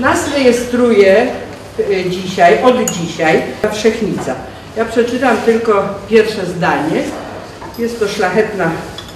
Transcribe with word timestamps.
Nas 0.00 0.18
rejestruje 0.34 1.26
y, 1.80 2.04
dzisiaj, 2.10 2.62
od 2.64 2.90
dzisiaj 2.90 3.42
Wszechnica. 3.72 4.34
Ja 4.76 4.84
przeczytam 4.84 5.36
tylko 5.36 5.88
pierwsze 6.08 6.46
zdanie. 6.46 7.02
Jest 7.78 8.00
to 8.00 8.08
szlachetna 8.08 8.70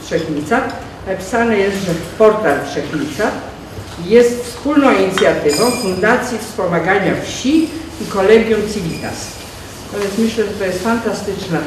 Wszechnica. 0.07 0.61
Napisane 1.07 1.59
jest, 1.59 1.77
że 1.87 1.93
portal 2.19 2.59
Wszechnica 2.71 3.31
jest 4.07 4.45
wspólną 4.45 4.93
inicjatywą 4.99 5.71
Fundacji 5.71 6.39
Wspomagania 6.39 7.13
Wsi 7.25 7.69
i 8.01 8.05
Kolegium 8.09 8.61
Civitas. 8.75 9.15
To 9.93 9.99
jest, 9.99 10.19
myślę, 10.19 10.45
że 10.45 10.51
to 10.51 10.65
jest 10.65 10.83
fantastyczna, 10.85 11.59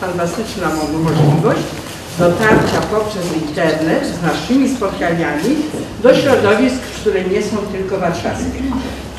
fantastyczna 0.00 0.68
mo- 0.68 0.98
możliwość 1.10 1.60
dotarcia 2.18 2.80
poprzez 2.90 3.24
internet 3.42 4.06
z 4.06 4.22
naszymi 4.22 4.76
spotkaniami 4.76 5.56
do 6.02 6.14
środowisk, 6.14 6.80
które 7.00 7.24
nie 7.24 7.42
są 7.42 7.56
tylko 7.56 7.98
warszawskie. 7.98 8.60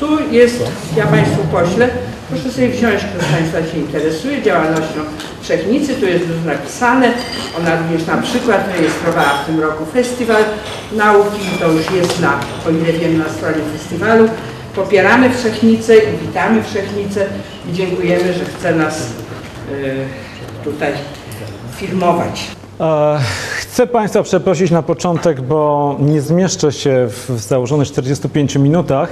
Tu 0.00 0.30
jest, 0.30 0.62
ja 0.96 1.06
Państwu 1.06 1.44
poślę, 1.52 1.88
proszę 2.28 2.50
sobie 2.50 2.68
wziąć, 2.68 3.00
kto 3.04 3.24
z 3.26 3.32
Państwa 3.32 3.72
się 3.72 3.78
interesuje 3.78 4.42
działalnością 4.42 5.00
Wszechnicy, 5.42 5.94
tu 5.94 6.06
jest 6.06 6.28
już 6.28 6.44
napisane, 6.46 7.12
ona 7.58 7.78
również 7.78 8.06
na 8.06 8.16
przykład 8.16 8.68
rejestrowała 8.76 9.42
w 9.42 9.46
tym 9.46 9.60
roku 9.60 9.84
festiwal 9.84 10.44
nauki, 10.92 11.40
to 11.60 11.72
już 11.72 11.90
jest 11.90 12.20
na, 12.20 12.40
o 12.66 12.70
ile 12.70 12.92
wiem, 12.92 13.18
na 13.18 13.28
stronie 13.28 13.62
festiwalu. 13.78 14.28
Popieramy 14.74 15.30
Wszechnicę 15.30 15.96
i 15.96 16.26
witamy 16.26 16.62
Wszechnicę 16.62 17.26
i 17.70 17.72
dziękujemy, 17.72 18.32
że 18.32 18.44
chce 18.44 18.74
nas 18.74 19.00
y, 19.72 20.64
tutaj 20.64 20.92
filmować. 21.76 22.61
E, 22.82 23.18
Chcę 23.60 23.86
Państwa 23.86 24.22
przeprosić 24.22 24.70
na 24.70 24.82
początek, 24.82 25.40
bo 25.40 25.96
nie 26.00 26.20
zmieszczę 26.20 26.72
się 26.72 27.08
w 27.08 27.40
założonych 27.40 27.88
45 27.88 28.56
minutach, 28.56 29.08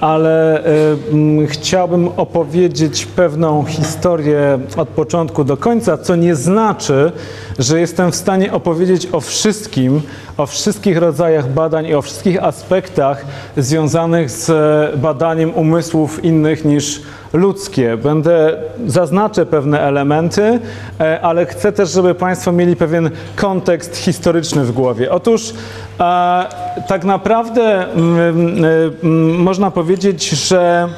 ale 0.00 0.64
e, 0.64 1.46
chciałbym 1.46 2.08
opowiedzieć 2.16 3.06
pewną 3.06 3.64
historię 3.64 4.58
od 4.76 4.88
początku 4.88 5.44
do 5.44 5.56
końca, 5.56 5.98
co 5.98 6.16
nie 6.16 6.34
znaczy, 6.34 7.12
że 7.58 7.80
jestem 7.80 8.12
w 8.12 8.16
stanie 8.16 8.52
opowiedzieć 8.52 9.08
o 9.12 9.20
wszystkim, 9.20 10.02
o 10.36 10.46
wszystkich 10.46 10.96
rodzajach 10.96 11.48
badań 11.52 11.86
i 11.86 11.94
o 11.94 12.02
wszystkich 12.02 12.44
aspektach 12.44 13.24
związanych 13.56 14.30
z 14.30 14.50
badaniem 14.96 15.54
umysłów 15.54 16.24
innych 16.24 16.64
niż 16.64 17.02
ludzkie. 17.32 17.96
Będę, 17.96 18.56
zaznaczę 18.86 19.46
pewne 19.46 19.80
elementy, 19.80 20.60
e, 21.00 21.20
ale 21.20 21.46
chcę 21.46 21.72
też, 21.72 21.90
żeby 21.90 22.14
Państwo 22.14 22.52
mieli 22.52 22.76
pewien 22.76 23.10
kontekst 23.36 23.96
historyczny 23.96 24.64
w 24.64 24.72
głowie. 24.72 25.12
Otóż 25.12 25.54
e, 26.00 26.46
tak 26.88 27.04
naprawdę 27.04 27.92
mm, 27.92 28.64
mm, 29.02 29.42
można 29.42 29.70
powiedzieć, 29.70 30.30
że 30.30 30.88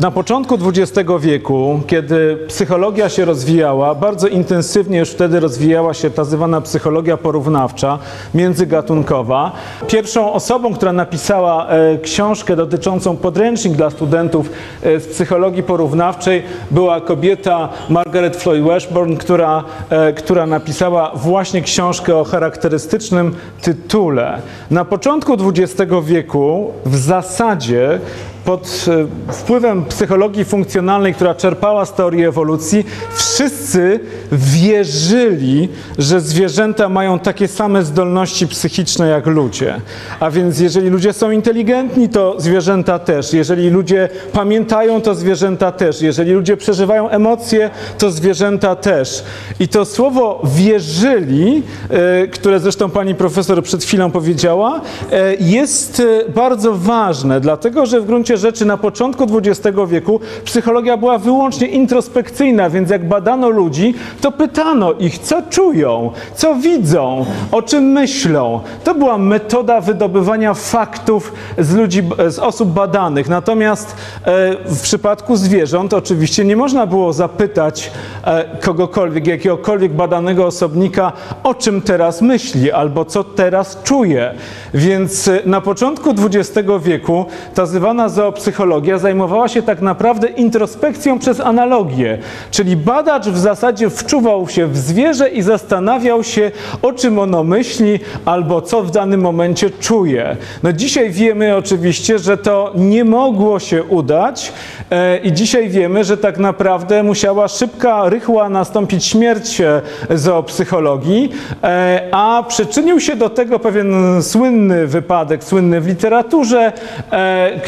na 0.00 0.10
początku 0.10 0.58
XX 0.68 1.10
wieku, 1.20 1.80
kiedy 1.86 2.38
psychologia 2.48 3.08
się 3.08 3.24
rozwijała, 3.24 3.94
bardzo 3.94 4.28
intensywnie 4.28 4.98
już 4.98 5.10
wtedy 5.10 5.40
rozwijała 5.40 5.94
się 5.94 6.10
ta 6.10 6.24
zwana 6.24 6.60
psychologia 6.60 7.16
porównawcza, 7.16 7.98
międzygatunkowa. 8.34 9.52
Pierwszą 9.88 10.32
osobą, 10.32 10.74
która 10.74 10.92
napisała 10.92 11.68
e, 11.68 11.98
książkę 11.98 12.56
dotyczącą 12.56 13.16
podręcznik 13.16 13.76
dla 13.76 13.90
studentów 13.90 14.50
e, 14.82 15.00
z 15.00 15.06
psychologii 15.06 15.62
porównawczej 15.62 16.42
była 16.70 17.00
kobieta 17.00 17.68
Margaret 17.88 18.36
Floyd 18.36 18.64
Washburn, 18.64 19.16
która, 19.16 19.64
e, 19.90 20.12
która 20.12 20.46
napisała 20.46 21.12
właśnie 21.14 21.62
książkę 21.62 22.16
o 22.16 22.24
charakterystycznym 22.24 23.34
tytule. 23.62 24.38
Na 24.70 24.84
początku 24.84 25.36
XX 25.48 25.92
wieku 26.04 26.72
w 26.86 26.96
zasadzie 26.96 28.00
pod 28.44 28.86
e, 29.28 29.32
wpływem 29.32 29.84
psychologii 29.84 30.44
funkcjonalnej, 30.44 31.14
która 31.14 31.34
czerpała 31.34 31.84
z 31.84 31.94
teorii 31.94 32.24
ewolucji, 32.24 32.84
wszyscy 33.14 34.00
wierzyli, 34.32 35.68
że 35.98 36.20
zwierzęta 36.20 36.88
mają 36.88 37.18
takie 37.18 37.48
same 37.48 37.84
zdolności 37.84 38.48
psychiczne 38.48 39.08
jak 39.08 39.26
ludzie. 39.26 39.80
A 40.20 40.30
więc 40.30 40.60
jeżeli 40.60 40.88
ludzie 40.88 41.12
są 41.12 41.30
inteligentni, 41.30 42.08
to 42.08 42.34
zwierzęta 42.38 42.98
też. 42.98 43.32
Jeżeli 43.32 43.70
ludzie 43.70 44.08
pamiętają, 44.32 45.00
to 45.00 45.14
zwierzęta 45.14 45.72
też. 45.72 46.02
Jeżeli 46.02 46.32
ludzie 46.32 46.56
przeżywają 46.56 47.08
emocje, 47.08 47.70
to 47.98 48.10
zwierzęta 48.10 48.76
też. 48.76 49.24
I 49.60 49.68
to 49.68 49.84
słowo 49.84 50.42
wierzyli, 50.56 51.62
e, 51.90 52.26
które 52.26 52.60
zresztą 52.60 52.90
pani 52.90 53.14
profesor 53.14 53.62
przed 53.62 53.84
chwilą 53.84 54.10
powiedziała, 54.10 54.80
e, 55.12 55.34
jest 55.34 56.02
bardzo 56.34 56.74
ważne, 56.74 57.40
dlatego 57.40 57.86
że 57.86 58.00
w 58.00 58.06
gruncie 58.06 58.31
rzeczy 58.36 58.64
na 58.64 58.76
początku 58.76 59.26
XX 59.38 59.78
wieku 59.88 60.20
psychologia 60.44 60.96
była 60.96 61.18
wyłącznie 61.18 61.66
introspekcyjna, 61.66 62.70
więc 62.70 62.90
jak 62.90 63.08
badano 63.08 63.48
ludzi, 63.48 63.94
to 64.20 64.32
pytano 64.32 64.92
ich, 64.92 65.18
co 65.18 65.42
czują, 65.42 66.10
co 66.34 66.54
widzą, 66.54 67.26
o 67.52 67.62
czym 67.62 67.84
myślą. 67.84 68.60
To 68.84 68.94
była 68.94 69.18
metoda 69.18 69.80
wydobywania 69.80 70.54
faktów 70.54 71.32
z 71.58 71.74
ludzi, 71.74 72.02
z 72.28 72.38
osób 72.38 72.68
badanych. 72.68 73.28
Natomiast 73.28 73.96
e, 74.24 74.56
w 74.66 74.80
przypadku 74.82 75.36
zwierząt 75.36 75.94
oczywiście 75.94 76.44
nie 76.44 76.56
można 76.56 76.86
było 76.86 77.12
zapytać 77.12 77.90
e, 78.24 78.58
kogokolwiek, 78.60 79.26
jakiegokolwiek 79.26 79.92
badanego 79.92 80.46
osobnika, 80.46 81.12
o 81.42 81.54
czym 81.54 81.82
teraz 81.82 82.22
myśli 82.22 82.72
albo 82.72 83.04
co 83.04 83.24
teraz 83.24 83.82
czuje. 83.82 84.34
Więc 84.74 85.28
e, 85.28 85.40
na 85.46 85.60
początku 85.60 86.10
XX 86.10 86.68
wieku 86.82 87.26
ta 87.54 87.66
zwana 87.66 88.08
zoopsychologia 88.22 88.98
zajmowała 88.98 89.48
się 89.48 89.62
tak 89.62 89.80
naprawdę 89.80 90.28
introspekcją 90.28 91.18
przez 91.18 91.40
analogię, 91.40 92.18
czyli 92.50 92.76
badacz 92.76 93.28
w 93.28 93.38
zasadzie 93.38 93.90
wczuwał 93.90 94.48
się 94.48 94.66
w 94.66 94.76
zwierzę 94.76 95.28
i 95.28 95.42
zastanawiał 95.42 96.24
się, 96.24 96.50
o 96.82 96.92
czym 96.92 97.18
ono 97.18 97.44
myśli 97.44 98.00
albo 98.24 98.62
co 98.62 98.82
w 98.82 98.90
danym 98.90 99.20
momencie 99.20 99.70
czuje. 99.70 100.36
No 100.62 100.72
dzisiaj 100.72 101.10
wiemy 101.10 101.56
oczywiście, 101.56 102.18
że 102.18 102.36
to 102.36 102.72
nie 102.74 103.04
mogło 103.04 103.58
się 103.58 103.84
udać 103.84 104.52
e, 104.90 105.18
i 105.18 105.32
dzisiaj 105.32 105.68
wiemy, 105.68 106.04
że 106.04 106.16
tak 106.16 106.38
naprawdę 106.38 107.02
musiała 107.02 107.48
szybka, 107.48 108.08
rychła 108.08 108.48
nastąpić 108.48 109.04
śmierć 109.04 109.60
e, 109.60 109.82
zoopsychologii, 110.10 111.30
e, 111.64 112.08
a 112.12 112.44
przyczynił 112.48 113.00
się 113.00 113.16
do 113.16 113.30
tego 113.30 113.58
pewien 113.58 114.22
słynny 114.22 114.86
wypadek, 114.86 115.44
słynny 115.44 115.80
w 115.80 115.86
literaturze, 115.86 116.72
e, 117.12 117.60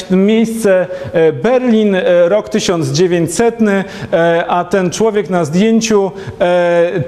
miejsce 0.45 0.87
e, 1.13 1.33
Berlin, 1.33 1.95
e, 1.95 2.29
rok 2.29 2.49
1900, 2.49 3.55
e, 4.13 4.47
a 4.49 4.65
ten 4.65 4.91
człowiek 4.91 5.31
na 5.31 5.45
zdjęciu 5.45 6.11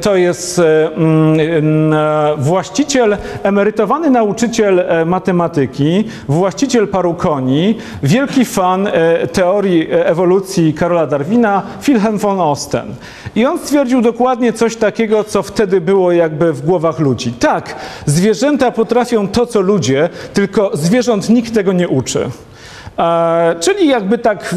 to 0.00 0.16
jest 0.16 0.58
mm, 0.58 1.94
właściciel, 2.38 3.16
emerytowany 3.42 4.10
nauczyciel 4.10 4.84
matematyki, 5.06 6.04
właściciel 6.28 6.88
paru 6.88 7.14
koni, 7.14 7.78
wielki 8.02 8.44
fan 8.44 8.88
teorii 9.32 9.88
ewolucji 9.90 10.74
Karola 10.74 11.06
Darwina, 11.06 11.62
Wilhelm 11.86 12.18
von 12.18 12.40
Osten. 12.40 12.94
I 13.36 13.46
on 13.46 13.58
stwierdził 13.58 14.02
dokładnie 14.02 14.52
coś 14.52 14.76
takiego, 14.76 15.24
co 15.24 15.42
wtedy 15.42 15.80
było 15.80 16.12
jakby 16.12 16.52
w 16.52 16.62
głowach 16.62 16.98
ludzi. 16.98 17.32
Tak, 17.32 17.74
zwierzęta 18.06 18.70
potrafią 18.70 19.28
to, 19.28 19.46
co 19.46 19.60
ludzie, 19.60 20.08
tylko 20.34 20.70
zwierząt 20.74 21.28
nikt 21.28 21.54
tego 21.54 21.72
nie 21.72 21.88
uczy. 21.88 22.30
Czyli 23.60 23.88
jakby 23.88 24.18
tak 24.18 24.54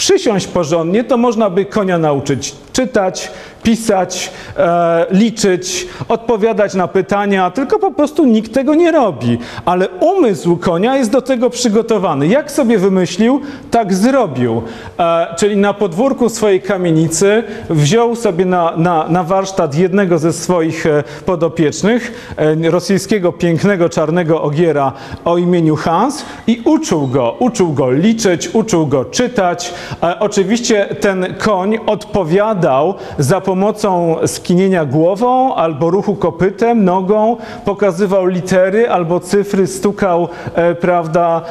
przysiąść 0.00 0.46
porządnie, 0.46 1.04
to 1.04 1.16
można 1.16 1.50
by 1.50 1.64
konia 1.64 1.98
nauczyć 1.98 2.54
czytać, 2.72 3.30
pisać, 3.62 4.30
e, 4.56 5.06
liczyć, 5.10 5.86
odpowiadać 6.08 6.74
na 6.74 6.88
pytania, 6.88 7.50
tylko 7.50 7.78
po 7.78 7.90
prostu 7.90 8.24
nikt 8.26 8.54
tego 8.54 8.74
nie 8.74 8.92
robi. 8.92 9.38
Ale 9.64 9.88
umysł 9.88 10.56
konia 10.56 10.96
jest 10.96 11.10
do 11.10 11.22
tego 11.22 11.50
przygotowany. 11.50 12.26
Jak 12.26 12.50
sobie 12.50 12.78
wymyślił, 12.78 13.40
tak 13.70 13.94
zrobił. 13.94 14.62
E, 14.98 15.34
czyli 15.38 15.56
na 15.56 15.74
podwórku 15.74 16.28
swojej 16.28 16.60
kamienicy 16.60 17.42
wziął 17.70 18.16
sobie 18.16 18.44
na, 18.44 18.76
na, 18.76 19.08
na 19.08 19.24
warsztat 19.24 19.74
jednego 19.74 20.18
ze 20.18 20.32
swoich 20.32 20.86
e, 20.86 21.04
podopiecznych, 21.26 22.34
e, 22.36 22.70
rosyjskiego 22.70 23.32
pięknego 23.32 23.88
czarnego 23.88 24.42
ogiera 24.42 24.92
o 25.24 25.38
imieniu 25.38 25.76
Hans 25.76 26.24
i 26.46 26.62
uczył 26.64 27.06
go, 27.06 27.36
uczył 27.38 27.72
go 27.72 27.90
liczyć, 27.90 28.50
uczył 28.54 28.86
go 28.86 29.04
czytać. 29.04 29.74
E, 30.02 30.18
oczywiście 30.18 30.86
ten 31.00 31.34
koń 31.38 31.78
odpowiadał 31.86 32.94
za 33.18 33.40
pomocą 33.40 34.16
skinienia 34.26 34.84
głową 34.84 35.54
albo 35.54 35.90
ruchu 35.90 36.14
kopytem, 36.14 36.84
nogą, 36.84 37.36
pokazywał 37.64 38.26
litery 38.26 38.90
albo 38.90 39.20
cyfry, 39.20 39.66
stukał, 39.66 40.28
e, 40.54 40.74
prawda, 40.74 41.42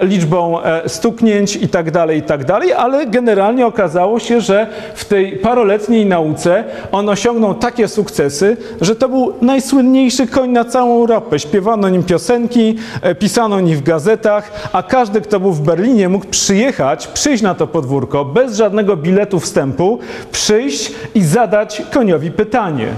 liczbą 0.00 0.62
e, 0.62 0.88
stuknięć 0.88 1.56
i 1.56 1.68
tak 1.68 1.90
dalej, 1.90 2.18
i 2.18 2.22
tak 2.22 2.44
dalej, 2.44 2.72
ale 2.72 3.06
generalnie 3.06 3.66
okazało 3.66 4.18
się, 4.18 4.40
że 4.40 4.66
w 4.94 5.04
tej 5.04 5.32
paroletniej 5.32 6.06
nauce 6.06 6.64
on 6.92 7.08
osiągnął 7.08 7.54
takie 7.54 7.88
sukcesy, 7.88 8.56
że 8.80 8.96
to 8.96 9.08
był 9.08 9.32
najsłynniejszy 9.40 10.26
koń 10.26 10.50
na 10.50 10.64
całą 10.64 10.94
Europę. 10.94 11.38
Śpiewano 11.38 11.88
nim 11.88 12.02
piosenki, 12.02 12.76
pisano 13.18 13.60
nim 13.60 13.76
w 13.76 13.82
gazetach, 13.82 14.70
a 14.72 14.82
każdy, 14.82 15.20
kto 15.20 15.40
był 15.40 15.52
w 15.52 15.60
Berlinie, 15.60 16.08
mógł 16.08 16.26
przyjechać, 16.26 17.06
przyjść 17.06 17.42
na 17.42 17.54
to 17.54 17.66
podwórko 17.74 18.24
bez 18.24 18.56
żadnego 18.56 18.96
biletu 18.96 19.40
wstępu, 19.40 19.98
przyjść 20.32 20.92
i 21.14 21.22
zadać 21.22 21.82
koniowi 21.92 22.30
pytanie. 22.30 22.88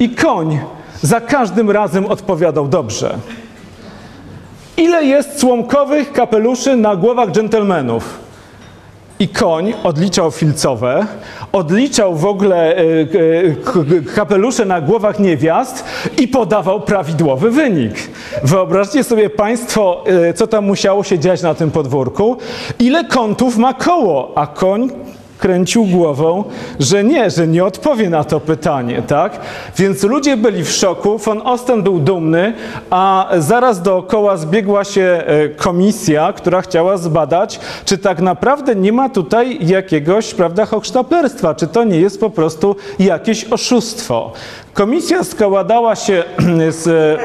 I 0.00 0.10
koń 0.10 0.58
za 1.02 1.20
każdym 1.20 1.70
razem 1.70 2.06
odpowiadał 2.06 2.68
dobrze. 2.68 3.18
Ile 4.76 5.04
jest 5.04 5.40
słomkowych 5.40 6.12
kapeluszy 6.12 6.76
na 6.76 6.96
głowach 6.96 7.30
dżentelmenów? 7.30 8.23
I 9.18 9.28
koń 9.28 9.74
odliczał 9.84 10.30
filcowe, 10.30 11.06
odliczał 11.52 12.14
w 12.14 12.26
ogóle 12.26 12.76
e, 12.76 12.80
e, 12.80 14.14
kapelusze 14.14 14.64
na 14.64 14.80
głowach 14.80 15.18
niewiast 15.18 15.84
i 16.18 16.28
podawał 16.28 16.80
prawidłowy 16.80 17.50
wynik. 17.50 17.94
Wyobraźcie 18.42 19.04
sobie 19.04 19.30
Państwo, 19.30 20.04
e, 20.06 20.34
co 20.34 20.46
tam 20.46 20.64
musiało 20.64 21.04
się 21.04 21.18
dziać 21.18 21.42
na 21.42 21.54
tym 21.54 21.70
podwórku. 21.70 22.36
Ile 22.78 23.04
kątów 23.04 23.56
ma 23.56 23.74
koło, 23.74 24.32
a 24.34 24.46
koń 24.46 24.90
kręcił 25.38 25.84
głową, 25.84 26.44
że 26.80 27.04
nie, 27.04 27.30
że 27.30 27.46
nie 27.46 27.64
odpowie 27.64 28.10
na 28.10 28.24
to 28.24 28.40
pytanie, 28.40 29.02
tak? 29.06 29.40
Więc 29.76 30.02
ludzie 30.02 30.36
byli 30.36 30.64
w 30.64 30.70
szoku, 30.70 31.18
von 31.18 31.42
Osten 31.44 31.82
był 31.82 31.98
dumny, 31.98 32.52
a 32.90 33.28
zaraz 33.38 33.82
dookoła 33.82 34.36
zbiegła 34.36 34.84
się 34.84 35.02
e, 35.26 35.48
komisja, 35.48 36.32
która 36.32 36.62
chciała 36.62 36.96
zbadać, 36.96 37.60
czy 37.84 37.98
tak 37.98 38.20
naprawdę 38.20 38.74
nie 38.74 38.92
ma 38.92 39.08
tutaj 39.08 39.66
jakiegoś, 39.66 40.34
prawda, 40.34 40.66
hochsztaplerstwa, 40.66 41.54
czy 41.54 41.66
to 41.66 41.84
nie 41.84 42.00
jest 42.00 42.20
po 42.20 42.30
prostu 42.30 42.76
jakieś 42.98 43.44
oszustwo. 43.44 44.32
Komisja 44.74 45.24
składała 45.24 45.96
się 45.96 46.24
z 46.82 47.18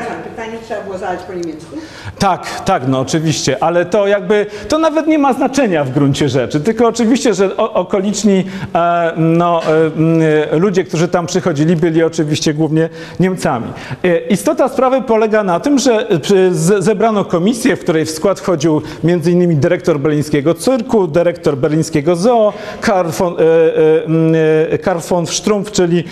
Po 1.27 1.33
niemiecku. 1.33 1.75
tak, 2.19 2.61
tak, 2.65 2.87
no 2.87 2.99
oczywiście, 2.99 3.63
ale 3.63 3.85
to 3.85 4.07
jakby, 4.07 4.45
to 4.67 4.77
nawet 4.77 5.07
nie 5.07 5.19
ma 5.19 5.33
znaczenia 5.33 5.83
w 5.83 5.89
gruncie 5.91 6.29
rzeczy, 6.29 6.59
tylko 6.59 6.87
oczywiście, 6.87 7.33
że 7.33 7.57
okoliczni 7.57 8.43
e, 8.75 9.13
no, 9.17 9.61
e, 9.63 10.51
e, 10.53 10.57
ludzie, 10.59 10.83
którzy 10.83 11.07
tam 11.07 11.25
przychodzili, 11.27 11.75
byli 11.75 12.03
oczywiście 12.03 12.53
głównie 12.53 12.89
Niemcami. 13.19 13.67
E, 14.03 14.19
istota 14.19 14.67
sprawy 14.67 15.01
polega 15.01 15.43
na 15.43 15.59
tym, 15.59 15.79
że 15.79 16.07
z- 16.51 16.83
zebrano 16.83 17.25
komisję, 17.25 17.75
w 17.75 17.79
której 17.79 18.05
w 18.05 18.11
skład 18.11 18.39
wchodził 18.39 18.81
m.in. 19.03 19.59
dyrektor 19.59 19.99
berlińskiego 19.99 20.53
cyrku, 20.53 21.07
dyrektor 21.07 21.57
berlińskiego 21.57 22.15
zoo, 22.15 22.53
Karl 22.81 23.09
von, 23.09 23.33
e, 23.33 23.39
e, 23.39 24.71
e, 24.73 24.77
Karl 24.77 24.99
von 25.09 25.27
Strumpf, 25.27 25.71
czyli 25.71 26.03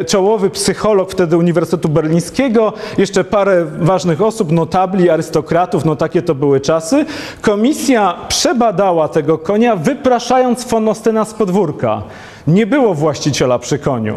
e, 0.00 0.04
czołowy 0.04 0.50
psycholog 0.50 1.12
wtedy 1.12 1.36
Uniwersytetu 1.36 1.88
Berlińskiego, 1.88 2.72
jeszcze 2.98 3.24
parę 3.24 3.64
ważnych 3.78 4.15
osób, 4.22 4.52
notabli, 4.52 5.10
arystokratów, 5.10 5.84
no 5.84 5.96
takie 5.96 6.22
to 6.22 6.34
były 6.34 6.60
czasy. 6.60 7.06
Komisja 7.40 8.14
przebadała 8.28 9.08
tego 9.08 9.38
konia, 9.38 9.76
wypraszając 9.76 10.64
von 10.64 10.88
Ostena 10.88 11.24
z 11.24 11.34
podwórka. 11.34 12.02
Nie 12.46 12.66
było 12.66 12.94
właściciela 12.94 13.58
przy 13.58 13.78
koniu. 13.78 14.16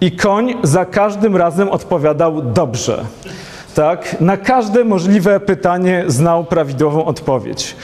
I 0.00 0.12
koń 0.12 0.54
za 0.62 0.84
każdym 0.84 1.36
razem 1.36 1.68
odpowiadał 1.68 2.42
dobrze. 2.42 3.04
Tak? 3.74 4.20
Na 4.20 4.36
każde 4.36 4.84
możliwe 4.84 5.40
pytanie 5.40 6.04
znał 6.06 6.44
prawidłową 6.44 7.04
odpowiedź. 7.04 7.76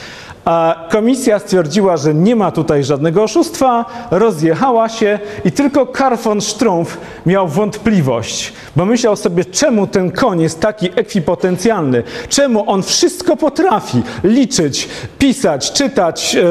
A 0.45 0.87
komisja 0.91 1.39
stwierdziła, 1.39 1.97
że 1.97 2.15
nie 2.15 2.37
ma 2.37 2.51
tutaj 2.51 2.85
żadnego 2.85 3.23
oszustwa, 3.23 3.85
rozjechała 4.11 4.89
się 4.89 5.19
i 5.45 5.53
tylko 5.53 5.87
Karl 5.87 6.17
von 6.17 6.41
Strumpf 6.41 6.99
miał 7.27 7.49
wątpliwość, 7.49 8.53
bo 8.77 8.85
myślał 8.85 9.17
sobie, 9.17 9.45
czemu 9.45 9.87
ten 9.87 10.11
koń 10.11 10.41
jest 10.41 10.61
taki 10.61 10.91
ekwipotencjalny, 10.97 12.03
czemu 12.29 12.71
on 12.71 12.83
wszystko 12.83 13.37
potrafi 13.37 14.03
liczyć, 14.25 14.89
pisać, 15.19 15.73
czytać, 15.73 16.37
e, 16.37 16.43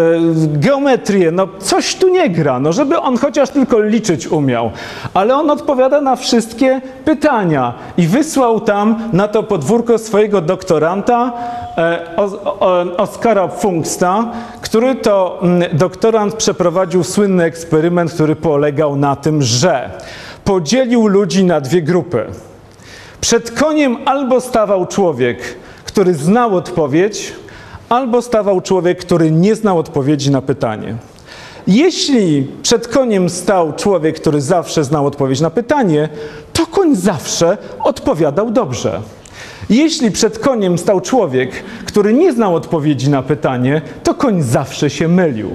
geometrię, 0.47 1.31
no 1.31 1.47
coś 1.59 1.95
tu 1.95 2.09
nie 2.09 2.29
gra, 2.29 2.59
no 2.59 2.73
żeby 2.73 2.99
on 2.99 3.17
chociaż 3.17 3.49
tylko 3.49 3.79
liczyć 3.79 4.27
umiał. 4.27 4.71
Ale 5.13 5.35
on 5.35 5.49
odpowiada 5.49 6.01
na 6.01 6.15
wszystkie 6.15 6.81
pytania 7.05 7.73
i 7.97 8.07
wysłał 8.07 8.59
tam 8.59 9.09
na 9.13 9.27
to 9.27 9.43
podwórko 9.43 9.97
swojego 9.97 10.41
doktoranta, 10.41 11.33
Oskara 12.97 13.47
Funksta, 13.47 14.31
który 14.61 14.95
to 14.95 15.39
mm, 15.41 15.77
doktorant 15.77 16.33
przeprowadził 16.35 17.03
słynny 17.03 17.43
eksperyment, 17.43 18.13
który 18.13 18.35
polegał 18.35 18.95
na 18.95 19.15
tym, 19.15 19.41
że 19.41 19.89
podzielił 20.43 21.07
ludzi 21.07 21.43
na 21.43 21.61
dwie 21.61 21.81
grupy. 21.81 22.25
Przed 23.21 23.51
koniem 23.51 23.97
albo 24.05 24.41
stawał 24.41 24.85
człowiek, 24.85 25.37
który 25.85 26.13
znał 26.13 26.55
odpowiedź, 26.55 27.33
albo 27.89 28.21
stawał 28.21 28.61
człowiek, 28.61 28.99
który 28.99 29.31
nie 29.31 29.55
znał 29.55 29.79
odpowiedzi 29.79 30.31
na 30.31 30.41
pytanie. 30.41 30.95
Jeśli 31.67 32.47
przed 32.61 32.87
koniem 32.87 33.29
stał 33.29 33.73
człowiek, 33.73 34.19
który 34.19 34.41
zawsze 34.41 34.83
znał 34.83 35.05
odpowiedź 35.05 35.41
na 35.41 35.49
pytanie, 35.49 36.09
to 36.53 36.65
koń 36.65 36.95
zawsze 36.95 37.57
odpowiadał 37.83 38.51
dobrze. 38.51 39.01
Jeśli 39.69 40.11
przed 40.11 40.39
koniem 40.39 40.77
stał 40.77 41.01
człowiek, 41.01 41.51
który 41.85 42.13
nie 42.13 42.33
znał 42.33 42.55
odpowiedzi 42.55 43.09
na 43.09 43.21
pytanie, 43.21 43.81
to 44.03 44.13
koń 44.13 44.41
zawsze 44.41 44.89
się 44.89 45.07
mylił. 45.07 45.49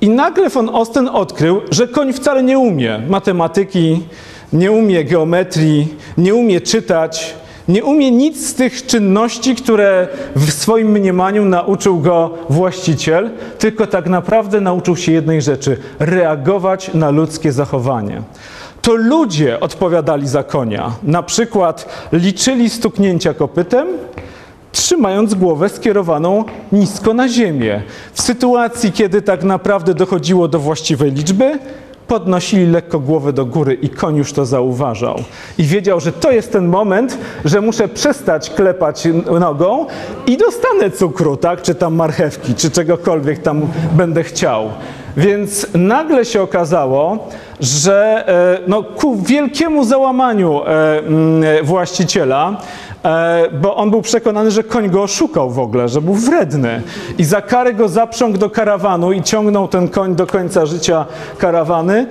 I 0.00 0.08
nagle 0.08 0.50
von 0.50 0.68
Osten 0.68 1.08
odkrył, 1.08 1.60
że 1.70 1.88
koń 1.88 2.12
wcale 2.12 2.42
nie 2.42 2.58
umie 2.58 3.00
matematyki, 3.08 4.02
nie 4.52 4.72
umie 4.72 5.04
geometrii, 5.04 5.94
nie 6.18 6.34
umie 6.34 6.60
czytać, 6.60 7.34
nie 7.68 7.84
umie 7.84 8.10
nic 8.10 8.46
z 8.48 8.54
tych 8.54 8.86
czynności, 8.86 9.54
które 9.54 10.08
w 10.36 10.52
swoim 10.52 10.88
mniemaniu 10.88 11.44
nauczył 11.44 12.00
go 12.00 12.34
właściciel, 12.50 13.30
tylko 13.58 13.86
tak 13.86 14.06
naprawdę 14.06 14.60
nauczył 14.60 14.96
się 14.96 15.12
jednej 15.12 15.42
rzeczy 15.42 15.76
reagować 15.98 16.94
na 16.94 17.10
ludzkie 17.10 17.52
zachowanie. 17.52 18.22
To 18.88 18.96
ludzie 18.96 19.60
odpowiadali 19.60 20.28
za 20.28 20.42
konia. 20.42 20.92
Na 21.02 21.22
przykład 21.22 21.88
liczyli 22.12 22.70
stuknięcia 22.70 23.34
kopytem, 23.34 23.88
trzymając 24.72 25.34
głowę 25.34 25.68
skierowaną 25.68 26.44
nisko 26.72 27.14
na 27.14 27.28
ziemię. 27.28 27.82
W 28.12 28.22
sytuacji, 28.22 28.92
kiedy 28.92 29.22
tak 29.22 29.44
naprawdę 29.44 29.94
dochodziło 29.94 30.48
do 30.48 30.58
właściwej 30.58 31.12
liczby, 31.12 31.58
podnosili 32.06 32.66
lekko 32.66 33.00
głowę 33.00 33.32
do 33.32 33.46
góry 33.46 33.74
i 33.74 33.88
koń 33.88 34.16
już 34.16 34.32
to 34.32 34.46
zauważał. 34.46 35.22
I 35.58 35.64
wiedział, 35.64 36.00
że 36.00 36.12
to 36.12 36.30
jest 36.30 36.52
ten 36.52 36.68
moment, 36.68 37.18
że 37.44 37.60
muszę 37.60 37.88
przestać 37.88 38.50
klepać 38.50 39.08
nogą 39.40 39.86
i 40.26 40.36
dostanę 40.36 40.90
cukru, 40.90 41.36
tak? 41.36 41.62
Czy 41.62 41.74
tam 41.74 41.94
marchewki, 41.94 42.54
czy 42.54 42.70
czegokolwiek 42.70 43.38
tam 43.38 43.62
będę 43.92 44.22
chciał. 44.22 44.70
Więc 45.16 45.66
nagle 45.74 46.24
się 46.24 46.42
okazało, 46.42 47.28
że 47.60 48.24
e, 48.28 48.68
no, 48.68 48.82
ku 48.82 49.16
wielkiemu 49.16 49.84
załamaniu 49.84 50.62
e, 50.62 50.98
mm, 50.98 51.64
właściciela, 51.64 52.56
e, 53.04 53.48
bo 53.52 53.76
on 53.76 53.90
był 53.90 54.02
przekonany, 54.02 54.50
że 54.50 54.62
koń 54.62 54.90
go 54.90 55.02
oszukał 55.02 55.50
w 55.50 55.58
ogóle, 55.58 55.88
że 55.88 56.00
był 56.00 56.14
wredny. 56.14 56.82
I 57.18 57.24
za 57.24 57.42
karę 57.42 57.74
go 57.74 57.88
zaprzągł 57.88 58.38
do 58.38 58.50
karawanu 58.50 59.12
i 59.12 59.22
ciągnął 59.22 59.68
ten 59.68 59.88
koń 59.88 60.14
do 60.14 60.26
końca 60.26 60.66
życia 60.66 61.06
karawany, 61.38 62.06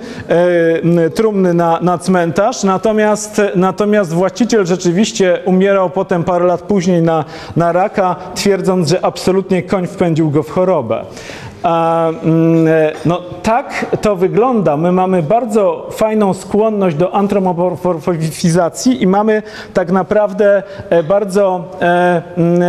trumny 1.14 1.54
na, 1.54 1.78
na 1.82 1.98
cmentarz. 1.98 2.64
Natomiast, 2.64 3.42
natomiast 3.54 4.12
właściciel 4.12 4.66
rzeczywiście 4.66 5.40
umierał 5.44 5.90
potem 5.90 6.24
parę 6.24 6.44
lat 6.44 6.62
później 6.62 7.02
na, 7.02 7.24
na 7.56 7.72
raka, 7.72 8.16
twierdząc, 8.34 8.88
że 8.88 9.04
absolutnie 9.04 9.62
koń 9.62 9.86
wpędził 9.86 10.30
go 10.30 10.42
w 10.42 10.50
chorobę. 10.50 11.04
Mm, 11.62 12.68
e, 12.68 12.92
no 13.04 13.22
tak 13.42 13.86
to 14.00 14.16
wygląda. 14.16 14.76
My 14.76 14.92
mamy 14.92 15.22
bardzo 15.22 15.88
fajną 15.90 16.34
skłonność 16.34 16.96
do 16.96 17.14
antropomorfizacji 17.14 19.02
i 19.02 19.06
mamy 19.06 19.42
tak 19.74 19.92
naprawdę 19.92 20.62
e, 20.90 21.02
bardzo 21.02 21.64
e, 21.80 22.22
mm, 22.36 22.62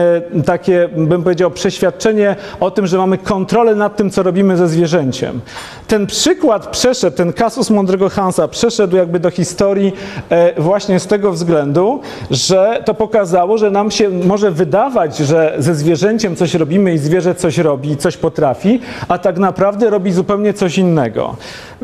takie, 0.46 0.90
bym 0.98 1.24
powiedział, 1.24 1.52
przeświadczenie 1.52 2.36
o 2.60 2.72
tym, 2.72 2.88
że 2.88 2.98
mamy 2.98 3.18
kontrolę 3.18 3.76
nad 3.76 3.96
tym, 3.96 4.10
co 4.10 4.24
robimy 4.24 4.58
ze 4.58 4.68
zwierzęciem. 4.68 5.42
Ten 5.90 6.08
przykład 6.08 6.68
przeszedł, 6.68 7.18
ten 7.18 7.34
kasus 7.34 7.70
mądrego 7.70 8.10
Hansa 8.10 8.48
przeszedł 8.48 8.96
jakby 8.96 9.20
do 9.20 9.30
historii 9.30 9.94
e, 10.30 10.62
właśnie 10.62 11.00
z 11.00 11.08
tego 11.08 11.32
względu, 11.32 12.02
że 12.32 12.84
to 12.86 12.94
pokazało, 12.94 13.58
że 13.58 13.72
nam 13.72 13.92
się 13.92 14.10
może 14.10 14.52
wydawać, 14.52 15.18
że 15.18 15.56
ze 15.58 15.76
zwierzęciem 15.76 16.36
coś 16.36 16.54
robimy 16.54 16.94
i 16.94 16.98
zwierzę 16.98 17.36
coś 17.36 17.58
robi 17.58 17.98
coś 17.98 18.18
potrafi, 18.18 18.80
a 19.08 19.18
tak 19.18 19.38
naprawdę 19.38 19.90
robi 19.90 20.12
zupełnie 20.12 20.54
coś 20.54 20.78
innego. 20.78 21.36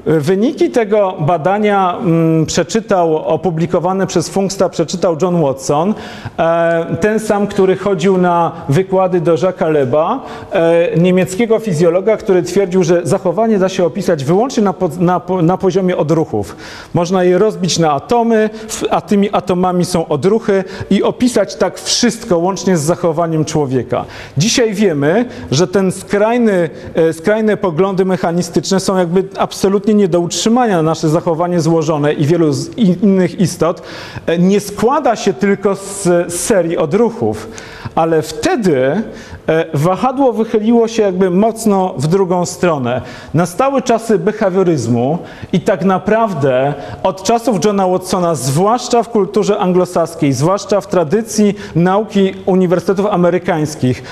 Wyniki 0.06 0.70
tego 0.70 1.14
badania 1.20 1.98
mm, 1.98 2.46
przeczytał, 2.46 3.18
opublikowane 3.18 4.08
przez 4.08 4.30
Funksta, 4.30 4.70
przeczytał 4.70 5.18
John 5.22 5.42
Watson, 5.42 5.94
e, 6.40 6.96
ten 7.02 7.20
sam, 7.20 7.48
który 7.48 7.76
chodził 7.76 8.18
na 8.18 8.52
wykłady 8.70 9.22
do 9.22 9.36
Jacques'a 9.36 9.72
Leba, 9.72 10.20
e, 10.52 10.98
niemieckiego 10.98 11.60
fizjologa, 11.60 12.18
który 12.18 12.44
twierdził, 12.44 12.84
że 12.84 13.02
zachowanie 13.04 13.60
da 13.60 13.70
się 13.70 13.86
opisać 13.86 14.24
wyłącznie 14.24 14.64
na, 14.64 14.74
na, 15.00 15.22
na 15.42 15.58
poziomie 15.58 15.98
odruchów. 15.98 16.56
Można 16.94 17.24
je 17.24 17.38
rozbić 17.38 17.80
na 17.80 17.92
atomy, 17.92 18.50
a 18.90 19.02
tymi 19.02 19.30
atomami 19.32 19.86
są 19.86 20.08
odruchy 20.08 20.64
i 20.90 21.04
opisać 21.04 21.56
tak 21.56 21.80
wszystko, 21.80 22.38
łącznie 22.38 22.78
z 22.78 22.82
zachowaniem 22.82 23.46
człowieka. 23.46 24.06
Dzisiaj 24.38 24.74
wiemy, 24.74 25.26
że 25.52 25.68
ten 25.68 25.92
skrajny, 25.92 26.70
e, 26.96 27.14
skrajne 27.14 27.58
poglądy 27.58 28.06
mechanistyczne 28.06 28.80
są 28.80 28.98
jakby 28.98 29.24
absolutnie 29.38 29.85
nie 29.94 30.08
do 30.08 30.20
utrzymania. 30.20 30.82
Nasze 30.82 31.10
zachowanie 31.10 31.62
złożone 31.62 32.14
i 32.14 32.26
wielu 32.26 32.52
innych 32.78 33.40
istot 33.40 33.82
e, 34.26 34.38
nie 34.38 34.60
składa 34.60 35.16
się 35.16 35.34
tylko 35.34 35.76
z 35.76 36.34
serii 36.34 36.78
odruchów, 36.78 37.48
ale 37.96 38.22
wtedy 38.22 39.02
e, 39.48 39.66
wahadło 39.74 40.34
wychyliło 40.34 40.88
się 40.88 41.04
jakby 41.04 41.30
mocno 41.30 41.94
w 41.98 42.08
drugą 42.08 42.46
stronę. 42.46 43.02
Nastały 43.34 43.82
czasy 43.82 44.20
behawioryzmu 44.20 45.18
i 45.54 45.60
tak 45.60 45.86
naprawdę 45.86 46.74
od 47.04 47.24
czasów 47.24 47.66
Johna 47.66 47.88
Watsona, 47.88 48.36
zwłaszcza 48.36 49.04
w 49.04 49.10
kulturze 49.10 49.58
anglosaskiej, 49.58 50.34
zwłaszcza 50.34 50.82
w 50.82 50.88
tradycji 50.88 51.56
nauki 51.76 52.34
uniwersytetów 52.46 53.06
amerykańskich, 53.06 54.04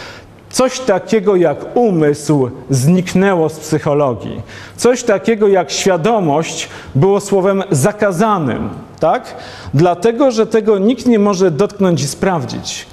Coś 0.54 0.80
takiego 0.80 1.36
jak 1.36 1.58
umysł 1.78 2.50
zniknęło 2.70 3.50
z 3.50 3.60
psychologii. 3.60 4.42
Coś 4.78 5.04
takiego 5.04 5.48
jak 5.48 5.72
świadomość 5.72 6.70
było 6.96 7.20
słowem 7.20 7.64
zakazanym, 7.72 8.70
tak? 9.00 9.36
Dlatego, 9.74 10.32
że 10.32 10.48
tego 10.48 10.78
nikt 10.78 11.06
nie 11.06 11.20
może 11.20 11.52
dotknąć 11.52 12.02
i 12.02 12.08
sprawdzić. 12.08 12.86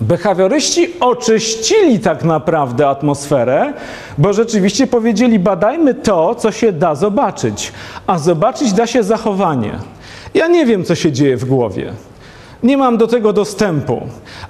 Behawioryści 0.00 0.88
oczyścili 1.00 1.98
tak 1.98 2.24
naprawdę 2.24 2.88
atmosferę, 2.88 3.72
bo 4.18 4.32
rzeczywiście 4.32 4.86
powiedzieli: 4.86 5.38
badajmy 5.38 5.94
to, 5.94 6.34
co 6.34 6.52
się 6.52 6.72
da 6.72 6.94
zobaczyć, 6.94 7.72
a 8.06 8.18
zobaczyć 8.18 8.72
da 8.72 8.86
się 8.86 9.02
zachowanie. 9.02 9.78
Ja 10.34 10.46
nie 10.46 10.66
wiem, 10.66 10.84
co 10.84 10.94
się 10.94 11.12
dzieje 11.12 11.36
w 11.36 11.44
głowie. 11.44 11.92
Nie 12.62 12.76
mam 12.76 12.96
do 12.96 13.06
tego 13.06 13.32
dostępu. 13.32 14.00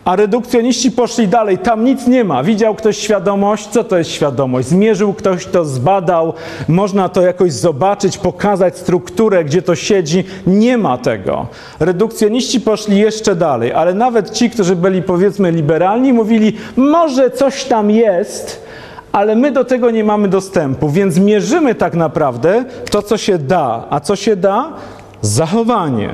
A 0.05 0.17
redukcjoniści 0.17 0.91
poszli 0.91 1.29
dalej. 1.29 1.59
Tam 1.59 1.85
nic 1.85 2.07
nie 2.07 2.25
ma. 2.25 2.43
Widział 2.43 2.75
ktoś 2.75 2.97
świadomość? 2.99 3.67
Co 3.67 3.85
to 3.85 3.99
jest 3.99 4.11
świadomość? 4.11 4.69
Zmierzył 4.69 5.15
ktoś 5.15 5.47
to, 5.47 5.65
zbadał. 5.65 6.33
Można 6.69 7.09
to 7.09 7.23
jakoś 7.23 7.53
zobaczyć, 7.53 8.19
pokazać 8.19 8.79
strukturę, 8.79 9.45
gdzie 9.45 9.63
to 9.63 9.75
siedzi. 9.75 10.25
Nie 10.47 10.79
ma 10.79 10.99
tego. 10.99 11.47
Redukcjoniści 11.81 12.61
poszli 12.61 12.99
jeszcze 12.99 13.37
dalej, 13.37 13.73
ale 13.73 13.95
nawet 13.95 14.31
ci, 14.31 14.51
którzy 14.51 14.77
byli 14.77 15.03
powiedzmy 15.03 15.53
liberalni, 15.53 16.13
mówili, 16.13 16.57
może 16.77 17.31
coś 17.31 17.65
tam 17.65 17.91
jest, 17.91 18.67
ale 19.13 19.37
my 19.37 19.51
do 19.53 19.65
tego 19.65 19.91
nie 19.91 20.05
mamy 20.05 20.29
dostępu, 20.29 20.91
więc 20.91 21.19
mierzymy 21.19 21.75
tak 21.75 21.95
naprawdę 21.95 22.65
to, 22.91 23.03
co 23.03 23.17
się 23.17 23.39
da. 23.39 23.85
A 23.91 24.01
co 24.01 24.17
się 24.17 24.37
da? 24.37 24.73
Zachowanie. 25.21 26.11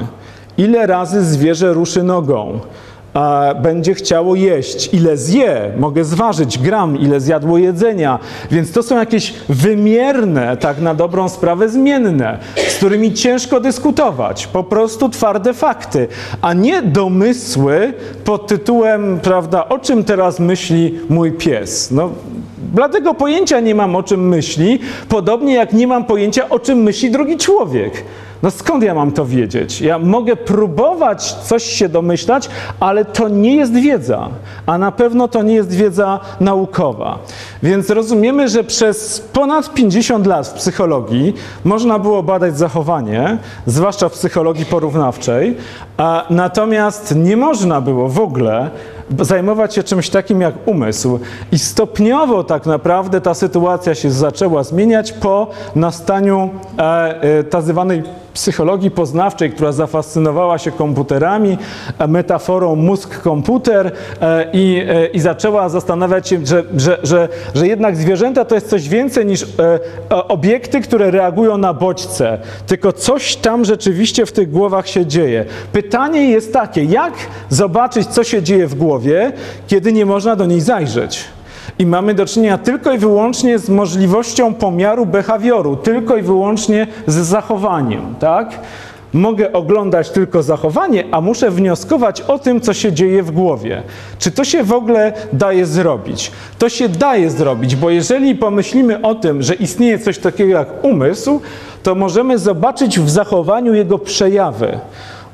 Ile 0.62 0.87
razy 0.87 1.25
zwierzę 1.25 1.73
ruszy 1.73 2.02
nogą? 2.02 2.61
będzie 3.62 3.95
chciało 3.95 4.35
jeść, 4.35 4.95
ile 4.95 5.16
zje, 5.16 5.73
mogę 5.78 6.04
zważyć 6.04 6.59
gram, 6.59 6.97
ile 6.97 7.21
zjadło 7.21 7.59
jedzenia. 7.59 8.19
Więc 8.50 8.73
to 8.73 8.83
są 8.83 8.99
jakieś 8.99 9.35
wymierne, 9.49 10.57
tak 10.57 10.81
na 10.81 10.95
dobrą 10.95 11.28
sprawę 11.28 11.69
zmienne, 11.69 12.38
z 12.69 12.76
którymi 12.76 13.12
ciężko 13.12 13.61
dyskutować. 13.61 14.47
Po 14.47 14.64
prostu 14.64 15.09
twarde 15.09 15.54
fakty, 15.54 16.09
a 16.40 16.52
nie 16.52 16.83
domysły 16.83 17.92
pod 18.25 18.47
tytułem, 18.47 19.21
prawda, 19.23 19.69
o 19.69 19.78
czym 19.78 20.04
teraz 20.04 20.40
myśli 20.40 20.99
mój 21.09 21.33
pies. 21.33 21.90
No, 21.90 22.11
Bladego 22.73 23.14
pojęcia 23.14 23.61
nie 23.61 23.75
mam, 23.75 23.97
o 23.97 24.02
czym 24.02 24.29
myśli, 24.29 24.79
podobnie 25.09 25.55
jak 25.55 25.73
nie 25.73 25.87
mam 25.87 26.05
pojęcia, 26.05 26.49
o 26.49 26.59
czym 26.59 26.79
myśli 26.79 27.11
drugi 27.11 27.37
człowiek. 27.37 28.05
No 28.43 28.50
skąd 28.50 28.85
ja 28.85 28.95
mam 28.95 29.12
to 29.12 29.26
wiedzieć? 29.26 29.81
Ja 29.81 29.99
mogę 29.99 30.37
próbować 30.37 31.33
coś 31.33 31.64
się 31.64 31.88
domyślać, 31.88 32.49
ale 32.81 33.05
to 33.05 33.29
nie 33.29 33.57
jest 33.57 33.73
wiedza, 33.73 34.29
a 34.67 34.79
na 34.79 34.93
pewno 34.93 35.29
to 35.29 35.43
nie 35.43 35.55
jest 35.55 35.73
wiedza 35.73 36.21
naukowa. 36.41 37.19
Więc 37.62 37.91
rozumiemy, 37.91 38.49
że 38.49 38.64
przez 38.64 39.21
ponad 39.21 39.75
50 39.75 40.26
lat 40.26 40.49
w 40.49 40.52
psychologii 40.52 41.35
można 41.64 41.99
było 41.99 42.23
badać 42.23 42.59
zachowanie, 42.59 43.38
zwłaszcza 43.67 44.09
w 44.09 44.12
psychologii 44.12 44.64
porównawczej, 44.64 45.57
a 45.97 46.26
natomiast 46.31 47.14
nie 47.17 47.37
można 47.37 47.81
było 47.81 48.09
w 48.09 48.21
ogóle 48.21 48.71
zajmować 49.21 49.75
się 49.75 49.83
czymś 49.83 50.11
takim 50.11 50.40
jak 50.40 50.54
umysł. 50.66 51.19
I 51.52 51.59
stopniowo 51.59 52.45
tak 52.45 52.66
naprawdę 52.66 53.21
ta 53.21 53.35
sytuacja 53.35 53.95
się 53.95 54.11
zaczęła 54.11 54.64
zmieniać 54.64 55.12
po 55.12 55.50
nastaniu 55.75 56.50
e, 56.78 56.83
e, 56.83 57.45
tak 57.45 57.62
zwanej 57.62 58.02
psychologii 58.34 58.90
poznawczej, 58.90 59.50
która 59.50 59.72
zafascynowała 59.72 60.58
się 60.58 60.72
komputerami, 60.72 61.58
e, 61.98 62.08
metaforą 62.08 62.76
mózg-komputer 62.76 63.90
e, 64.20 64.50
i, 64.52 64.84
e, 64.88 65.06
i 65.06 65.20
zaczęła 65.20 65.68
zastanawiać 65.68 66.28
się, 66.28 66.46
że, 66.46 66.64
że, 66.76 66.98
że, 67.02 67.28
że 67.54 67.68
jednak 67.68 67.96
zwierzęta 67.96 68.44
to 68.44 68.54
jest 68.54 68.68
coś 68.68 68.88
więcej 68.88 69.26
niż 69.26 69.46
obiekty, 70.28 70.80
które 70.80 71.10
reagują 71.10 71.58
na 71.58 71.74
bodźce, 71.74 72.38
tylko 72.66 72.92
coś 72.92 73.36
tam 73.36 73.64
rzeczywiście 73.64 74.26
w 74.26 74.32
tych 74.32 74.50
głowach 74.50 74.88
się 74.88 75.06
dzieje. 75.06 75.44
Pytanie 75.72 76.30
jest 76.30 76.52
takie, 76.52 76.84
jak 76.84 77.12
zobaczyć, 77.48 78.06
co 78.06 78.24
się 78.24 78.42
dzieje 78.42 78.66
w 78.66 78.74
głowie, 78.74 79.32
kiedy 79.66 79.92
nie 79.92 80.06
można 80.06 80.36
do 80.36 80.46
niej 80.46 80.60
zajrzeć? 80.60 81.24
I 81.79 81.87
mamy 81.87 82.14
do 82.14 82.26
czynienia 82.26 82.59
tylko 82.59 82.93
i 82.93 82.99
wyłącznie 82.99 83.59
z 83.59 83.69
możliwością 83.69 84.55
pomiaru 84.55 85.07
behawioru, 85.07 85.76
tylko 85.76 86.17
i 86.17 86.23
wyłącznie 86.23 86.87
z 87.07 87.14
zachowaniem, 87.14 88.14
tak? 88.19 88.59
Mogę 89.12 89.52
oglądać 89.52 90.11
tylko 90.11 90.43
zachowanie, 90.43 91.05
a 91.11 91.21
muszę 91.21 91.50
wnioskować 91.50 92.21
o 92.21 92.38
tym, 92.38 92.61
co 92.61 92.73
się 92.75 92.93
dzieje 92.93 93.23
w 93.23 93.31
głowie. 93.31 93.83
Czy 94.19 94.31
to 94.31 94.45
się 94.45 94.64
w 94.64 94.73
ogóle 94.73 95.12
daje 95.33 95.67
zrobić? 95.67 96.33
To 96.59 96.69
się 96.69 96.88
daje 96.88 97.31
zrobić, 97.31 97.76
bo 97.76 97.91
jeżeli 97.91 98.35
pomyślimy 98.35 99.02
o 99.02 99.14
tym, 99.14 99.43
że 99.43 99.55
istnieje 99.55 99.99
coś 99.99 100.19
takiego 100.19 100.50
jak 100.50 100.85
umysł, 100.85 101.41
to 101.83 101.95
możemy 101.95 102.38
zobaczyć 102.38 103.00
w 103.00 103.11
zachowaniu 103.11 103.75
jego 103.75 103.99
przejawy. 103.99 104.79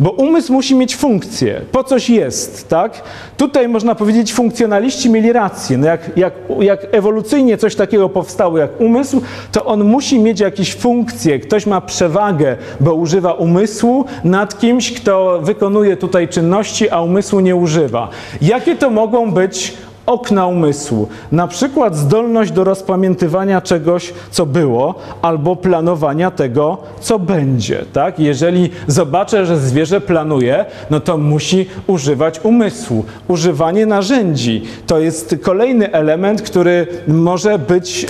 Bo 0.01 0.11
umysł 0.11 0.53
musi 0.53 0.75
mieć 0.75 0.97
funkcję, 0.97 1.61
po 1.73 1.85
coś 1.85 2.11
jest, 2.11 2.69
tak? 2.69 3.03
Tutaj 3.37 3.69
można 3.69 3.95
powiedzieć, 3.95 4.33
funkcjonaliści 4.33 5.11
mieli 5.11 5.33
rację. 5.33 5.79
No 5.79 5.87
jak, 5.87 6.17
jak, 6.17 6.33
jak 6.61 6.87
ewolucyjnie 6.93 7.57
coś 7.57 7.75
takiego 7.75 8.09
powstało 8.09 8.59
jak 8.59 8.81
umysł, 8.81 9.21
to 9.53 9.65
on 9.65 9.85
musi 9.85 10.19
mieć 10.19 10.41
jakieś 10.41 10.75
funkcje. 10.75 11.39
Ktoś 11.39 11.67
ma 11.67 11.81
przewagę, 11.81 12.57
bo 12.81 12.95
używa 12.95 13.33
umysłu 13.33 14.05
nad 14.25 14.59
kimś, 14.59 14.93
kto 14.93 15.41
wykonuje 15.43 15.97
tutaj 15.97 16.29
czynności, 16.29 16.91
a 16.91 17.01
umysłu 17.01 17.41
nie 17.41 17.57
używa. 17.57 18.09
Jakie 18.43 18.77
to 18.77 18.91
mogą 18.91 19.33
być 19.33 19.75
okna 20.09 20.47
umysłu. 20.47 21.09
Na 21.33 21.47
przykład 21.47 21.97
zdolność 21.97 22.53
do 22.53 22.65
rozpamiętywania 22.65 23.61
czegoś, 23.61 24.15
co 24.31 24.47
było, 24.47 24.95
albo 25.23 25.57
planowania 25.57 26.31
tego, 26.31 26.79
co 27.01 27.19
będzie. 27.19 27.85
Tak? 27.93 28.19
Jeżeli 28.21 28.71
zobaczę, 28.87 29.47
że 29.47 29.59
zwierzę 29.59 30.01
planuje, 30.01 30.65
no 30.91 31.01
to 31.01 31.19
musi 31.19 31.67
używać 31.87 32.41
umysłu. 32.43 33.05
Używanie 33.29 33.87
narzędzi 33.87 34.63
to 34.87 34.99
jest 34.99 35.37
kolejny 35.43 35.93
element, 35.93 36.43
który 36.43 36.87
może 37.09 37.59
być 37.59 38.07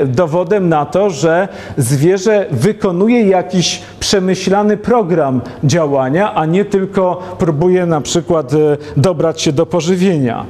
e, 0.00 0.06
dowodem 0.06 0.68
na 0.68 0.86
to, 0.86 1.10
że 1.10 1.48
zwierzę 1.76 2.46
wykonuje 2.50 3.22
jakiś 3.28 3.82
przemyślany 4.00 4.76
program 4.76 5.40
działania, 5.64 6.34
a 6.34 6.46
nie 6.46 6.64
tylko 6.64 7.22
próbuje 7.38 7.86
na 7.86 8.00
przykład 8.00 8.52
e, 8.52 8.56
dobrać 8.96 9.42
się 9.42 9.52
do 9.52 9.66
pożywienia. 9.66 10.46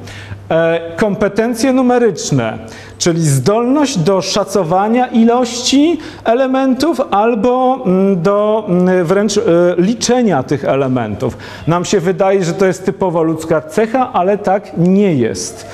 E, 0.51 0.81
kompetencje 0.97 1.73
numeryczne, 1.73 2.59
czyli 2.99 3.23
zdolność 3.23 3.99
do 3.99 4.23
szacowania 4.23 5.07
ilości 5.07 5.99
elementów 6.25 7.01
albo 7.11 7.83
mm, 7.87 8.23
do 8.23 8.65
mm, 8.69 9.05
wręcz 9.05 9.39
e, 9.39 9.43
liczenia 9.79 10.43
tych 10.43 10.65
elementów. 10.65 11.37
Nam 11.67 11.85
się 11.85 12.01
wydaje, 12.01 12.45
że 12.45 12.53
to 12.53 12.67
jest 12.67 12.85
typowo 12.85 13.23
ludzka 13.23 13.61
cecha, 13.61 14.13
ale 14.13 14.39
tak 14.39 14.71
nie 14.77 15.15
jest. 15.15 15.67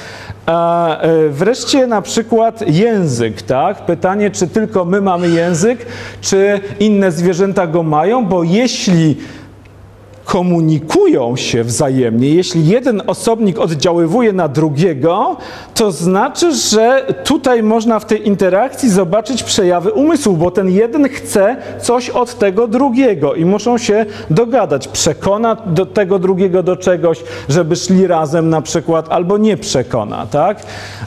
A 0.47 0.99
e, 1.01 1.29
wreszcie 1.29 1.87
na 1.87 2.03
przykład 2.03 2.69
język, 2.69 3.43
tak? 3.43 3.87
Pytanie, 3.87 4.31
czy 4.31 4.49
tylko 4.49 4.85
my 4.85 5.01
mamy 5.01 5.29
język, 5.29 5.87
czy 6.21 6.61
inne 6.81 7.13
zwierzęta 7.13 7.67
go 7.67 7.83
mają, 7.83 8.27
bo 8.27 8.43
jeśli 8.43 9.17
komunikują 10.25 11.37
się 11.37 11.65
wzajemnie, 11.65 12.29
jeśli 12.29 12.69
jeden 12.69 13.03
osobnik 13.07 13.59
oddziaływuje 13.59 14.33
na 14.33 14.49
drugiego, 14.49 15.37
to 15.75 15.93
znaczy, 15.93 16.55
że 16.55 17.15
tutaj 17.25 17.63
można 17.63 18.01
w 18.01 18.05
tej 18.05 18.27
interakcji 18.29 18.91
zobaczyć 18.91 19.43
przejawy 19.43 19.93
umysłu, 19.93 20.37
bo 20.37 20.51
ten 20.51 20.71
jeden 20.71 21.09
chce 21.09 21.57
coś 21.83 22.11
od 22.11 22.39
tego 22.39 22.69
drugiego 22.69 23.35
i 23.35 23.45
muszą 23.45 23.79
się 23.79 24.07
dogadać. 24.31 24.89
Przekona 24.89 25.57
do 25.67 25.87
tego 25.87 26.19
drugiego 26.19 26.63
do 26.63 26.77
czegoś, 26.77 27.23
żeby 27.49 27.77
szli 27.77 28.07
razem 28.07 28.51
na 28.51 28.61
przykład, 28.61 29.07
albo 29.09 29.39
nie 29.39 29.57
przekona, 29.57 30.27
tak? 30.27 30.63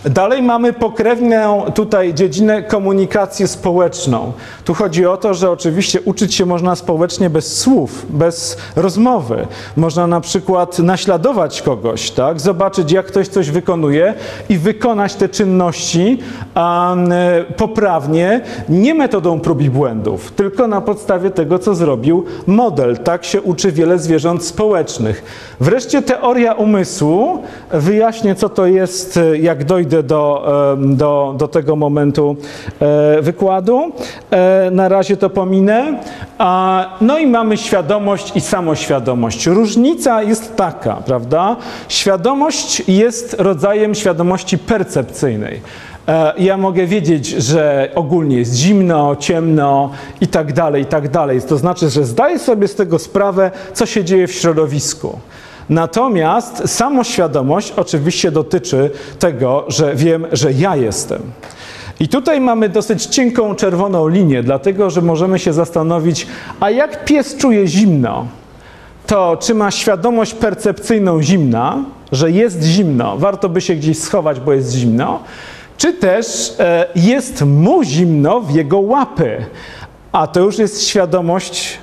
Dalej 0.06 0.42
mamy 0.42 0.74
pokrewną 0.74 1.66
tutaj 1.76 2.14
dziedzinę 2.14 2.64
komunikację 2.64 3.48
społeczną. 3.48 4.32
Tu 4.66 4.74
chodzi 4.74 5.06
o 5.06 5.18
to, 5.18 5.34
że 5.34 5.52
oczywiście 5.52 6.02
uczyć 6.02 6.36
się 6.36 6.46
można 6.46 6.76
społecznie 6.76 7.30
bez 7.30 7.58
słów, 7.58 8.06
bez 8.10 8.58
rozmowy. 8.76 9.07
Można 9.76 10.08
na 10.08 10.22
przykład 10.22 10.80
naśladować 10.80 11.62
kogoś, 11.62 12.12
tak? 12.12 12.40
zobaczyć 12.42 12.92
jak 12.92 13.06
ktoś 13.06 13.28
coś 13.28 13.52
wykonuje 13.52 14.14
i 14.50 14.58
wykonać 14.58 15.16
te 15.16 15.30
czynności 15.30 16.20
e, 16.56 17.44
poprawnie, 17.58 18.42
nie 18.70 18.94
metodą 18.94 19.40
prób 19.40 19.62
i 19.62 19.70
błędów, 19.70 20.32
tylko 20.32 20.68
na 20.68 20.82
podstawie 20.82 21.30
tego, 21.30 21.60
co 21.60 21.76
zrobił 21.76 22.26
model. 22.48 22.98
Tak 22.98 23.26
się 23.26 23.42
uczy 23.42 23.72
wiele 23.72 24.00
zwierząt 24.00 24.44
społecznych. 24.46 25.24
Wreszcie 25.60 26.02
teoria 26.02 26.54
umysłu. 26.54 27.44
Wyjaśnię, 27.72 28.36
co 28.36 28.50
to 28.50 28.66
jest, 28.66 29.20
jak 29.40 29.64
dojdę 29.64 30.04
do, 30.04 30.48
do, 30.78 31.36
do 31.38 31.48
tego 31.48 31.76
momentu 31.76 32.36
e, 32.80 33.22
wykładu. 33.22 33.92
E, 34.32 34.72
Na 34.72 34.90
razie 34.90 35.18
to 35.18 35.30
pominę. 35.30 36.00
No 37.02 37.18
i 37.20 37.28
mamy 37.28 37.58
świadomość 37.58 38.36
i 38.36 38.42
samoświadomość. 38.42 38.97
Różnica 39.48 40.24
jest 40.24 40.56
taka, 40.56 40.94
prawda? 40.96 41.56
Świadomość 41.90 42.84
jest 42.88 43.36
rodzajem 43.40 43.96
świadomości 43.96 44.58
percepcyjnej. 44.58 45.62
E, 46.08 46.34
Ja 46.38 46.58
mogę 46.58 46.86
wiedzieć, 46.86 47.28
że 47.28 47.90
ogólnie 47.96 48.38
jest 48.38 48.56
zimno, 48.56 49.16
ciemno 49.16 49.92
i 50.22 50.28
tak 50.28 50.54
dalej, 50.54 50.84
i 50.84 50.86
tak 50.86 51.10
dalej. 51.10 51.42
To 51.42 51.58
znaczy, 51.58 51.90
że 51.90 52.06
zdaję 52.06 52.40
sobie 52.40 52.68
z 52.68 52.76
tego 52.76 53.00
sprawę, 53.00 53.52
co 53.74 53.86
się 53.86 54.04
dzieje 54.04 54.28
w 54.28 54.32
środowisku. 54.34 55.20
Natomiast 55.70 56.64
samoświadomość 56.70 57.74
oczywiście 57.78 58.32
dotyczy 58.32 58.92
tego, 59.20 59.66
że 59.68 59.96
wiem, 59.96 60.28
że 60.32 60.52
ja 60.54 60.76
jestem. 60.76 61.22
I 62.00 62.08
tutaj 62.08 62.42
mamy 62.42 62.70
dosyć 62.70 63.06
cienką 63.06 63.56
czerwoną 63.56 64.08
linię, 64.08 64.44
dlatego 64.44 64.90
że 64.90 65.02
możemy 65.02 65.40
się 65.40 65.54
zastanowić, 65.54 66.28
a 66.60 66.70
jak 66.70 67.06
pies 67.06 67.36
czuje 67.38 67.68
zimno? 67.68 68.26
To 69.08 69.38
czy 69.42 69.54
ma 69.54 69.72
świadomość 69.72 70.34
percepcyjną 70.34 71.22
zimna, 71.22 71.84
że 72.12 72.32
jest 72.32 72.64
zimno, 72.64 73.18
warto 73.18 73.50
by 73.50 73.62
się 73.62 73.76
gdzieś 73.76 74.00
schować, 74.00 74.40
bo 74.40 74.54
jest 74.54 74.74
zimno, 74.74 75.20
czy 75.78 75.94
też 75.94 76.56
e, 76.60 76.88
jest 76.96 77.42
mu 77.42 77.84
zimno 77.84 78.42
w 78.42 78.56
jego 78.56 78.80
łapy, 78.80 79.46
a 80.12 80.28
to 80.28 80.40
już 80.40 80.58
jest 80.58 80.88
świadomość 80.88 81.78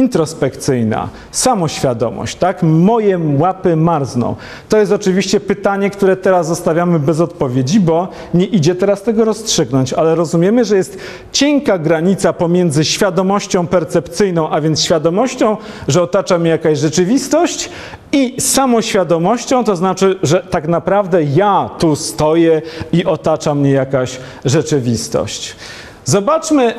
introspekcyjna, 0.00 1.08
samoświadomość, 1.30 2.36
tak? 2.36 2.62
Moje 2.62 3.18
łapy 3.38 3.76
marzną. 3.76 4.36
To 4.68 4.78
jest 4.78 4.92
oczywiście 4.92 5.40
pytanie, 5.40 5.90
które 5.90 6.16
teraz 6.16 6.46
zostawiamy 6.46 6.98
bez 6.98 7.20
odpowiedzi, 7.20 7.80
bo 7.80 8.08
nie 8.34 8.44
idzie 8.44 8.74
teraz 8.74 9.02
tego 9.02 9.24
rozstrzygnąć, 9.24 9.92
ale 9.92 10.14
rozumiemy, 10.14 10.64
że 10.64 10.76
jest 10.76 10.98
cienka 11.32 11.78
granica 11.78 12.32
pomiędzy 12.32 12.84
świadomością 12.84 13.66
percepcyjną, 13.66 14.50
a 14.50 14.60
więc 14.60 14.82
świadomością, 14.82 15.56
że 15.88 16.02
otacza 16.02 16.38
mnie 16.38 16.50
jakaś 16.50 16.78
rzeczywistość 16.78 17.70
i 18.12 18.40
samoświadomością, 18.40 19.64
to 19.64 19.76
znaczy, 19.76 20.18
że 20.22 20.40
tak 20.50 20.68
naprawdę 20.68 21.22
ja 21.22 21.70
tu 21.78 21.96
stoję 21.96 22.62
i 22.92 23.04
otacza 23.04 23.54
mnie 23.54 23.70
jakaś 23.70 24.18
rzeczywistość. 24.44 25.56
Zobaczmy 26.04 26.74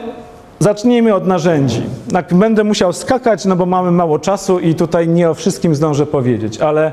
Zacznijmy 0.61 1.15
od 1.15 1.27
narzędzi. 1.27 1.83
Tak, 2.11 2.33
będę 2.33 2.63
musiał 2.63 2.93
skakać, 2.93 3.45
no 3.45 3.55
bo 3.55 3.65
mamy 3.65 3.91
mało 3.91 4.19
czasu 4.19 4.59
i 4.59 4.75
tutaj 4.75 5.07
nie 5.07 5.29
o 5.29 5.33
wszystkim 5.33 5.75
zdążę 5.75 6.05
powiedzieć, 6.05 6.59
ale 6.59 6.91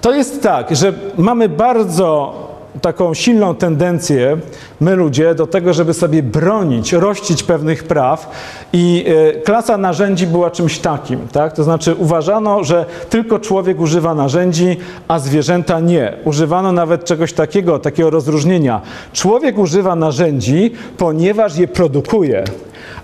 to 0.00 0.14
jest 0.14 0.42
tak, 0.42 0.76
że 0.76 0.92
mamy 1.18 1.48
bardzo 1.48 2.34
taką 2.82 3.14
silną 3.14 3.54
tendencję, 3.54 4.36
my 4.80 4.96
ludzie, 4.96 5.34
do 5.34 5.46
tego, 5.46 5.72
żeby 5.72 5.94
sobie 5.94 6.22
bronić, 6.22 6.92
rościć 6.92 7.42
pewnych 7.42 7.84
praw 7.84 8.30
i 8.72 9.04
e, 9.36 9.40
klasa 9.40 9.76
narzędzi 9.76 10.26
była 10.26 10.50
czymś 10.50 10.78
takim, 10.78 11.28
tak? 11.32 11.52
To 11.52 11.64
znaczy 11.64 11.94
uważano, 11.94 12.64
że 12.64 12.86
tylko 13.10 13.38
człowiek 13.38 13.80
używa 13.80 14.14
narzędzi, 14.14 14.76
a 15.08 15.18
zwierzęta 15.18 15.80
nie. 15.80 16.12
Używano 16.24 16.72
nawet 16.72 17.04
czegoś 17.04 17.32
takiego, 17.32 17.78
takiego 17.78 18.10
rozróżnienia. 18.10 18.80
Człowiek 19.12 19.58
używa 19.58 19.96
narzędzi, 19.96 20.70
ponieważ 20.98 21.56
je 21.58 21.68
produkuje. 21.68 22.44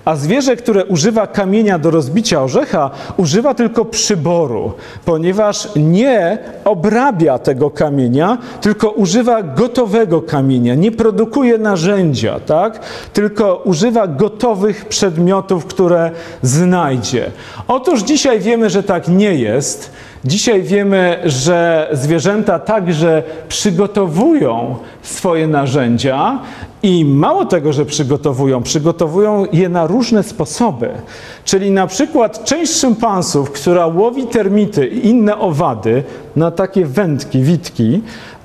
A 0.05 0.17
zwierzę, 0.17 0.57
które 0.57 0.85
używa 0.85 1.27
kamienia 1.27 1.79
do 1.79 1.91
rozbicia 1.91 2.43
orzecha, 2.43 2.91
używa 3.17 3.55
tylko 3.55 3.85
przyboru, 3.85 4.73
ponieważ 5.05 5.69
nie 5.77 6.39
obrabia 6.65 7.39
tego 7.39 7.71
kamienia, 7.71 8.39
tylko 8.61 8.91
używa 8.91 9.43
gotowego 9.43 10.23
kamienia, 10.23 10.75
nie 10.75 10.93
produkuje 10.93 11.59
narzędzia, 11.59 12.41
tak? 12.41 12.81
tylko 13.13 13.57
używa 13.65 14.07
gotowych 14.07 14.85
przedmiotów, 14.85 15.67
które 15.67 16.11
znajdzie. 16.43 17.31
Otóż 17.69 18.03
dzisiaj 18.03 18.41
wiemy, 18.41 18.71
że 18.71 18.83
tak 18.83 19.09
nie 19.09 19.35
jest. 19.35 19.91
Dzisiaj 20.27 20.63
wiemy, 20.63 21.19
że 21.25 21.89
zwierzęta 21.93 22.59
także 22.59 23.23
przygotowują 23.49 24.77
swoje 25.03 25.47
narzędzia 25.47 26.39
i 26.83 27.05
mało 27.05 27.45
tego, 27.45 27.73
że 27.73 27.85
przygotowują, 27.85 28.63
przygotowują 28.63 29.47
je 29.53 29.69
na 29.69 29.87
różne 29.87 30.23
sposoby. 30.23 30.91
Czyli 31.45 31.71
na 31.71 31.87
przykład 31.87 32.45
część 32.45 32.73
szympansów, 32.73 33.51
która 33.51 33.87
łowi 33.87 34.27
termity 34.27 34.87
i 34.87 35.07
inne 35.09 35.39
owady 35.39 36.03
na 36.37 36.51
takie 36.51 36.87
wędki, 36.87 37.41
witki, 37.43 38.03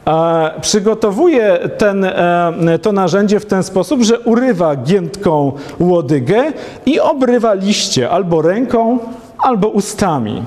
e, 0.08 0.52
przygotowuje 0.62 1.60
ten, 1.78 2.06
e, 2.06 2.80
to 2.82 2.91
narzędzie 2.91 3.39
w 3.39 3.46
ten 3.46 3.63
sposób, 3.63 4.02
że 4.02 4.20
urywa 4.20 4.76
giętką 4.76 5.52
łodygę 5.80 6.44
i 6.86 7.00
obrywa 7.00 7.54
liście 7.54 8.10
albo 8.10 8.41
ręką, 8.41 9.00
albo 9.38 9.67
ustami. 9.67 10.44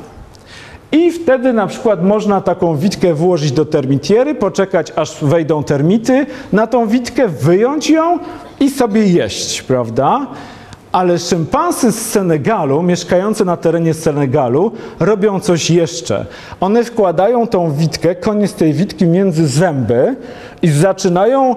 I 0.95 1.13
wtedy 1.13 1.53
na 1.53 1.67
przykład 1.67 2.05
można 2.05 2.41
taką 2.41 2.77
witkę 2.77 3.15
włożyć 3.15 3.53
do 3.53 3.65
termitiery, 3.65 4.35
poczekać 4.35 4.93
aż 4.97 5.25
wejdą 5.25 5.65
termity, 5.65 6.27
na 6.53 6.67
tą 6.67 6.87
witkę 6.87 7.29
wyjąć 7.29 7.91
ją 7.91 8.19
i 8.61 8.71
sobie 8.71 9.07
jeść, 9.07 9.63
prawda? 9.63 10.27
Ale 10.93 11.19
szympansy 11.19 11.93
z 11.93 12.11
Senegalu, 12.11 12.83
mieszkające 12.83 13.45
na 13.45 13.57
terenie 13.57 13.95
Senegalu, 13.95 14.73
robią 15.01 15.41
coś 15.41 15.71
jeszcze. 15.71 16.27
One 16.61 16.85
wkładają 16.85 17.47
tą 17.47 17.73
witkę, 17.73 18.15
koniec 18.15 18.55
tej 18.55 18.73
witki 18.73 19.07
między 19.07 19.47
zęby 19.49 20.17
i 20.65 20.69
zaczynają 20.69 21.57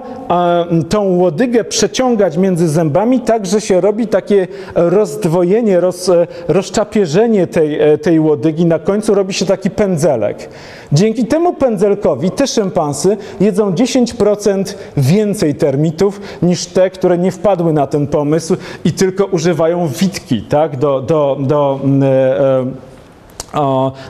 tą 0.88 1.02
łodygę 1.02 1.64
przeciągać 1.64 2.36
między 2.36 2.68
zębami, 2.68 3.20
tak 3.20 3.46
że 3.46 3.60
się 3.60 3.80
robi 3.80 4.06
takie 4.06 4.48
rozdwojenie, 4.74 5.80
roz, 5.80 6.08
e, 6.08 6.26
rozczapierzenie 6.48 7.46
tej, 7.46 7.80
e, 7.80 7.98
tej 7.98 8.20
łodygi. 8.20 8.66
Na 8.66 8.78
końcu 8.78 9.14
robi 9.14 9.34
się 9.34 9.46
taki 9.46 9.70
pędzelek. 9.70 10.48
Dzięki 10.92 11.24
temu 11.24 11.54
pędzelkowi 11.54 12.30
te 12.30 12.46
szympansy 12.46 13.16
jedzą 13.40 13.72
10% 13.72 14.74
więcej 14.96 15.54
termitów 15.54 16.20
niż 16.42 16.66
te, 16.66 16.90
które 16.90 17.18
nie 17.18 17.32
wpadły 17.32 17.72
na 17.72 17.86
ten 17.86 18.06
pomysł 18.06 18.56
i 18.84 18.92
tylko 18.92 19.24
używają 19.24 19.88
witki 19.88 20.42
tak, 20.42 20.76
do, 20.76 21.00
do, 21.00 21.36
do, 21.40 21.80
mm, 21.84 22.02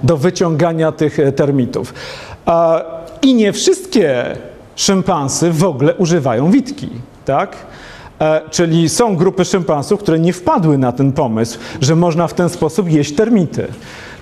do 0.02 0.16
wyciągania 0.16 0.92
tych 0.92 1.18
termitów. 1.36 1.94
I 3.22 3.34
nie 3.34 3.52
wszystkie 3.52 4.24
szympansy 4.78 5.50
w 5.52 5.64
ogóle 5.64 5.94
używają 5.94 6.50
witki, 6.50 6.88
tak? 7.24 7.56
E, 8.20 8.40
Czyli 8.50 8.88
są 8.88 9.16
grupy 9.16 9.44
szympansów, 9.44 10.00
które 10.00 10.18
nie 10.18 10.32
wpadły 10.32 10.78
na 10.78 10.92
ten 10.92 11.12
pomysł, 11.12 11.58
że 11.80 11.96
można 11.96 12.26
w 12.26 12.34
ten 12.34 12.48
sposób 12.48 12.90
jeść 12.90 13.14
termity. 13.14 13.66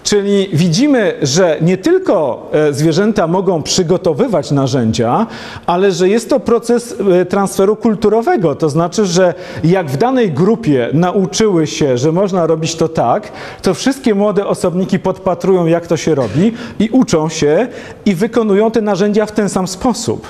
Czyli 0.03 0.49
widzimy, 0.53 1.15
że 1.23 1.59
nie 1.61 1.77
tylko 1.77 2.49
e, 2.53 2.73
zwierzęta 2.73 3.27
mogą 3.27 3.63
przygotowywać 3.63 4.51
narzędzia, 4.51 5.27
ale 5.67 5.93
że 5.93 6.09
jest 6.09 6.31
to 6.31 6.41
proces 6.41 6.95
e, 7.21 7.25
transferu 7.25 7.77
kulturowego. 7.77 8.55
To 8.55 8.69
znaczy, 8.69 9.07
że 9.07 9.35
jak 9.65 9.91
w 9.91 9.97
danej 9.97 10.33
grupie 10.33 10.89
nauczyły 10.93 11.67
się, 11.67 11.99
że 11.99 12.13
można 12.13 12.47
robić 12.47 12.75
to 12.75 12.89
tak, 12.89 13.33
to 13.63 13.75
wszystkie 13.75 14.15
młode 14.15 14.47
osobniki 14.47 14.99
podpatrują, 14.99 15.67
jak 15.67 15.87
to 15.87 15.97
się 15.97 16.15
robi 16.15 16.53
i 16.79 16.89
uczą 16.89 17.29
się 17.29 17.69
i 18.07 18.15
wykonują 18.15 18.71
te 18.71 18.81
narzędzia 18.81 19.27
w 19.27 19.33
ten 19.33 19.49
sam 19.49 19.69
sposób. 19.69 20.27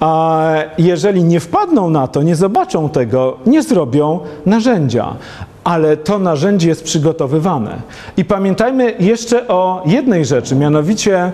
A 0.00 0.44
jeżeli 0.78 1.24
nie 1.24 1.40
wpadną 1.40 1.90
na 1.90 2.08
to, 2.08 2.22
nie 2.22 2.36
zobaczą 2.36 2.88
tego, 2.88 3.36
nie 3.46 3.62
zrobią 3.62 4.20
narzędzia. 4.46 5.14
Ale 5.64 5.96
to 5.96 6.18
narzędzie 6.18 6.68
jest 6.68 6.84
przygotowywane. 6.84 7.82
I 8.16 8.24
pamiętajmy 8.24 8.94
jeszcze 9.00 9.48
o 9.48 9.82
jednej 9.86 10.24
rzeczy, 10.24 10.56
mianowicie 10.56 11.32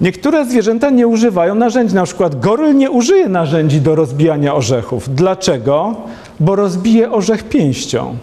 niektóre 0.00 0.44
zwierzęta 0.44 0.90
nie 0.90 1.06
używają 1.06 1.54
narzędzi. 1.54 1.94
Na 1.94 2.04
przykład 2.04 2.40
goryl 2.40 2.76
nie 2.76 2.90
użyje 2.90 3.28
narzędzi 3.28 3.80
do 3.80 3.94
rozbijania 3.94 4.54
orzechów. 4.54 5.14
Dlaczego? 5.14 5.94
Bo 6.40 6.56
rozbije 6.56 7.12
orzech 7.12 7.44
pięścią. 7.44 8.16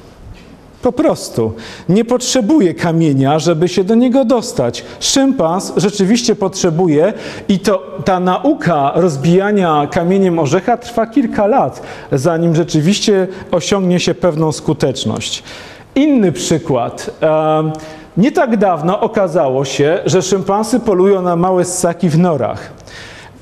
Po 0.83 0.91
prostu 0.91 1.53
nie 1.89 2.05
potrzebuje 2.05 2.73
kamienia, 2.73 3.39
żeby 3.39 3.67
się 3.67 3.83
do 3.83 3.95
niego 3.95 4.25
dostać. 4.25 4.85
Szympans 4.99 5.73
rzeczywiście 5.77 6.35
potrzebuje 6.35 7.13
i 7.47 7.59
to 7.59 7.97
ta 8.05 8.19
nauka 8.19 8.91
rozbijania 8.95 9.87
kamieniem 9.91 10.39
orzecha 10.39 10.77
trwa 10.77 11.07
kilka 11.07 11.47
lat, 11.47 11.81
zanim 12.11 12.55
rzeczywiście 12.55 13.27
osiągnie 13.51 13.99
się 13.99 14.13
pewną 14.13 14.51
skuteczność. 14.51 15.43
Inny 15.95 16.31
przykład. 16.31 17.09
Nie 18.17 18.31
tak 18.31 18.57
dawno 18.57 18.99
okazało 18.99 19.65
się, 19.65 19.99
że 20.05 20.21
szympansy 20.21 20.79
polują 20.79 21.21
na 21.21 21.35
małe 21.35 21.65
ssaki 21.65 22.09
w 22.09 22.19
norach. 22.19 22.71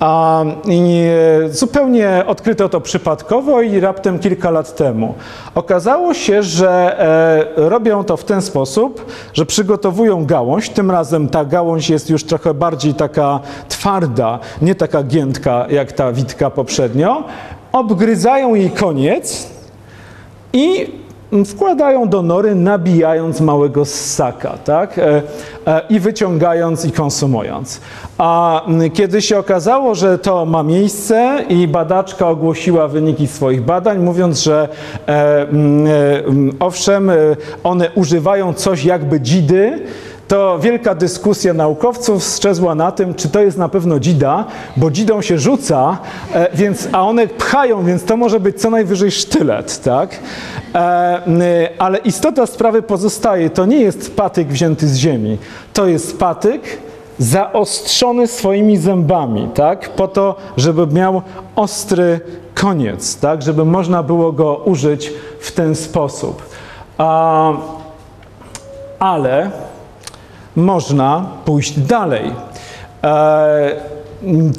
A 0.02 0.44
zupełnie 1.50 2.24
odkryto 2.28 2.70
to 2.70 2.82
przypadkowo 2.82 3.62
i 3.62 3.80
raptem 3.80 4.20
kilka 4.20 4.52
lat 4.52 4.76
temu. 4.76 5.14
Okazało 5.56 6.14
się, 6.14 6.44
że 6.44 7.00
e, 7.58 7.70
robią 7.70 8.04
to 8.04 8.18
w 8.18 8.24
ten 8.24 8.42
sposób, 8.42 9.06
że 9.34 9.46
przygotowują 9.46 10.26
gałąź. 10.26 10.70
Tym 10.70 10.92
razem 10.92 11.30
ta 11.30 11.46
gałąź 11.46 11.90
jest 11.90 12.10
już 12.10 12.24
trochę 12.24 12.54
bardziej 12.54 12.94
taka 12.94 13.40
twarda, 13.70 14.40
nie 14.62 14.76
taka 14.76 15.04
giętka 15.04 15.66
jak 15.70 15.92
ta 15.92 16.12
witka 16.12 16.50
poprzednio. 16.50 17.24
Obgryzają 17.72 18.56
jej 18.56 18.72
koniec 18.72 19.50
i 20.54 21.01
wkładają 21.46 22.10
do 22.10 22.22
nory, 22.22 22.56
nabijając 22.56 23.42
małego 23.42 23.86
ssaka, 23.86 24.58
tak? 24.64 24.98
E, 25.00 25.22
e, 25.68 25.82
I 25.90 26.00
wyciągając 26.00 26.86
i 26.86 26.92
konsumując. 26.92 27.82
A 28.18 28.62
kiedy 28.94 29.22
się 29.22 29.38
okazało, 29.38 29.96
że 29.96 30.18
to 30.18 30.46
ma 30.46 30.64
miejsce 30.64 31.44
i 31.50 31.68
badaczka 31.68 32.30
ogłosiła 32.30 32.88
wyniki 32.88 33.28
swoich 33.28 33.62
badań, 33.62 34.00
mówiąc, 34.00 34.44
że 34.44 34.68
e, 35.08 35.46
owszem, 36.60 37.12
one 37.64 37.90
używają 37.96 38.54
coś 38.54 38.86
jakby 38.86 39.22
dzidy, 39.22 39.80
to 40.32 40.60
wielka 40.60 40.96
dyskusja 40.96 41.54
naukowców 41.54 42.24
strzezła 42.24 42.76
na 42.76 42.92
tym, 42.92 43.16
czy 43.16 43.30
to 43.30 43.42
jest 43.42 43.58
na 43.58 43.70
pewno 43.70 44.00
dzida, 44.00 44.46
bo 44.78 44.92
dzidą 44.92 45.22
się 45.22 45.38
rzuca, 45.38 45.98
e, 46.34 46.50
więc, 46.54 46.88
a 46.92 47.04
one 47.04 47.28
pchają, 47.28 47.86
więc 47.86 48.04
to 48.04 48.18
może 48.18 48.40
być 48.40 48.62
co 48.62 48.70
najwyżej 48.70 49.12
sztylet, 49.12 49.82
tak? 49.84 50.20
E, 50.76 51.70
ale 51.80 51.98
istota 51.98 52.46
sprawy 52.46 52.82
pozostaje. 52.82 53.50
To 53.50 53.66
nie 53.66 53.80
jest 53.80 54.16
patyk 54.16 54.48
wzięty 54.48 54.88
z 54.88 54.98
ziemi. 54.98 55.38
To 55.74 55.88
jest 55.88 56.20
patyk 56.20 56.62
zaostrzony 57.18 58.28
swoimi 58.28 58.78
zębami, 58.78 59.50
tak? 59.54 59.90
Po 59.90 60.08
to, 60.08 60.36
żeby 60.58 60.88
miał 60.88 61.22
ostry 61.56 62.20
koniec, 62.56 63.20
tak? 63.20 63.42
Żeby 63.42 63.66
można 63.66 64.04
było 64.04 64.32
go 64.32 64.56
użyć 64.66 65.14
w 65.40 65.52
ten 65.52 65.76
sposób. 65.76 66.44
A, 66.98 67.54
ale 69.00 69.52
można 70.62 71.26
pójść 71.46 71.80
dalej. 71.80 72.32
E, 73.04 73.76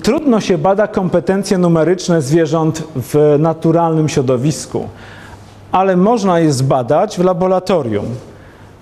trudno 0.03 0.41
się 0.41 0.59
bada 0.59 0.87
kompetencje 0.87 1.59
numeryczne 1.59 2.23
zwierząt 2.23 2.83
w 2.97 3.37
naturalnym 3.39 4.09
środowisku, 4.09 4.89
ale 5.73 5.97
można 5.97 6.41
je 6.41 6.53
zbadać 6.53 7.19
w 7.19 7.25
laboratorium. 7.25 8.05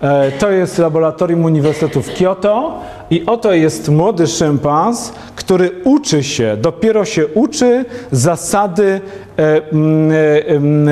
E, 0.01 0.33
to 0.33 0.51
jest 0.51 0.79
laboratorium 0.79 1.45
Uniwersytetu 1.45 2.03
w 2.03 2.15
Kyoto 2.15 2.81
i 3.11 3.27
oto 3.27 3.53
jest 3.53 3.89
młody 3.89 4.27
szympans, 4.27 5.13
który 5.37 5.71
uczy 5.85 6.23
się, 6.23 6.57
dopiero 6.61 7.05
się 7.05 7.27
uczy 7.27 7.85
zasady 8.13 9.01
e, 9.39 9.61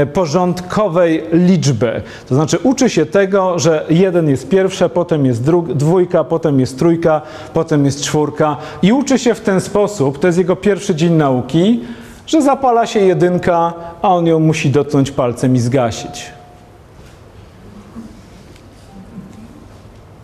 e, 0.00 0.06
porządkowej 0.06 1.22
liczby. 1.32 2.02
To 2.28 2.34
znaczy 2.34 2.58
uczy 2.62 2.90
się 2.90 3.06
tego, 3.06 3.58
że 3.58 3.84
jeden 3.90 4.28
jest 4.28 4.48
pierwsza, 4.48 4.88
potem 4.88 5.26
jest 5.26 5.42
dwójka, 5.74 6.24
potem 6.24 6.60
jest 6.60 6.78
trójka, 6.78 7.22
potem 7.54 7.84
jest 7.84 8.02
czwórka 8.02 8.56
i 8.82 8.92
uczy 8.92 9.18
się 9.18 9.34
w 9.34 9.40
ten 9.40 9.60
sposób, 9.60 10.18
to 10.18 10.26
jest 10.26 10.38
jego 10.38 10.56
pierwszy 10.56 10.94
dzień 10.94 11.12
nauki, 11.12 11.80
że 12.26 12.42
zapala 12.42 12.86
się 12.86 13.00
jedynka, 13.00 13.72
a 14.02 14.08
on 14.08 14.26
ją 14.26 14.40
musi 14.40 14.70
dotknąć 14.70 15.10
palcem 15.10 15.56
i 15.56 15.58
zgasić. 15.58 16.37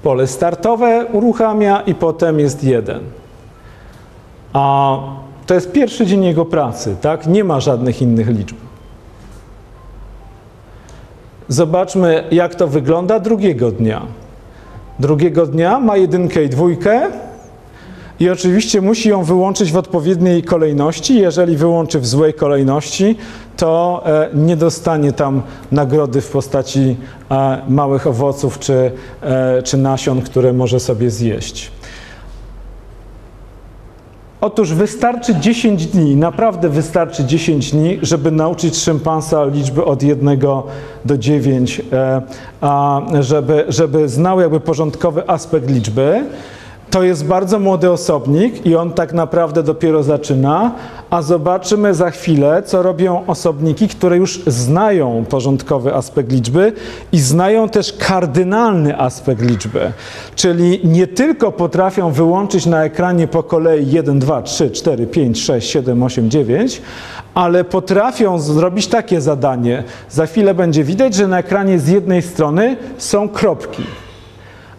Pole 0.04 0.26
startowe 0.26 1.06
uruchamia 1.12 1.80
i 1.80 1.94
potem 1.94 2.40
jest 2.40 2.64
jeden. 2.64 3.00
A 4.52 4.98
to 5.46 5.54
jest 5.54 5.72
pierwszy 5.72 6.06
dzień 6.06 6.24
jego 6.24 6.44
pracy, 6.44 6.96
tak? 7.00 7.26
Nie 7.26 7.44
ma 7.44 7.60
żadnych 7.60 8.02
innych 8.02 8.28
liczb. 8.28 8.56
Zobaczmy, 11.48 12.24
jak 12.30 12.54
to 12.54 12.68
wygląda 12.68 13.20
drugiego 13.20 13.70
dnia. 13.70 14.02
Drugiego 14.98 15.46
dnia 15.46 15.80
ma 15.80 15.96
jedynkę 15.96 16.44
i 16.44 16.48
dwójkę 16.48 17.10
i 18.20 18.30
oczywiście 18.30 18.80
musi 18.80 19.08
ją 19.08 19.24
wyłączyć 19.24 19.72
w 19.72 19.76
odpowiedniej 19.76 20.42
kolejności. 20.42 21.18
Jeżeli 21.18 21.56
wyłączy 21.56 22.00
w 22.00 22.06
złej 22.06 22.34
kolejności, 22.34 23.16
to 23.56 24.02
e, 24.06 24.28
nie 24.34 24.56
dostanie 24.56 25.12
tam 25.12 25.42
nagrody 25.72 26.20
w 26.20 26.30
postaci 26.30 26.96
e, 27.30 27.62
małych 27.68 28.06
owoców 28.06 28.58
czy, 28.58 28.90
e, 29.22 29.62
czy 29.62 29.76
nasion, 29.76 30.22
które 30.22 30.52
może 30.52 30.80
sobie 30.80 31.10
zjeść. 31.10 31.70
Otóż 34.40 34.74
wystarczy 34.74 35.34
10 35.34 35.86
dni, 35.86 36.16
naprawdę 36.16 36.68
wystarczy 36.68 37.24
10 37.24 37.70
dni, 37.70 37.98
żeby 38.02 38.30
nauczyć 38.30 38.76
szympansa 38.76 39.44
liczby 39.44 39.84
od 39.84 40.02
1 40.02 40.38
do 41.04 41.18
9, 41.18 41.82
żeby, 43.20 43.64
żeby 43.68 44.08
znał 44.08 44.40
jakby 44.40 44.60
porządkowy 44.60 45.28
aspekt 45.28 45.70
liczby 45.70 46.24
to 46.94 47.02
jest 47.02 47.26
bardzo 47.26 47.58
młody 47.58 47.90
osobnik 47.90 48.66
i 48.66 48.76
on 48.76 48.92
tak 48.92 49.12
naprawdę 49.12 49.62
dopiero 49.62 50.02
zaczyna, 50.02 50.72
a 51.10 51.22
zobaczymy 51.22 51.94
za 51.94 52.10
chwilę, 52.10 52.62
co 52.66 52.82
robią 52.82 53.26
osobniki, 53.26 53.88
które 53.88 54.16
już 54.16 54.42
znają 54.46 55.24
porządkowy 55.28 55.94
aspekt 55.94 56.32
liczby 56.32 56.72
i 57.12 57.18
znają 57.18 57.68
też 57.68 57.92
kardynalny 57.92 58.98
aspekt 58.98 59.42
liczby. 59.42 59.92
Czyli 60.34 60.80
nie 60.84 61.06
tylko 61.06 61.52
potrafią 61.52 62.10
wyłączyć 62.10 62.66
na 62.66 62.84
ekranie 62.84 63.28
po 63.28 63.42
kolei 63.42 63.90
1, 63.90 64.18
2, 64.18 64.42
3, 64.42 64.70
4, 64.70 65.06
5, 65.06 65.42
6, 65.42 65.70
7, 65.70 66.02
8, 66.02 66.30
9, 66.30 66.82
ale 67.34 67.64
potrafią 67.64 68.38
zrobić 68.38 68.86
takie 68.86 69.20
zadanie. 69.20 69.84
Za 70.10 70.26
chwilę 70.26 70.54
będzie 70.54 70.84
widać, 70.84 71.14
że 71.14 71.28
na 71.28 71.38
ekranie 71.38 71.78
z 71.78 71.88
jednej 71.88 72.22
strony 72.22 72.76
są 72.98 73.28
kropki, 73.28 73.82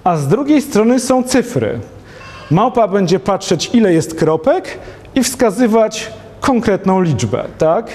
a 0.04 0.17
z 0.17 0.28
drugiej 0.28 0.62
strony 0.62 0.99
są 0.99 1.23
cyfry. 1.23 1.80
Małpa 2.51 2.88
będzie 2.88 3.19
patrzeć, 3.19 3.69
ile 3.73 3.93
jest 3.93 4.15
kropek 4.15 4.77
i 5.15 5.23
wskazywać 5.23 6.12
konkretną 6.41 7.01
liczbę, 7.01 7.43
tak? 7.58 7.88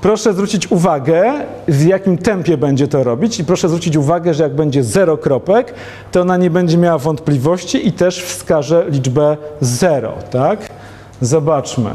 Proszę 0.00 0.32
zwrócić 0.32 0.70
uwagę, 0.70 1.32
w 1.68 1.84
jakim 1.84 2.18
tempie 2.18 2.56
będzie 2.56 2.88
to 2.88 3.04
robić 3.04 3.40
i 3.40 3.44
proszę 3.44 3.68
zwrócić 3.68 3.96
uwagę, 3.96 4.34
że 4.34 4.42
jak 4.42 4.54
będzie 4.54 4.84
zero 4.84 5.16
kropek, 5.16 5.74
to 6.12 6.20
ona 6.20 6.36
nie 6.36 6.50
będzie 6.50 6.78
miała 6.78 6.98
wątpliwości 6.98 7.88
i 7.88 7.92
też 7.92 8.24
wskaże 8.24 8.86
liczbę 8.88 9.36
zero, 9.60 10.12
tak? 10.30 10.58
Zobaczmy. 11.20 11.90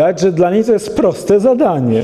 Widać, 0.00 0.20
że 0.20 0.32
dla 0.32 0.50
niej 0.50 0.64
to 0.64 0.72
jest 0.72 0.96
proste 0.96 1.40
zadanie. 1.40 2.02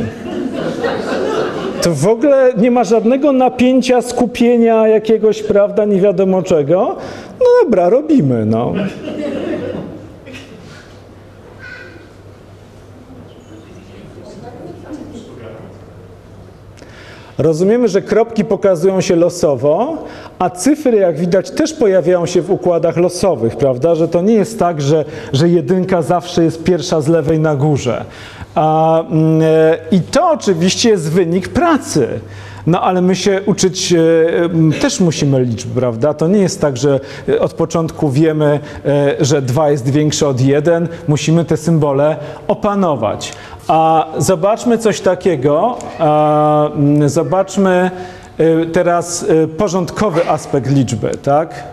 To 1.83 1.91
w 1.95 2.09
ogóle 2.09 2.53
nie 2.57 2.71
ma 2.71 2.85
żadnego 2.85 3.33
napięcia, 3.33 4.03
skupienia 4.03 4.89
jakiegoś, 4.89 5.43
prawda, 5.43 5.85
nie 5.85 6.01
wiadomo 6.01 6.43
czego. 6.43 6.97
No 7.41 7.47
dobra, 7.63 7.89
robimy, 7.89 8.47
no. 8.47 8.73
Rozumiemy, 17.39 17.89
że 17.89 18.03
kropki 18.03 18.45
pokazują 18.45 19.01
się 19.01 19.17
losowo, 19.17 20.05
a 20.38 20.51
cyfry, 20.51 20.96
jak 20.96 21.18
widać, 21.18 21.51
też 21.51 21.72
pojawiają 21.72 22.27
się 22.27 22.42
w 22.42 22.51
układach 22.51 22.96
losowych, 22.96 23.57
prawda? 23.57 23.94
Że 23.94 24.09
to 24.09 24.22
nie 24.22 24.35
jest 24.35 24.59
tak, 24.59 24.81
że, 24.81 25.05
że 25.33 25.49
jedynka 25.49 26.03
zawsze 26.03 26.44
jest 26.44 26.64
pierwsza 26.64 27.01
z 27.01 27.09
lewej 27.09 27.40
na 27.40 27.57
górze. 27.57 28.05
A, 28.55 29.01
mm, 29.01 29.42
e, 29.42 29.77
I 29.90 30.01
to 30.01 30.31
oczywiście 30.31 30.88
jest 30.88 31.11
wynik 31.11 31.49
pracy. 31.49 32.09
No 32.66 32.81
ale 32.81 33.03
my 33.03 33.16
się 33.16 33.40
uczyć 33.46 33.92
e, 33.92 33.99
też 34.81 35.01
musimy 35.01 35.44
liczb, 35.44 35.68
prawda? 35.75 36.14
To 36.14 36.29
nie 36.29 36.38
jest 36.38 36.61
tak, 36.61 36.77
że 36.77 37.01
e, 37.29 37.40
od 37.40 37.53
początku 37.55 38.11
wiemy, 38.11 38.61
że 39.20 39.42
2 39.42 39.70
jest 39.70 39.90
większe 39.90 40.29
od 40.29 40.40
1. 40.40 40.88
Musimy 41.09 41.44
te 41.44 41.57
symbole 41.57 42.16
opanować. 42.49 43.33
A 43.68 44.07
zobaczmy 44.18 44.79
coś 44.79 45.01
takiego. 45.01 45.79
Zobaczmy 47.07 47.90
teraz 48.72 49.22
e, 49.29 49.46
porządkowy 49.46 50.31
aspekt 50.31 50.70
liczby, 50.70 51.11
tak? 51.22 51.64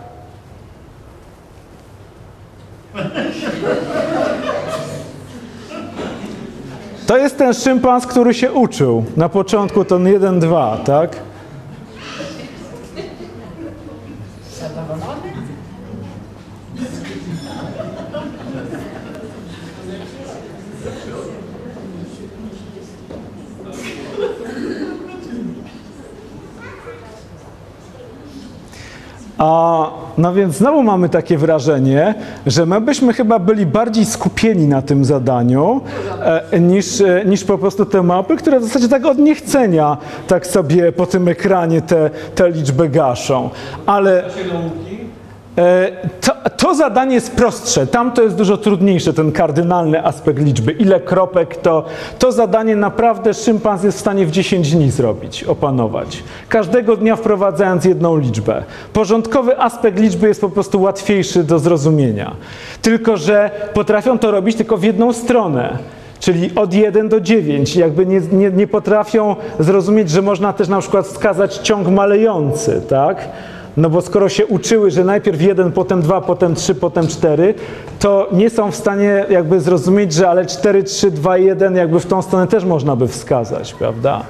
To 7.06 7.16
jest 7.16 7.38
ten 7.38 7.54
szympans, 7.54 8.06
który 8.06 8.34
się 8.34 8.52
uczył. 8.52 9.04
Na 9.16 9.28
początku 9.28 9.84
to 9.84 9.98
1, 9.98 10.40
2, 10.40 10.76
tak? 10.84 11.16
A, 29.44 29.90
no 30.18 30.34
więc 30.34 30.56
znowu 30.56 30.82
mamy 30.82 31.08
takie 31.08 31.38
wrażenie, 31.38 32.14
że 32.46 32.66
my 32.66 32.80
byśmy 32.80 33.12
chyba 33.12 33.38
byli 33.38 33.66
bardziej 33.66 34.04
skupieni 34.04 34.66
na 34.66 34.82
tym 34.82 35.04
zadaniu 35.04 35.80
e, 36.50 36.60
niż, 36.60 37.00
e, 37.00 37.22
niż 37.26 37.44
po 37.44 37.58
prostu 37.58 37.86
te 37.86 38.02
mapy, 38.02 38.36
które 38.36 38.60
w 38.60 38.64
zasadzie 38.64 38.88
tak 38.88 39.06
od 39.06 39.18
niechcenia 39.18 39.96
tak 40.26 40.46
sobie 40.46 40.92
po 40.92 41.06
tym 41.06 41.28
ekranie 41.28 41.82
te, 41.82 42.10
te 42.34 42.50
liczby 42.50 42.88
gaszą. 42.88 43.50
Ale 43.86 44.24
e, 45.58 45.90
to, 46.20 46.32
to 46.64 46.74
zadanie 46.74 47.14
jest 47.14 47.36
prostsze, 47.36 47.86
tam 47.86 48.12
to 48.12 48.22
jest 48.22 48.36
dużo 48.36 48.56
trudniejsze, 48.56 49.12
ten 49.12 49.32
kardynalny 49.32 50.04
aspekt 50.04 50.38
liczby. 50.38 50.72
Ile 50.72 51.00
kropek, 51.00 51.56
to, 51.56 51.84
to 52.18 52.32
zadanie 52.32 52.76
naprawdę 52.76 53.34
szympans 53.34 53.82
jest 53.82 53.96
w 53.96 54.00
stanie 54.00 54.26
w 54.26 54.30
10 54.30 54.70
dni 54.70 54.90
zrobić, 54.90 55.44
opanować. 55.44 56.22
Każdego 56.48 56.96
dnia 56.96 57.16
wprowadzając 57.16 57.84
jedną 57.84 58.18
liczbę. 58.18 58.62
Porządkowy 58.92 59.58
aspekt 59.58 59.98
liczby 59.98 60.28
jest 60.28 60.40
po 60.40 60.48
prostu 60.48 60.82
łatwiejszy 60.82 61.44
do 61.44 61.58
zrozumienia. 61.58 62.36
Tylko, 62.82 63.16
że 63.16 63.50
potrafią 63.74 64.18
to 64.18 64.30
robić 64.30 64.56
tylko 64.56 64.76
w 64.76 64.82
jedną 64.82 65.12
stronę. 65.12 65.78
Czyli 66.20 66.54
od 66.54 66.74
1 66.74 67.08
do 67.08 67.20
9. 67.20 67.76
Jakby 67.76 68.06
nie, 68.06 68.20
nie, 68.32 68.50
nie 68.50 68.66
potrafią 68.66 69.36
zrozumieć, 69.58 70.10
że 70.10 70.22
można 70.22 70.52
też 70.52 70.68
na 70.68 70.80
przykład 70.80 71.06
wskazać 71.06 71.56
ciąg 71.56 71.88
malejący, 71.88 72.82
tak? 72.88 73.28
No 73.76 73.90
bo 73.90 74.02
skoro 74.02 74.28
się 74.28 74.46
uczyły, 74.46 74.90
że 74.90 75.04
najpierw 75.04 75.42
jeden, 75.42 75.72
potem 75.72 76.02
dwa, 76.02 76.20
potem 76.20 76.54
trzy, 76.54 76.74
potem 76.74 77.06
cztery, 77.06 77.54
to 77.98 78.28
nie 78.32 78.50
są 78.50 78.70
w 78.70 78.76
stanie 78.76 79.24
jakby 79.30 79.60
zrozumieć, 79.60 80.12
że 80.12 80.28
ale 80.28 80.46
4, 80.46 80.82
3, 80.82 81.10
2, 81.10 81.38
1 81.38 81.76
jakby 81.76 82.00
w 82.00 82.06
tą 82.06 82.22
stronę 82.22 82.46
też 82.46 82.64
można 82.64 82.96
by 82.96 83.08
wskazać, 83.08 83.74
prawda? 83.74 84.22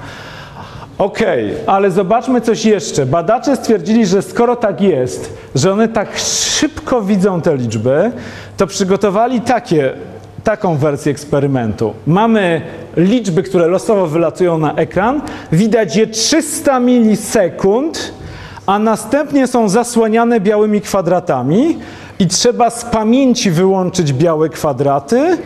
Okej, 0.97 1.53
ale 1.67 1.91
zobaczmy 1.91 2.41
coś 2.41 2.65
jeszcze. 2.65 3.05
Badacze 3.05 3.55
stwierdzili, 3.55 4.05
że 4.05 4.21
skoro 4.21 4.55
tak 4.55 4.81
jest, 4.81 5.37
że 5.55 5.71
one 5.71 5.87
tak 5.87 6.17
szybko 6.17 7.01
widzą 7.01 7.41
te 7.41 7.57
liczby, 7.57 8.11
to 8.57 8.67
przygotowali 8.67 9.41
takie, 9.41 9.93
taką 10.43 10.77
wersję 10.77 11.11
eksperymentu. 11.11 11.93
Mamy 12.07 12.61
liczby, 12.97 13.43
które 13.43 13.67
losowo 13.67 14.07
wylatują 14.07 14.57
na 14.57 14.73
ekran, 14.73 15.21
widać 15.51 15.95
je 15.95 16.07
300 16.07 16.79
milisekund, 16.79 18.13
a 18.65 18.79
następnie 18.79 19.47
są 19.47 19.69
zasłaniane 19.69 20.39
białymi 20.39 20.81
kwadratami 20.81 21.79
i 22.19 22.27
trzeba 22.27 22.69
z 22.69 22.85
pamięci 22.85 23.51
wyłączyć 23.51 24.13
białe 24.13 24.49
kwadraty 24.49 25.37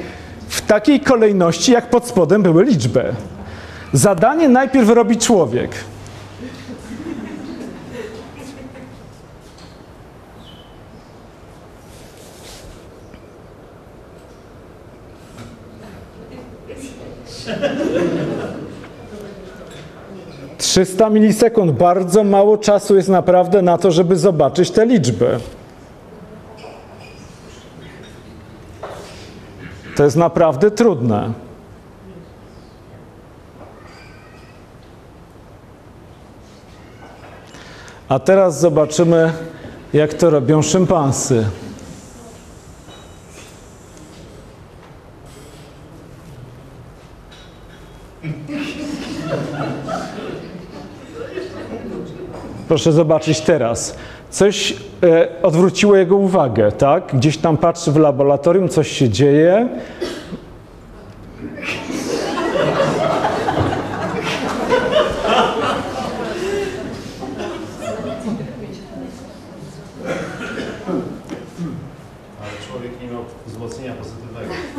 w 0.48 0.62
takiej 0.62 1.00
kolejności, 1.00 1.72
jak 1.72 1.90
pod 1.90 2.08
spodem 2.08 2.44
były 2.44 2.64
liczby. 2.64 3.14
Zadanie 3.94 4.50
najpierw 4.50 4.90
robi 4.90 5.18
człowiek. 5.18 5.72
Trzysta 20.70 21.10
milisekund, 21.10 21.72
bardzo 21.72 22.24
mało 22.24 22.58
czasu 22.58 22.96
jest 22.96 23.10
naprawdę 23.10 23.62
na 23.62 23.78
to, 23.78 23.92
żeby 23.92 24.16
zobaczyć 24.18 24.72
te 24.72 24.86
liczby. 24.86 25.40
To 29.96 30.04
jest 30.04 30.16
naprawdę 30.16 30.72
trudne. 30.72 31.34
A 38.10 38.20
teraz 38.20 38.60
zobaczymy, 38.60 39.34
jak 39.94 40.14
to 40.14 40.30
robią 40.30 40.62
szympansy. 40.62 41.46
Proszę 52.70 52.92
zobaczyć 52.92 53.42
teraz. 53.42 53.96
Coś 54.30 54.74
e, 55.04 55.28
odwróciło 55.44 55.96
jego 55.96 56.16
uwagę, 56.16 56.72
tak? 56.72 57.04
Gdzieś 57.14 57.38
tam 57.38 57.58
patrzy 57.58 57.92
w 57.92 57.98
laboratorium, 57.98 58.70
coś 58.70 58.92
się 58.92 59.10
dzieje. 59.10 59.70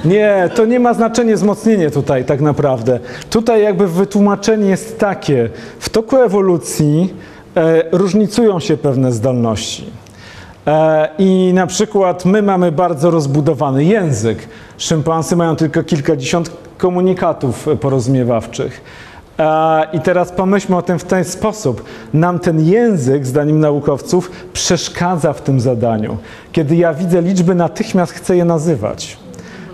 Nie 0.05 0.51
to 0.55 0.65
nie 0.65 0.81
ma 0.81 0.95
znaczenia 0.95 1.35
wzmocnienie 1.35 1.91
tutaj 1.91 2.25
tak 2.25 2.41
naprawdę. 2.41 3.01
Tutaj 3.31 3.63
jakby 3.63 3.89
wytłumaczenie 3.89 4.69
jest 4.69 4.99
takie. 4.99 5.51
W 5.79 5.89
toku 5.89 6.17
ewolucji 6.17 7.15
różnicują 7.93 8.61
się 8.61 8.77
pewne 8.77 9.13
zdolności. 9.13 9.91
E, 10.67 11.09
I 11.19 11.51
na 11.55 11.67
przykład 11.67 12.25
my 12.25 12.43
mamy 12.43 12.73
bardzo 12.73 13.11
rozbudowany 13.11 13.85
język. 13.85 14.49
Szympansy 14.79 15.37
mają 15.37 15.57
tylko 15.57 15.85
kilkadziesiąt 15.85 16.51
komunikatów 16.79 17.67
porozumiewawczych. 17.81 18.81
E, 19.39 19.87
I 19.93 20.01
teraz 20.01 20.33
pomyślmy 20.33 20.77
o 20.77 20.83
tym 20.83 20.99
w 20.99 21.05
ten 21.05 21.25
sposób. 21.25 21.85
Nam 22.15 22.39
ten 22.39 22.61
język, 22.67 23.27
zdaniem 23.27 23.61
naukowców, 23.61 24.31
przeszkadza 24.53 25.33
w 25.33 25.43
tym 25.43 25.61
zadaniu. 25.61 26.17
Kiedy 26.53 26.77
ja 26.77 26.95
widzę 26.95 27.23
liczby, 27.23 27.55
natychmiast 27.55 28.13
chcę 28.13 28.37
je 28.37 28.45
nazywać. 28.45 29.19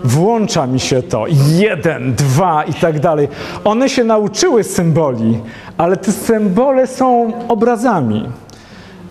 Włącza 0.07 0.67
mi 0.67 0.79
się 0.79 1.03
to. 1.03 1.25
Jeden, 1.57 2.15
dwa 2.15 2.63
i 2.63 2.73
tak 2.73 2.99
dalej. 2.99 3.27
One 3.63 3.89
się 3.89 4.03
nauczyły 4.03 4.63
symboli, 4.63 5.39
ale 5.77 5.97
te 5.97 6.11
symbole 6.11 6.87
są 6.87 7.33
obrazami. 7.47 8.25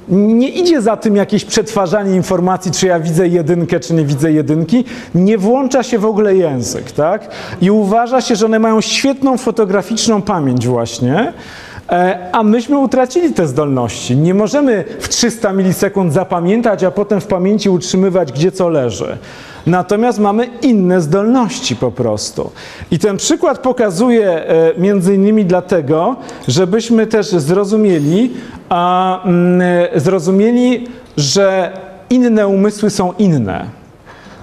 Nie 0.08 0.48
idzie 0.48 0.82
za 0.82 0.96
tym 0.96 1.16
jakieś 1.16 1.44
przetwarzanie 1.44 2.16
informacji, 2.16 2.72
czy 2.72 2.86
ja 2.86 3.00
widzę 3.00 3.28
jedynkę, 3.28 3.80
czy 3.80 3.94
nie 3.94 4.04
widzę 4.04 4.32
jedynki. 4.32 4.84
Nie 5.14 5.38
włącza 5.38 5.82
się 5.82 5.98
w 5.98 6.04
ogóle 6.04 6.36
język, 6.36 6.92
tak? 6.92 7.28
I 7.60 7.70
uważa 7.70 8.20
się, 8.20 8.36
że 8.36 8.46
one 8.46 8.58
mają 8.58 8.80
świetną 8.80 9.38
fotograficzną 9.38 10.22
pamięć 10.22 10.66
właśnie, 10.66 11.32
a 12.32 12.42
myśmy 12.42 12.78
utracili 12.78 13.32
te 13.32 13.46
zdolności. 13.46 14.16
Nie 14.16 14.34
możemy 14.34 14.84
w 15.00 15.08
300 15.08 15.52
milisekund 15.52 16.12
zapamiętać, 16.12 16.84
a 16.84 16.90
potem 16.90 17.20
w 17.20 17.26
pamięci 17.26 17.70
utrzymywać, 17.70 18.32
gdzie 18.32 18.52
co 18.52 18.68
leży. 18.68 19.18
Natomiast 19.66 20.18
mamy 20.18 20.46
inne 20.62 21.00
zdolności 21.00 21.76
po 21.76 21.92
prostu. 21.92 22.50
I 22.90 22.98
ten 22.98 23.16
przykład 23.16 23.58
pokazuje 23.58 24.30
e, 24.30 24.72
między 24.78 25.14
innymi 25.14 25.44
dlatego, 25.44 26.16
żebyśmy 26.48 27.06
też 27.06 27.26
zrozumieli, 27.26 28.34
a, 28.68 29.24
mm, 29.24 29.60
e, 29.94 30.00
zrozumieli, 30.00 30.88
że 31.16 31.72
inne 32.10 32.48
umysły 32.48 32.90
są 32.90 33.12
inne. 33.18 33.66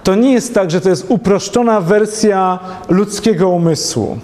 To 0.04 0.16
nie 0.16 0.34
jest 0.34 0.54
tak, 0.54 0.72
że 0.72 0.82
to 0.82 0.90
jest 0.90 1.06
uproszczona 1.10 1.82
wersja 1.82 2.60
ludzkiego 2.90 3.50
umysłu. 3.50 4.18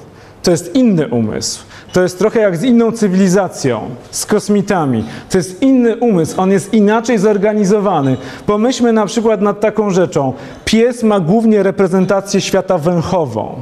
To 0.43 0.51
jest 0.51 0.75
inny 0.75 1.07
umysł. 1.07 1.68
To 1.93 2.01
jest 2.01 2.19
trochę 2.19 2.39
jak 2.39 2.57
z 2.57 2.63
inną 2.63 2.91
cywilizacją, 2.91 3.81
z 4.11 4.25
kosmitami. 4.25 5.03
To 5.29 5.37
jest 5.37 5.61
inny 5.61 5.95
umysł, 5.97 6.41
on 6.41 6.51
jest 6.51 6.73
inaczej 6.73 7.17
zorganizowany. 7.17 8.17
Pomyślmy 8.45 8.93
na 8.93 9.05
przykład 9.05 9.41
nad 9.41 9.59
taką 9.59 9.89
rzeczą. 9.89 10.33
Pies 10.65 11.03
ma 11.03 11.19
głównie 11.19 11.63
reprezentację 11.63 12.41
świata 12.41 12.77
węchową, 12.77 13.61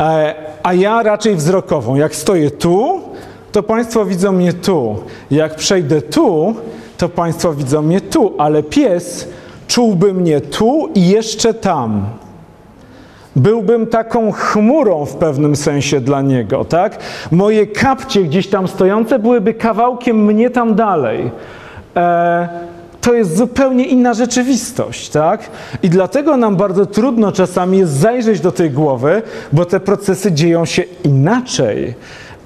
e, 0.00 0.34
a 0.62 0.74
ja 0.74 1.02
raczej 1.02 1.36
wzrokową. 1.36 1.94
Jak 1.94 2.14
stoję 2.14 2.50
tu, 2.50 3.00
to 3.52 3.62
Państwo 3.62 4.04
widzą 4.04 4.32
mnie 4.32 4.52
tu. 4.52 4.96
Jak 5.30 5.54
przejdę 5.54 6.02
tu, 6.02 6.54
to 6.98 7.08
Państwo 7.08 7.54
widzą 7.54 7.82
mnie 7.82 8.00
tu, 8.00 8.34
ale 8.38 8.62
pies 8.62 9.28
czułby 9.68 10.14
mnie 10.14 10.40
tu 10.40 10.88
i 10.94 11.08
jeszcze 11.08 11.54
tam. 11.54 12.06
Byłbym 13.36 13.86
taką 13.86 14.32
chmurą 14.32 15.04
w 15.04 15.14
pewnym 15.14 15.56
sensie 15.56 16.00
dla 16.00 16.22
niego, 16.22 16.64
tak? 16.64 16.98
Moje 17.30 17.66
kapcie 17.66 18.22
gdzieś 18.22 18.48
tam 18.48 18.68
stojące 18.68 19.18
byłyby 19.18 19.54
kawałkiem 19.54 20.24
mnie 20.24 20.50
tam 20.50 20.74
dalej. 20.74 21.30
E, 21.96 22.48
to 23.00 23.14
jest 23.14 23.36
zupełnie 23.36 23.84
inna 23.84 24.14
rzeczywistość, 24.14 25.08
tak? 25.08 25.50
I 25.82 25.90
dlatego 25.90 26.36
nam 26.36 26.56
bardzo 26.56 26.86
trudno 26.86 27.32
czasami 27.32 27.78
jest 27.78 27.92
zajrzeć 27.92 28.40
do 28.40 28.52
tej 28.52 28.70
głowy, 28.70 29.22
bo 29.52 29.64
te 29.64 29.80
procesy 29.80 30.32
dzieją 30.32 30.64
się 30.64 30.82
inaczej. 31.04 31.94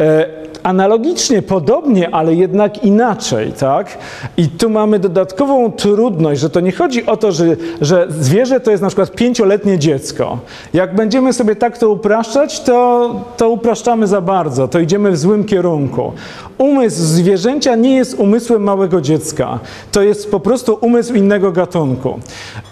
E, 0.00 0.39
analogicznie, 0.62 1.42
podobnie, 1.42 2.14
ale 2.14 2.34
jednak 2.34 2.84
inaczej, 2.84 3.52
tak? 3.52 3.98
I 4.36 4.48
tu 4.48 4.70
mamy 4.70 4.98
dodatkową 4.98 5.72
trudność, 5.72 6.40
że 6.40 6.50
to 6.50 6.60
nie 6.60 6.72
chodzi 6.72 7.06
o 7.06 7.16
to, 7.16 7.32
że, 7.32 7.44
że 7.80 8.06
zwierzę 8.08 8.60
to 8.60 8.70
jest 8.70 8.82
na 8.82 8.88
przykład 8.88 9.10
pięcioletnie 9.10 9.78
dziecko. 9.78 10.38
Jak 10.74 10.94
będziemy 10.94 11.32
sobie 11.32 11.56
tak 11.56 11.78
to 11.78 11.90
upraszczać, 11.90 12.60
to, 12.60 13.14
to 13.36 13.50
upraszczamy 13.50 14.06
za 14.06 14.20
bardzo, 14.20 14.68
to 14.68 14.78
idziemy 14.78 15.10
w 15.10 15.18
złym 15.18 15.44
kierunku. 15.44 16.12
Umysł 16.58 17.02
zwierzęcia 17.02 17.74
nie 17.74 17.96
jest 17.96 18.14
umysłem 18.14 18.62
małego 18.62 19.00
dziecka. 19.00 19.58
To 19.92 20.02
jest 20.02 20.30
po 20.30 20.40
prostu 20.40 20.78
umysł 20.80 21.14
innego 21.14 21.52
gatunku. 21.52 22.18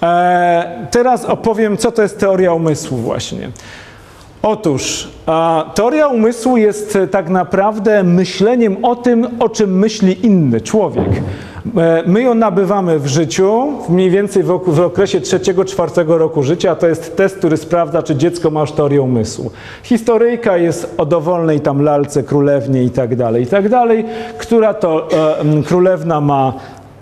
E, 0.03 0.87
teraz 0.91 1.25
opowiem, 1.25 1.77
co 1.77 1.93
to 1.93 2.03
jest 2.03 2.19
teoria 2.19 2.53
umysłu 2.53 2.99
właśnie. 2.99 3.51
Otóż 4.43 5.09
a, 5.27 5.65
teoria 5.75 6.09
umysłu 6.09 6.57
jest 6.57 6.97
e, 6.97 7.07
tak 7.07 7.29
naprawdę 7.29 8.03
myśleniem 8.03 8.85
o 8.85 8.97
tym, 8.97 9.27
o 9.39 9.49
czym 9.49 9.79
myśli 9.79 10.27
inny 10.27 10.61
człowiek. 10.61 11.09
E, 11.77 12.03
My 12.07 12.23
ją 12.23 12.35
nabywamy 12.35 12.99
w 12.99 13.07
życiu, 13.07 13.73
mniej 13.89 14.11
więcej 14.11 14.43
w, 14.43 14.61
w 14.67 14.81
okresie 14.81 15.21
trzeciego, 15.21 15.65
czwartego 15.65 16.19
roku 16.19 16.43
życia. 16.43 16.75
To 16.75 16.89
jest 16.89 17.17
test, 17.17 17.37
który 17.37 17.57
sprawdza, 17.57 18.03
czy 18.03 18.17
dziecko 18.17 18.51
ma 18.51 18.61
teorię 18.73 19.03
umysłu. 19.03 19.51
Historyjka 19.83 20.57
jest 20.57 20.95
o 20.99 21.07
dowolnej 21.07 21.61
tam 21.61 21.83
lalce, 21.83 22.23
królewnie 22.23 22.83
i 22.83 22.91
tak 22.91 23.17
dalej, 23.17 23.43
i 23.43 23.47
tak 23.47 23.69
która 24.39 24.75
to 24.75 25.09
e, 25.13 25.63
królewna 25.63 26.21
ma 26.21 26.53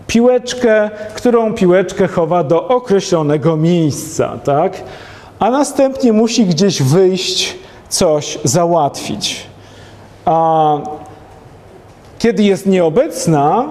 piłeczkę, 0.07 0.90
którą 1.14 1.55
piłeczkę 1.55 2.09
chowa 2.09 2.44
do 2.44 2.68
określonego 2.68 3.57
miejsca, 3.57 4.38
tak? 4.44 4.83
A 5.38 5.51
następnie 5.51 6.12
musi 6.12 6.44
gdzieś 6.44 6.83
wyjść, 6.83 7.57
coś 7.88 8.38
załatwić. 8.44 9.46
A 10.25 10.77
kiedy 12.18 12.42
jest 12.42 12.66
nieobecna, 12.66 13.64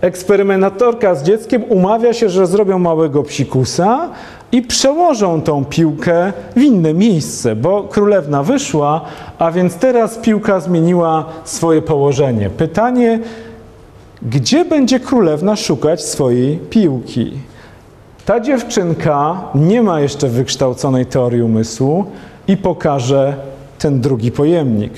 eksperymentatorka 0.00 1.14
z 1.14 1.22
dzieckiem 1.22 1.64
umawia 1.68 2.12
się, 2.12 2.28
że 2.28 2.46
zrobią 2.46 2.78
małego 2.78 3.22
psikusa 3.22 4.08
i 4.52 4.62
przełożą 4.62 5.42
tą 5.42 5.64
piłkę 5.64 6.32
w 6.56 6.60
inne 6.60 6.94
miejsce, 6.94 7.56
bo 7.56 7.82
królewna 7.82 8.42
wyszła, 8.42 9.00
a 9.38 9.50
więc 9.50 9.74
teraz 9.74 10.18
piłka 10.18 10.60
zmieniła 10.60 11.24
swoje 11.44 11.82
położenie. 11.82 12.50
Pytanie, 12.50 13.20
gdzie 14.22 14.64
będzie 14.64 15.00
królewna 15.00 15.56
szukać 15.56 16.04
swojej 16.04 16.56
piłki? 16.56 17.32
Ta 18.26 18.40
dziewczynka 18.40 19.40
nie 19.54 19.82
ma 19.82 20.00
jeszcze 20.00 20.28
wykształconej 20.28 21.06
teorii 21.06 21.42
umysłu 21.42 22.04
i 22.48 22.56
pokaże 22.56 23.34
ten 23.78 24.00
drugi 24.00 24.32
pojemnik. 24.32 24.92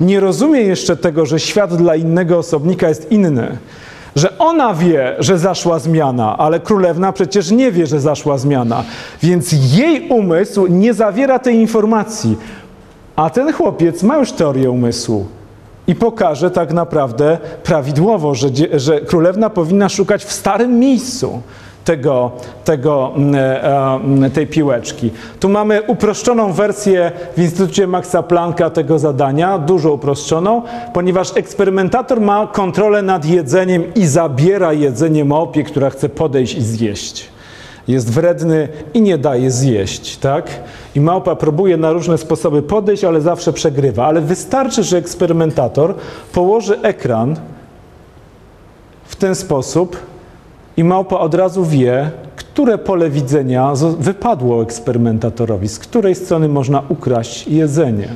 Nie 0.00 0.20
rozumie 0.20 0.60
jeszcze 0.60 0.96
tego, 0.96 1.26
że 1.26 1.40
świat 1.40 1.76
dla 1.76 1.96
innego 1.96 2.38
osobnika 2.38 2.88
jest 2.88 3.12
inny. 3.12 3.58
Że 4.16 4.38
ona 4.38 4.74
wie, 4.74 5.16
że 5.18 5.38
zaszła 5.38 5.78
zmiana, 5.78 6.38
ale 6.38 6.60
królewna 6.60 7.12
przecież 7.12 7.50
nie 7.50 7.72
wie, 7.72 7.86
że 7.86 8.00
zaszła 8.00 8.38
zmiana. 8.38 8.84
Więc 9.22 9.52
jej 9.52 10.08
umysł 10.08 10.66
nie 10.66 10.94
zawiera 10.94 11.38
tej 11.38 11.56
informacji. 11.56 12.36
A 13.16 13.30
ten 13.30 13.52
chłopiec 13.52 14.02
ma 14.02 14.18
już 14.18 14.32
teorię 14.32 14.70
umysłu 14.70 15.26
i 15.86 15.94
pokaże 15.94 16.50
tak 16.50 16.72
naprawdę 16.72 17.38
prawidłowo, 17.64 18.34
że, 18.34 18.48
że 18.72 19.00
królewna 19.00 19.50
powinna 19.50 19.88
szukać 19.88 20.24
w 20.24 20.32
starym 20.32 20.78
miejscu 20.78 21.42
tego, 21.90 22.30
tego, 22.64 23.12
mm, 23.16 23.34
e, 23.34 23.94
mm, 23.94 24.30
tej 24.30 24.46
piłeczki. 24.46 25.10
Tu 25.40 25.48
mamy 25.48 25.82
uproszczoną 25.82 26.52
wersję 26.52 27.12
w 27.36 27.40
Instytucie 27.40 27.86
Maxa 27.86 28.22
Plancka 28.22 28.70
tego 28.70 28.98
zadania, 28.98 29.58
dużo 29.58 29.92
uproszczoną, 29.92 30.62
ponieważ 30.94 31.36
eksperymentator 31.36 32.20
ma 32.20 32.46
kontrolę 32.46 33.02
nad 33.02 33.24
jedzeniem 33.24 33.94
i 33.94 34.06
zabiera 34.06 34.72
jedzenie 34.72 35.24
małpie, 35.24 35.64
która 35.64 35.90
chce 35.90 36.08
podejść 36.08 36.54
i 36.54 36.62
zjeść 36.62 37.28
jest 37.88 38.10
wredny 38.10 38.68
i 38.94 39.02
nie 39.02 39.18
daje 39.18 39.50
zjeść, 39.50 40.16
tak? 40.16 40.50
I 40.94 41.00
małpa 41.00 41.36
próbuje 41.36 41.76
na 41.76 41.92
różne 41.92 42.18
sposoby 42.18 42.62
podejść, 42.62 43.04
ale 43.04 43.20
zawsze 43.20 43.52
przegrywa. 43.52 44.06
Ale 44.06 44.20
wystarczy, 44.20 44.82
że 44.82 44.96
eksperymentator 44.96 45.94
położy 46.32 46.80
ekran 46.80 47.36
w 49.04 49.16
ten 49.16 49.34
sposób 49.34 50.09
i 50.76 50.84
małpa 50.84 51.18
od 51.18 51.34
razu 51.34 51.64
wie, 51.64 52.10
które 52.36 52.78
pole 52.78 53.10
widzenia 53.10 53.72
wypadło 53.98 54.62
eksperymentatorowi, 54.62 55.68
z 55.68 55.78
której 55.78 56.14
strony 56.14 56.48
można 56.48 56.82
ukraść 56.88 57.48
jedzenie. 57.48 58.08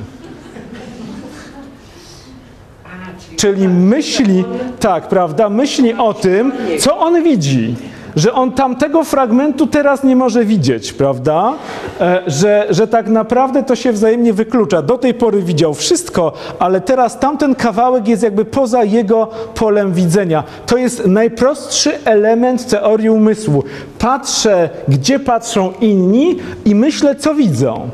Czyli 3.37 3.67
myśli, 3.67 4.43
tak, 4.79 5.07
prawda, 5.07 5.49
myśli 5.49 5.93
o 5.93 6.13
tym, 6.13 6.51
co 6.79 6.97
on 6.97 7.23
widzi. 7.23 7.75
Że 8.15 8.33
on 8.33 8.51
tamtego 8.51 9.03
fragmentu 9.03 9.67
teraz 9.67 10.03
nie 10.03 10.15
może 10.15 10.45
widzieć, 10.45 10.93
prawda? 10.93 11.53
E, 12.01 12.21
że, 12.27 12.67
że 12.69 12.87
tak 12.87 13.07
naprawdę 13.07 13.63
to 13.63 13.75
się 13.75 13.91
wzajemnie 13.91 14.33
wyklucza. 14.33 14.81
Do 14.81 14.97
tej 14.97 15.13
pory 15.13 15.41
widział 15.41 15.73
wszystko, 15.73 16.33
ale 16.59 16.81
teraz 16.81 17.19
tamten 17.19 17.55
kawałek 17.55 18.07
jest 18.07 18.23
jakby 18.23 18.45
poza 18.45 18.83
jego 18.83 19.27
polem 19.55 19.93
widzenia. 19.93 20.43
To 20.65 20.77
jest 20.77 21.07
najprostszy 21.07 22.03
element 22.05 22.67
teorii 22.67 23.09
umysłu. 23.09 23.63
Patrzę, 23.99 24.69
gdzie 24.87 25.19
patrzą 25.19 25.73
inni 25.81 26.37
i 26.65 26.75
myślę, 26.75 27.15
co 27.15 27.35
widzą. 27.35 27.89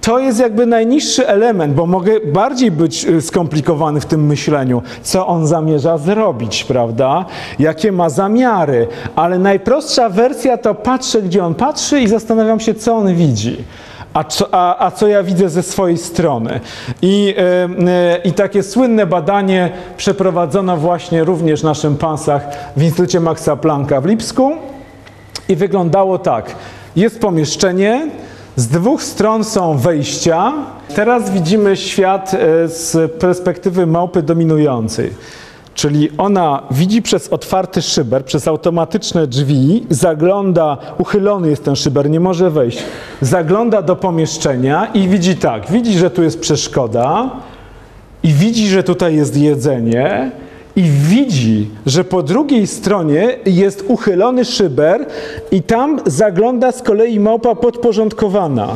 To 0.00 0.18
jest 0.18 0.40
jakby 0.40 0.66
najniższy 0.66 1.28
element, 1.28 1.74
bo 1.74 1.86
mogę 1.86 2.20
bardziej 2.20 2.70
być 2.70 3.04
y, 3.04 3.22
skomplikowany 3.22 4.00
w 4.00 4.06
tym 4.06 4.26
myśleniu, 4.26 4.82
co 5.02 5.26
on 5.26 5.46
zamierza 5.46 5.98
zrobić, 5.98 6.64
prawda? 6.64 7.24
Jakie 7.58 7.92
ma 7.92 8.10
zamiary, 8.10 8.88
ale 9.16 9.38
najprostsza 9.38 10.08
wersja 10.08 10.56
to 10.56 10.74
patrzę, 10.74 11.22
gdzie 11.22 11.44
on 11.44 11.54
patrzy 11.54 12.00
i 12.00 12.08
zastanawiam 12.08 12.60
się, 12.60 12.74
co 12.74 12.96
on 12.96 13.14
widzi. 13.14 13.64
A 14.14 14.24
co, 14.24 14.48
a, 14.54 14.86
a 14.86 14.90
co 14.90 15.08
ja 15.08 15.22
widzę 15.22 15.48
ze 15.48 15.62
swojej 15.62 15.98
strony? 15.98 16.60
I, 17.02 17.34
y, 17.38 18.22
y, 18.24 18.28
I 18.28 18.32
takie 18.32 18.62
słynne 18.62 19.06
badanie 19.06 19.70
przeprowadzono 19.96 20.76
właśnie 20.76 21.24
również 21.24 21.62
na 21.62 21.74
szympansach 21.74 22.42
w 22.76 22.82
Instytucie 22.82 23.20
Maxa 23.20 23.56
Plancka 23.56 24.00
w 24.00 24.06
Lipsku. 24.06 24.52
I 25.48 25.56
wyglądało 25.56 26.18
tak. 26.18 26.54
Jest 26.96 27.20
pomieszczenie, 27.20 28.08
z 28.58 28.66
dwóch 28.66 29.02
stron 29.02 29.44
są 29.44 29.78
wejścia. 29.78 30.52
Teraz 30.94 31.30
widzimy 31.30 31.76
świat 31.76 32.34
e, 32.34 32.68
z 32.68 33.12
perspektywy 33.12 33.86
małpy 33.86 34.22
dominującej. 34.22 35.10
Czyli 35.74 36.10
ona 36.18 36.62
widzi 36.70 37.02
przez 37.02 37.28
otwarty 37.28 37.82
szyber, 37.82 38.24
przez 38.24 38.48
automatyczne 38.48 39.26
drzwi, 39.26 39.86
zagląda, 39.90 40.76
uchylony 40.98 41.50
jest 41.50 41.64
ten 41.64 41.76
szyber, 41.76 42.10
nie 42.10 42.20
może 42.20 42.50
wejść. 42.50 42.78
Zagląda 43.20 43.82
do 43.82 43.96
pomieszczenia 43.96 44.86
i 44.94 45.08
widzi 45.08 45.36
tak, 45.36 45.70
widzi, 45.70 45.98
że 45.98 46.10
tu 46.10 46.22
jest 46.22 46.40
przeszkoda 46.40 47.30
i 48.22 48.32
widzi, 48.32 48.68
że 48.68 48.82
tutaj 48.82 49.16
jest 49.16 49.36
jedzenie 49.36 50.30
i 50.78 50.82
widzi, 50.82 51.66
że 51.86 52.04
po 52.04 52.22
drugiej 52.22 52.66
stronie 52.66 53.38
jest 53.46 53.84
uchylony 53.88 54.44
szyber 54.44 55.06
i 55.50 55.62
tam 55.62 56.00
zagląda 56.06 56.72
z 56.72 56.82
kolei 56.82 57.20
małpa 57.20 57.54
podporządkowana. 57.54 58.68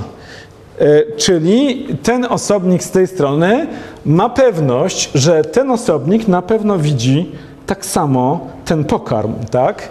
E, 0.79 1.03
Czyli 1.17 1.87
ten 2.03 2.25
osobnik 2.25 2.83
z 2.83 2.91
tej 2.91 3.07
strony 3.07 3.67
ma 4.05 4.29
pewność, 4.29 5.11
że 5.15 5.45
ten 5.45 5.71
osobnik 5.71 6.29
na 6.29 6.43
pewno 6.43 6.79
widzi 6.79 7.33
tak 7.67 7.87
samo 7.87 8.47
ten 8.65 8.85
pokarm, 8.85 9.35
tak? 9.51 9.89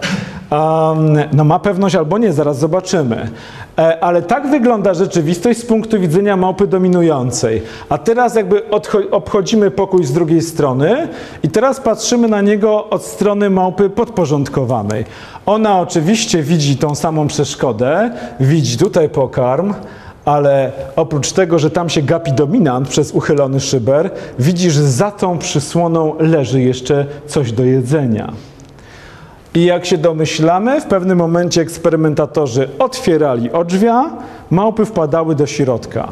No 1.32 1.44
ma 1.44 1.58
pewność 1.58 1.94
albo 1.94 2.18
nie, 2.18 2.32
zaraz 2.32 2.58
zobaczymy. 2.58 3.28
E, 3.78 4.04
Ale 4.04 4.22
tak 4.22 4.46
wygląda 4.50 4.94
rzeczywistość 4.94 5.60
z 5.60 5.66
punktu 5.66 6.00
widzenia 6.00 6.36
małpy 6.36 6.66
dominującej. 6.66 7.62
A 7.88 7.98
teraz 7.98 8.34
jakby 8.34 8.62
obchodzimy 9.10 9.70
pokój 9.70 10.04
z 10.04 10.12
drugiej 10.12 10.42
strony 10.42 11.08
i 11.42 11.48
teraz 11.48 11.80
patrzymy 11.80 12.28
na 12.28 12.40
niego 12.40 12.90
od 12.90 13.02
strony 13.04 13.50
małpy 13.50 13.90
podporządkowanej. 13.90 15.04
Ona 15.46 15.80
oczywiście 15.80 16.42
widzi 16.42 16.76
tą 16.76 16.94
samą 16.94 17.26
przeszkodę, 17.26 18.10
widzi 18.40 18.78
tutaj 18.78 19.08
pokarm, 19.08 19.74
ale 20.24 20.72
oprócz 20.96 21.32
tego, 21.32 21.58
że 21.58 21.70
tam 21.70 21.88
się 21.88 22.02
gapi 22.02 22.32
dominant 22.32 22.88
przez 22.88 23.12
uchylony 23.12 23.60
szyber, 23.60 24.10
widzisz, 24.38 24.72
że 24.72 24.82
za 24.82 25.10
tą 25.10 25.38
przysłoną 25.38 26.14
leży 26.18 26.62
jeszcze 26.62 27.06
coś 27.26 27.52
do 27.52 27.64
jedzenia. 27.64 28.32
I 29.54 29.64
jak 29.64 29.86
się 29.86 29.98
domyślamy, 29.98 30.80
w 30.80 30.86
pewnym 30.86 31.18
momencie 31.18 31.60
eksperymentatorzy 31.60 32.68
otwierali 32.78 33.52
odrzwia, 33.52 34.10
małpy 34.50 34.84
wpadały 34.84 35.34
do 35.34 35.46
środka. 35.46 36.08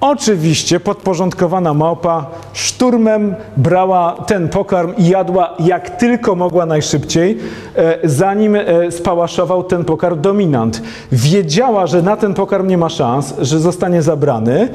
Oczywiście 0.00 0.80
podporządkowana 0.80 1.74
małpa 1.74 2.26
szturmem 2.52 3.34
brała 3.56 4.12
ten 4.12 4.48
pokarm 4.48 4.94
i 4.98 5.08
jadła 5.08 5.54
jak 5.58 5.90
tylko 5.90 6.34
mogła 6.34 6.66
najszybciej, 6.66 7.38
e, 7.76 7.98
zanim 8.04 8.56
e, 8.56 8.90
spałaszował 8.90 9.64
ten 9.64 9.84
pokarm 9.84 10.20
dominant. 10.20 10.82
Wiedziała, 11.12 11.86
że 11.86 12.02
na 12.02 12.16
ten 12.16 12.34
pokarm 12.34 12.66
nie 12.66 12.78
ma 12.78 12.88
szans, 12.88 13.34
że 13.38 13.58
zostanie 13.60 14.02
zabrany 14.02 14.68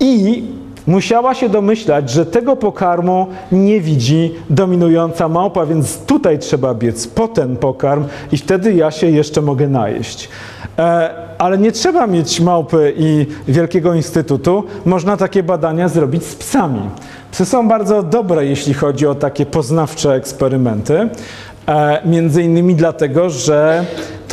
i 0.00 0.44
musiała 0.86 1.34
się 1.34 1.48
domyślać, 1.48 2.10
że 2.10 2.26
tego 2.26 2.56
pokarmu 2.56 3.26
nie 3.52 3.80
widzi 3.80 4.34
dominująca 4.50 5.28
małpa, 5.28 5.66
więc 5.66 5.98
tutaj 5.98 6.38
trzeba 6.38 6.74
biec 6.74 7.06
po 7.06 7.28
ten 7.28 7.56
pokarm 7.56 8.04
i 8.32 8.36
wtedy 8.36 8.74
ja 8.74 8.90
się 8.90 9.06
jeszcze 9.06 9.42
mogę 9.42 9.68
najeść. 9.68 10.28
E, 10.78 11.10
ale 11.38 11.58
nie 11.58 11.72
trzeba 11.72 12.06
mieć 12.06 12.40
małpy 12.40 12.94
i 12.96 13.26
wielkiego 13.48 13.94
instytutu. 13.94 14.64
Można 14.84 15.16
takie 15.16 15.42
badania 15.42 15.88
zrobić 15.88 16.24
z 16.24 16.34
psami. 16.34 16.80
Psy 17.32 17.44
są 17.44 17.68
bardzo 17.68 18.02
dobre, 18.02 18.46
jeśli 18.46 18.74
chodzi 18.74 19.06
o 19.06 19.14
takie 19.14 19.46
poznawcze 19.46 20.14
eksperymenty. 20.14 21.08
E, 21.68 22.02
między 22.04 22.42
innymi 22.42 22.74
dlatego, 22.74 23.30
że 23.30 23.84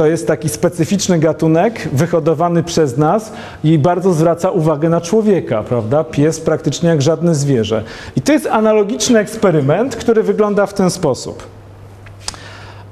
to 0.02 0.08
jest 0.08 0.28
taki 0.28 0.50
specyficzny 0.50 1.20
gatunek 1.20 1.90
wyhodowany 1.94 2.64
przez 2.64 2.98
nas 2.98 3.32
i 3.64 3.80
bardzo 3.80 4.14
zwraca 4.14 4.50
uwagę 4.50 4.90
na 4.90 5.02
człowieka, 5.02 5.64
prawda? 5.64 6.04
Pies 6.04 6.40
praktycznie 6.40 6.90
jak 6.90 7.02
żadne 7.02 7.36
zwierzę. 7.36 7.84
I 8.16 8.22
to 8.22 8.32
jest 8.34 8.48
analogiczny 8.48 9.20
eksperyment, 9.20 9.96
który 9.96 10.24
wygląda 10.24 10.66
w 10.66 10.74
ten 10.74 10.90
sposób. 10.90 11.44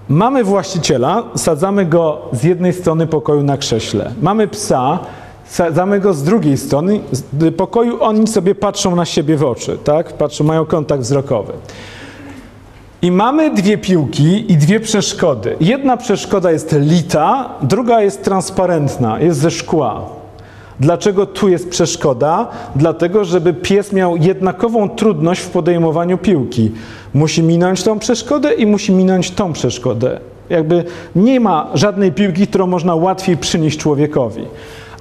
Mamy 0.09 0.43
właściciela, 0.43 1.23
sadzamy 1.35 1.85
go 1.85 2.21
z 2.31 2.43
jednej 2.43 2.73
strony 2.73 3.07
pokoju 3.07 3.43
na 3.43 3.57
krześle. 3.57 4.11
Mamy 4.21 4.47
psa, 4.47 4.99
sadzamy 5.45 5.99
go 5.99 6.13
z 6.13 6.23
drugiej 6.23 6.57
strony 6.57 6.99
z 7.11 7.55
pokoju, 7.55 8.03
oni 8.03 8.27
sobie 8.27 8.55
patrzą 8.55 8.95
na 8.95 9.05
siebie 9.05 9.37
w 9.37 9.43
oczy, 9.43 9.77
tak? 9.83 10.13
Patrzą, 10.13 10.43
mają 10.43 10.65
kontakt 10.65 11.03
wzrokowy. 11.03 11.53
I 13.01 13.11
mamy 13.11 13.53
dwie 13.53 13.77
piłki 13.77 14.51
i 14.51 14.57
dwie 14.57 14.79
przeszkody. 14.79 15.55
Jedna 15.59 15.97
przeszkoda 15.97 16.51
jest 16.51 16.75
lita, 16.79 17.49
druga 17.61 18.01
jest 18.01 18.23
transparentna, 18.23 19.19
jest 19.19 19.39
ze 19.39 19.51
szkła. 19.51 20.05
Dlaczego 20.79 21.25
tu 21.25 21.49
jest 21.49 21.69
przeszkoda? 21.69 22.47
Dlatego, 22.75 23.25
żeby 23.25 23.53
pies 23.53 23.93
miał 23.93 24.17
jednakową 24.17 24.89
trudność 24.89 25.41
w 25.41 25.49
podejmowaniu 25.49 26.17
piłki. 26.17 26.71
Musi 27.13 27.43
minąć 27.43 27.83
tą 27.83 27.99
przeszkodę 27.99 28.53
i 28.53 28.65
musi 28.65 28.91
minąć 28.91 29.31
tą 29.31 29.53
przeszkodę. 29.53 30.19
Jakby 30.49 30.83
nie 31.15 31.39
ma 31.39 31.69
żadnej 31.73 32.11
piłki, 32.11 32.47
którą 32.47 32.67
można 32.67 32.95
łatwiej 32.95 33.37
przynieść 33.37 33.79
człowiekowi. 33.79 34.45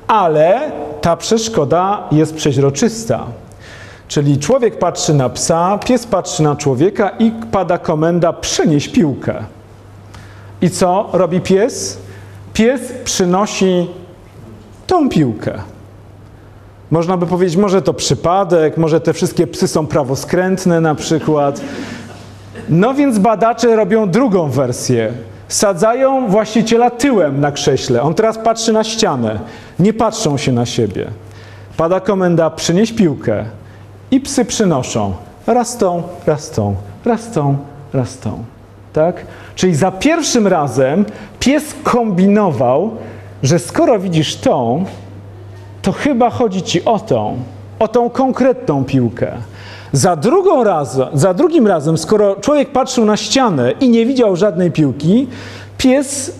Ale 0.07 0.73
ta 1.01 1.17
przeszkoda 1.17 2.09
jest 2.13 2.35
przeźroczysta. 2.35 3.27
Czyli 4.09 4.39
człowiek 4.39 4.79
patrzy 4.79 5.15
na 5.15 5.29
psa, 5.29 5.79
pies 5.79 6.07
patrzy 6.07 6.43
na 6.43 6.57
człowieka 6.57 7.11
i 7.19 7.33
pada 7.53 7.79
komenda 7.79 8.33
przynieś 8.33 8.89
piłkę. 8.89 9.35
I 10.63 10.71
co 10.71 11.09
robi 11.13 11.41
pies? 11.41 11.99
Pies 12.53 12.81
przynosi 13.05 13.87
tą 14.87 15.09
piłkę. 15.09 15.53
Można 16.91 17.17
by 17.17 17.27
powiedzieć, 17.27 17.57
może 17.57 17.83
to 17.83 17.95
przypadek, 17.95 18.77
może 18.77 19.01
te 19.01 19.13
wszystkie 19.13 19.47
psy 19.47 19.69
są 19.69 19.87
prawoskrętne 19.87 20.81
na 20.81 20.95
przykład. 20.95 21.61
No 22.69 22.95
więc 22.95 23.19
badacze 23.19 23.77
robią 23.77 24.11
drugą 24.11 24.51
wersję. 24.51 25.13
Sadzają 25.49 26.29
właściciela 26.29 26.91
tyłem 26.91 27.41
na 27.41 27.53
krześle. 27.53 28.03
On 28.03 28.15
teraz 28.15 28.39
patrzy 28.39 28.73
na 28.73 28.85
ścianę. 28.85 29.41
Nie 29.79 29.93
patrzą 29.93 30.37
się 30.37 30.53
na 30.53 30.67
siebie. 30.67 31.07
Pada 31.77 32.01
komenda 32.01 32.51
przynieś 32.51 32.93
piłkę. 32.93 33.45
I 34.11 34.21
psy 34.21 34.45
przynoszą. 34.45 35.13
Raz 35.47 35.77
tą, 35.77 36.03
raz 36.27 36.51
tą, 36.51 36.75
raz 37.05 37.31
tą, 37.31 37.57
raz 37.93 38.19
tą. 38.19 38.45
Tak? 38.93 39.27
Czyli 39.55 39.75
za 39.75 39.91
pierwszym 39.91 40.47
razem 40.47 41.05
pies 41.41 41.75
kombinował, 41.83 42.91
że 43.43 43.59
skoro 43.59 43.99
widzisz 43.99 44.37
tą, 44.37 44.85
to 45.83 45.93
chyba 45.93 46.31
chodzi 46.31 46.63
ci 46.63 46.85
o 46.85 46.99
tą, 46.99 47.37
o 47.79 47.89
tą 47.89 48.11
konkretną 48.11 48.85
piłkę. 48.85 49.33
Za, 49.93 50.17
drugą 50.17 50.65
raz, 50.65 50.99
za 51.15 51.35
drugim 51.35 51.67
razem, 51.67 51.99
skoro 51.99 52.37
człowiek 52.37 52.73
patrzył 52.73 53.05
na 53.05 53.17
ścianę 53.17 53.73
i 53.81 53.89
nie 53.89 54.07
widział 54.07 54.37
żadnej 54.37 54.71
piłki, 54.71 55.27
pies 55.79 56.33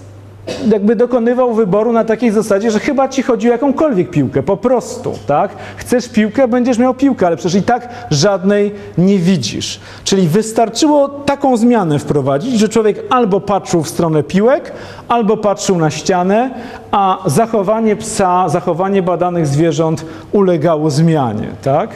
jakby 0.73 0.97
dokonywał 0.97 1.55
wyboru 1.55 1.93
na 1.93 2.05
takiej 2.05 2.31
zasadzie, 2.31 2.71
że 2.71 2.81
chyba 2.81 3.09
ci 3.09 3.23
chodzi 3.23 3.49
o 3.49 3.53
jakąkolwiek 3.53 4.11
piłkę, 4.11 4.43
po 4.43 4.57
prostu, 4.57 5.13
tak? 5.27 5.51
Chcesz 5.77 6.09
piłkę, 6.09 6.49
będziesz 6.49 6.79
miał 6.79 6.95
piłkę, 6.95 7.27
ale 7.27 7.37
przecież 7.37 7.55
i 7.55 7.63
tak 7.63 7.89
żadnej 8.11 8.75
nie 8.99 9.19
widzisz. 9.19 9.81
Czyli 10.05 10.29
wystarczyło 10.29 11.09
taką 11.09 11.57
zmianę 11.57 11.99
wprowadzić, 11.99 12.59
że 12.59 12.69
człowiek 12.69 13.03
albo 13.11 13.41
patrzył 13.41 13.83
w 13.83 13.89
stronę 13.89 14.23
piłek, 14.23 14.73
albo 15.09 15.37
patrzył 15.37 15.79
na 15.79 15.91
ścianę, 15.91 16.51
a 16.91 17.19
zachowanie 17.27 17.97
psa, 17.97 18.49
zachowanie 18.49 19.03
badanych 19.03 19.47
zwierząt 19.47 20.05
ulegało 20.33 20.91
zmianie, 20.91 21.49
tak? 21.63 21.91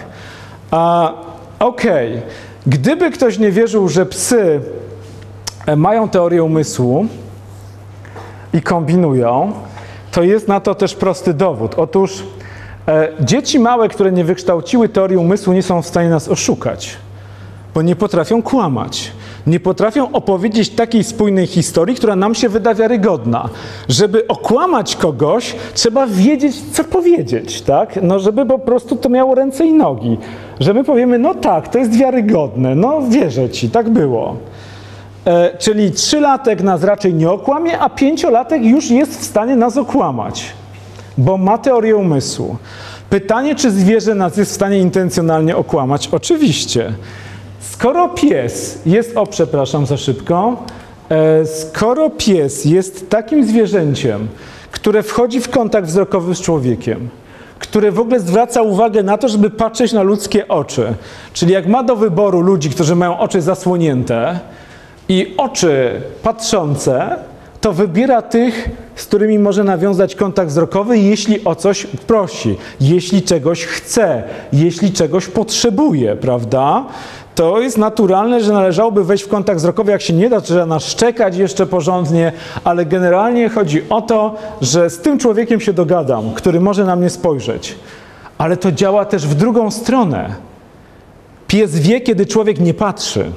A, 0.71 1.13
Okej, 1.63 2.23
gdyby 2.67 3.11
ktoś 3.11 3.39
nie 3.39 3.51
wierzył, 3.51 3.89
że 3.89 4.07
psy 4.07 4.61
e, 5.67 5.77
mają 5.77 6.09
teorię 6.09 6.45
umysłu, 6.45 7.07
i 8.53 8.63
kombinują, 8.63 9.53
to 10.13 10.23
jest 10.23 10.49
na 10.49 10.61
to 10.61 10.75
też 10.75 10.95
prosty 10.95 11.35
dowód. 11.35 11.75
Otóż 11.77 12.23
e, 12.89 13.09
dzieci 13.21 13.59
małe, 13.59 13.89
które 13.89 14.13
nie 14.13 14.25
wykształciły 14.25 14.89
teorii 14.89 15.17
umysłu, 15.17 15.53
nie 15.53 15.63
są 15.63 15.83
w 15.83 15.87
stanie 15.87 16.09
nas 16.09 16.29
oszukać, 16.29 16.97
bo 17.75 17.83
nie 17.83 17.97
potrafią 17.97 18.43
kłamać. 18.43 19.13
Nie 19.47 19.61
potrafią 19.61 20.13
opowiedzieć 20.13 20.71
takiej 20.71 21.05
spójnej 21.05 21.47
historii, 21.47 21.97
która 21.97 22.17
nam 22.17 22.35
się 22.35 22.49
wyda 22.49 22.75
wiarygodna. 22.75 23.49
Żeby 23.89 24.29
okłamać 24.29 24.97
kogoś, 24.97 25.55
trzeba 25.75 26.07
wiedzieć, 26.07 26.63
co 26.73 26.85
powiedzieć, 26.85 27.63
tak? 27.63 28.03
No, 28.03 28.19
żeby 28.19 28.47
po 28.47 28.59
prostu 28.59 28.97
to 28.97 29.09
miało 29.09 29.35
ręce 29.35 29.67
i 29.67 29.73
nogi. 29.73 30.19
Że 30.61 30.75
my 30.75 30.85
powiemy, 30.85 31.19
no 31.19 31.35
tak, 31.35 31.69
to 31.69 31.79
jest 31.79 31.97
wiarygodne, 31.97 32.75
no 32.75 33.03
wierzę 33.09 33.51
ci, 33.51 33.71
tak 33.71 33.91
było. 33.91 34.37
E, 35.27 35.59
czyli 35.59 35.93
trzylatek 35.93 36.63
nas 36.63 36.83
raczej 36.83 37.15
nie 37.15 37.31
okłamie, 37.31 37.79
a 37.79 37.91
pięciolatek 37.91 38.65
już 38.65 38.91
jest 38.91 39.21
w 39.21 39.25
stanie 39.25 39.57
nas 39.57 39.77
okłamać, 39.77 40.45
bo 41.19 41.37
ma 41.37 41.59
teorię 41.59 41.97
umysłu. 41.97 42.57
Pytanie, 43.11 43.55
czy 43.55 43.71
zwierzę 43.71 44.15
nas 44.15 44.37
jest 44.37 44.51
w 44.51 44.55
stanie 44.55 44.79
intencjonalnie 44.79 45.57
okłamać? 45.57 46.09
Oczywiście. 46.13 46.93
Skoro 47.61 48.09
pies 48.09 48.79
jest, 48.87 49.17
o 49.17 49.27
przepraszam 49.27 49.87
za 49.87 49.97
szybko, 49.97 50.57
e, 51.09 51.47
skoro 51.47 52.11
pies 52.11 52.65
jest 52.65 53.11
takim 53.11 53.47
zwierzęciem, 53.47 54.29
które 54.71 55.03
wchodzi 55.03 55.41
w 55.41 55.49
kontakt 55.49 55.89
wzrokowy 55.89 56.35
z 56.35 56.41
człowiekiem, 56.41 57.09
które 57.59 57.93
w 57.93 58.01
ogóle 58.01 58.21
zwraca 58.21 58.63
uwagę 58.63 59.03
na 59.03 59.19
to, 59.19 59.29
żeby 59.29 59.51
patrzeć 59.51 59.93
na 59.93 60.03
ludzkie 60.03 60.49
oczy, 60.49 60.95
czyli 61.33 61.53
jak 61.53 61.67
ma 61.67 61.83
do 61.83 61.97
wyboru 61.97 62.41
ludzi, 62.41 62.71
którzy 62.71 62.97
mają 62.97 63.19
oczy 63.19 63.41
zasłonięte, 63.43 64.41
i 65.13 65.35
oczy 65.37 66.01
patrzące, 66.23 67.17
to 67.61 67.73
wybiera 67.73 68.23
tych, 68.23 68.69
z 68.95 69.05
którymi 69.05 69.39
może 69.39 69.65
nawiązać 69.65 70.15
kontakt 70.15 70.51
wzrokowy, 70.51 70.99
jeśli 70.99 71.45
o 71.45 71.55
coś 71.55 71.87
prosi, 71.87 72.57
jeśli 72.81 73.23
czegoś 73.23 73.65
chce, 73.67 74.23
jeśli 74.53 74.93
czegoś 74.93 75.27
potrzebuje, 75.27 76.17
prawda? 76.17 76.85
To 77.35 77.61
jest 77.61 77.79
naturalne, 77.79 78.41
że 78.41 78.53
należałoby 78.53 79.05
wejść 79.05 79.25
w 79.25 79.29
kontakt 79.29 79.59
wzrokowy, 79.59 79.93
jak 79.93 80.03
się 80.03 80.13
nie 80.13 80.31
da, 80.31 80.41
trzeba 80.41 80.67
naszczekać 80.67 81.37
jeszcze 81.37 81.67
porządnie, 81.67 82.33
ale 82.65 82.87
generalnie 82.87 83.49
chodzi 83.49 83.83
o 83.91 84.03
to, 84.03 84.35
że 84.61 84.91
z 84.91 84.99
tym 84.99 85.19
człowiekiem 85.19 85.61
się 85.61 85.73
dogadam, 85.73 86.35
który 86.35 86.61
może 86.61 86.85
na 86.85 86.97
mnie 86.97 87.11
spojrzeć. 87.11 87.75
Ale 88.39 88.57
to 88.57 88.73
działa 88.73 89.05
też 89.05 89.27
w 89.27 89.35
drugą 89.35 89.71
stronę. 89.71 90.35
Pies 91.47 91.79
wie, 91.79 92.01
kiedy 92.01 92.27
człowiek 92.27 92.61
nie 92.61 92.75
patrzy. 92.75 93.33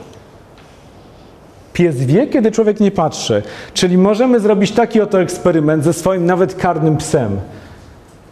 Pies 1.75 1.95
wie, 2.05 2.27
kiedy 2.27 2.51
człowiek 2.51 2.79
nie 2.79 2.91
patrzy. 2.91 3.41
Czyli 3.73 3.97
możemy 3.97 4.39
zrobić 4.39 4.71
taki 4.71 5.01
oto 5.01 5.21
eksperyment 5.21 5.83
ze 5.83 5.93
swoim 5.93 6.25
nawet 6.25 6.55
karnym 6.55 6.97
psem. 6.97 7.37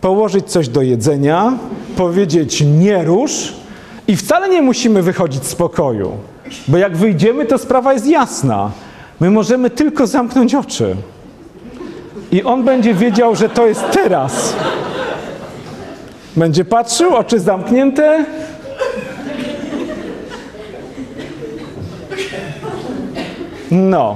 Położyć 0.02 0.46
coś 0.46 0.68
do 0.68 0.82
jedzenia, 0.82 1.54
powiedzieć 1.96 2.64
nie 2.80 3.04
rusz 3.04 3.54
i 4.08 4.16
wcale 4.16 4.50
nie 4.50 4.62
musimy 4.62 5.02
wychodzić 5.02 5.46
z 5.46 5.56
pokoju. 5.56 6.12
Bo 6.68 6.78
jak 6.78 6.98
wyjdziemy, 6.98 7.46
to 7.46 7.58
sprawa 7.58 7.94
jest 7.94 8.08
jasna. 8.08 8.72
My 9.20 9.32
możemy 9.32 9.70
tylko 9.70 10.08
zamknąć 10.08 10.56
oczy. 10.56 10.96
I 12.32 12.44
on 12.44 12.64
będzie 12.64 12.94
wiedział, 12.94 13.36
że 13.36 13.50
to 13.50 13.68
jest 13.68 13.84
teraz. 13.92 14.56
Będzie 16.36 16.66
patrzył, 16.66 17.16
oczy 17.16 17.40
zamknięte, 17.40 18.26
No. 23.74 24.16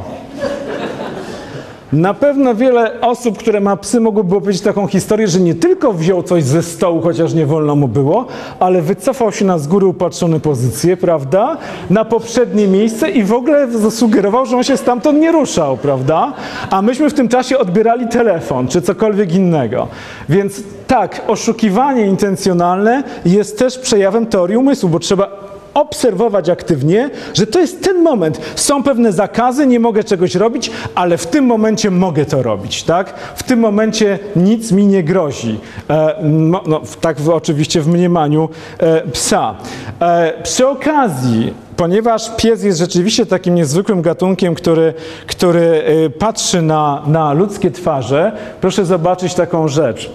Na 1.93 2.13
pewno 2.13 2.55
wiele 2.55 3.01
osób, 3.01 3.37
które 3.37 3.59
ma 3.59 3.77
psy, 3.77 3.99
mogłyby 3.99 4.35
opowiedzieć 4.35 4.61
taką 4.61 4.87
historię, 4.87 5.27
że 5.27 5.39
nie 5.39 5.55
tylko 5.55 5.93
wziął 5.93 6.23
coś 6.23 6.43
ze 6.43 6.63
stołu, 6.63 7.01
chociaż 7.01 7.33
nie 7.33 7.45
wolno 7.45 7.75
mu 7.75 7.87
było, 7.87 8.25
ale 8.59 8.81
wycofał 8.81 9.31
się 9.31 9.45
na 9.45 9.57
z 9.57 9.67
góry 9.67 9.85
upatrzone 9.85 10.39
pozycje, 10.39 10.97
prawda? 10.97 11.57
Na 11.89 12.05
poprzednie 12.05 12.67
miejsce 12.67 13.09
i 13.11 13.23
w 13.23 13.33
ogóle 13.33 13.71
zasugerował, 13.71 14.45
że 14.45 14.57
on 14.57 14.63
się 14.63 14.77
stamtąd 14.77 15.19
nie 15.19 15.31
ruszał, 15.31 15.77
prawda? 15.77 16.33
A 16.69 16.81
myśmy 16.81 17.09
w 17.09 17.13
tym 17.13 17.27
czasie 17.27 17.57
odbierali 17.57 18.07
telefon 18.07 18.67
czy 18.67 18.81
cokolwiek 18.81 19.35
innego. 19.35 19.87
Więc 20.29 20.61
tak, 20.87 21.21
oszukiwanie 21.27 22.05
intencjonalne 22.05 23.03
jest 23.25 23.59
też 23.59 23.77
przejawem 23.77 24.25
teorii 24.25 24.57
umysłu, 24.57 24.89
bo 24.89 24.99
trzeba 24.99 25.46
obserwować 25.77 26.49
aktywnie, 26.49 27.09
że 27.33 27.47
to 27.47 27.59
jest 27.59 27.83
ten 27.83 28.03
moment. 28.03 28.41
Są 28.55 28.83
pewne 28.83 29.11
zakazy, 29.11 29.67
nie 29.67 29.79
mogę 29.79 30.03
czegoś 30.03 30.35
robić, 30.35 30.71
ale 30.95 31.17
w 31.17 31.27
tym 31.27 31.45
momencie 31.45 31.91
mogę 31.91 32.25
to 32.25 32.43
robić, 32.43 32.83
tak? 32.83 33.13
W 33.35 33.43
tym 33.43 33.59
momencie 33.59 34.19
nic 34.35 34.71
mi 34.71 34.85
nie 34.85 35.03
grozi. 35.03 35.59
E, 35.89 36.15
no, 36.23 36.61
no, 36.67 36.81
tak 37.01 37.21
w, 37.21 37.29
oczywiście 37.29 37.81
w 37.81 37.87
mniemaniu 37.87 38.49
e, 38.79 39.07
psa. 39.07 39.55
E, 39.99 40.33
przy 40.43 40.67
okazji, 40.67 41.53
ponieważ 41.77 42.35
pies 42.37 42.63
jest 42.63 42.79
rzeczywiście 42.79 43.25
takim 43.25 43.55
niezwykłym 43.55 44.01
gatunkiem, 44.01 44.55
który, 44.55 44.93
który 45.27 45.83
e, 46.05 46.09
patrzy 46.09 46.61
na, 46.61 47.03
na 47.07 47.33
ludzkie 47.33 47.71
twarze, 47.71 48.31
proszę 48.61 48.85
zobaczyć 48.85 49.33
taką 49.33 49.67
rzecz. 49.67 50.09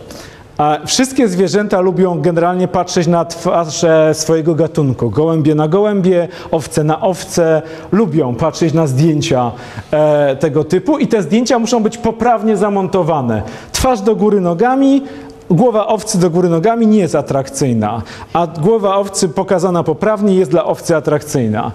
Wszystkie 0.86 1.28
zwierzęta 1.28 1.80
lubią 1.80 2.20
generalnie 2.20 2.68
patrzeć 2.68 3.06
na 3.06 3.24
twarze 3.24 4.14
swojego 4.14 4.54
gatunku. 4.54 5.10
Gołębie 5.10 5.54
na 5.54 5.68
gołębie, 5.68 6.28
owce 6.50 6.84
na 6.84 7.00
owce. 7.00 7.62
Lubią 7.92 8.34
patrzeć 8.34 8.74
na 8.74 8.86
zdjęcia 8.86 9.50
e, 9.90 10.36
tego 10.36 10.64
typu 10.64 10.98
i 10.98 11.08
te 11.08 11.22
zdjęcia 11.22 11.58
muszą 11.58 11.82
być 11.82 11.98
poprawnie 11.98 12.56
zamontowane. 12.56 13.42
Twarz 13.72 14.00
do 14.00 14.16
góry 14.16 14.40
nogami, 14.40 15.02
Głowa 15.50 15.86
owcy 15.86 16.18
do 16.18 16.30
góry 16.30 16.48
nogami 16.48 16.86
nie 16.86 16.98
jest 16.98 17.14
atrakcyjna, 17.14 18.02
a 18.32 18.46
głowa 18.46 18.96
owcy 18.96 19.28
pokazana 19.28 19.82
poprawnie 19.82 20.34
jest 20.34 20.50
dla 20.50 20.64
owcy 20.64 20.96
atrakcyjna. 20.96 21.72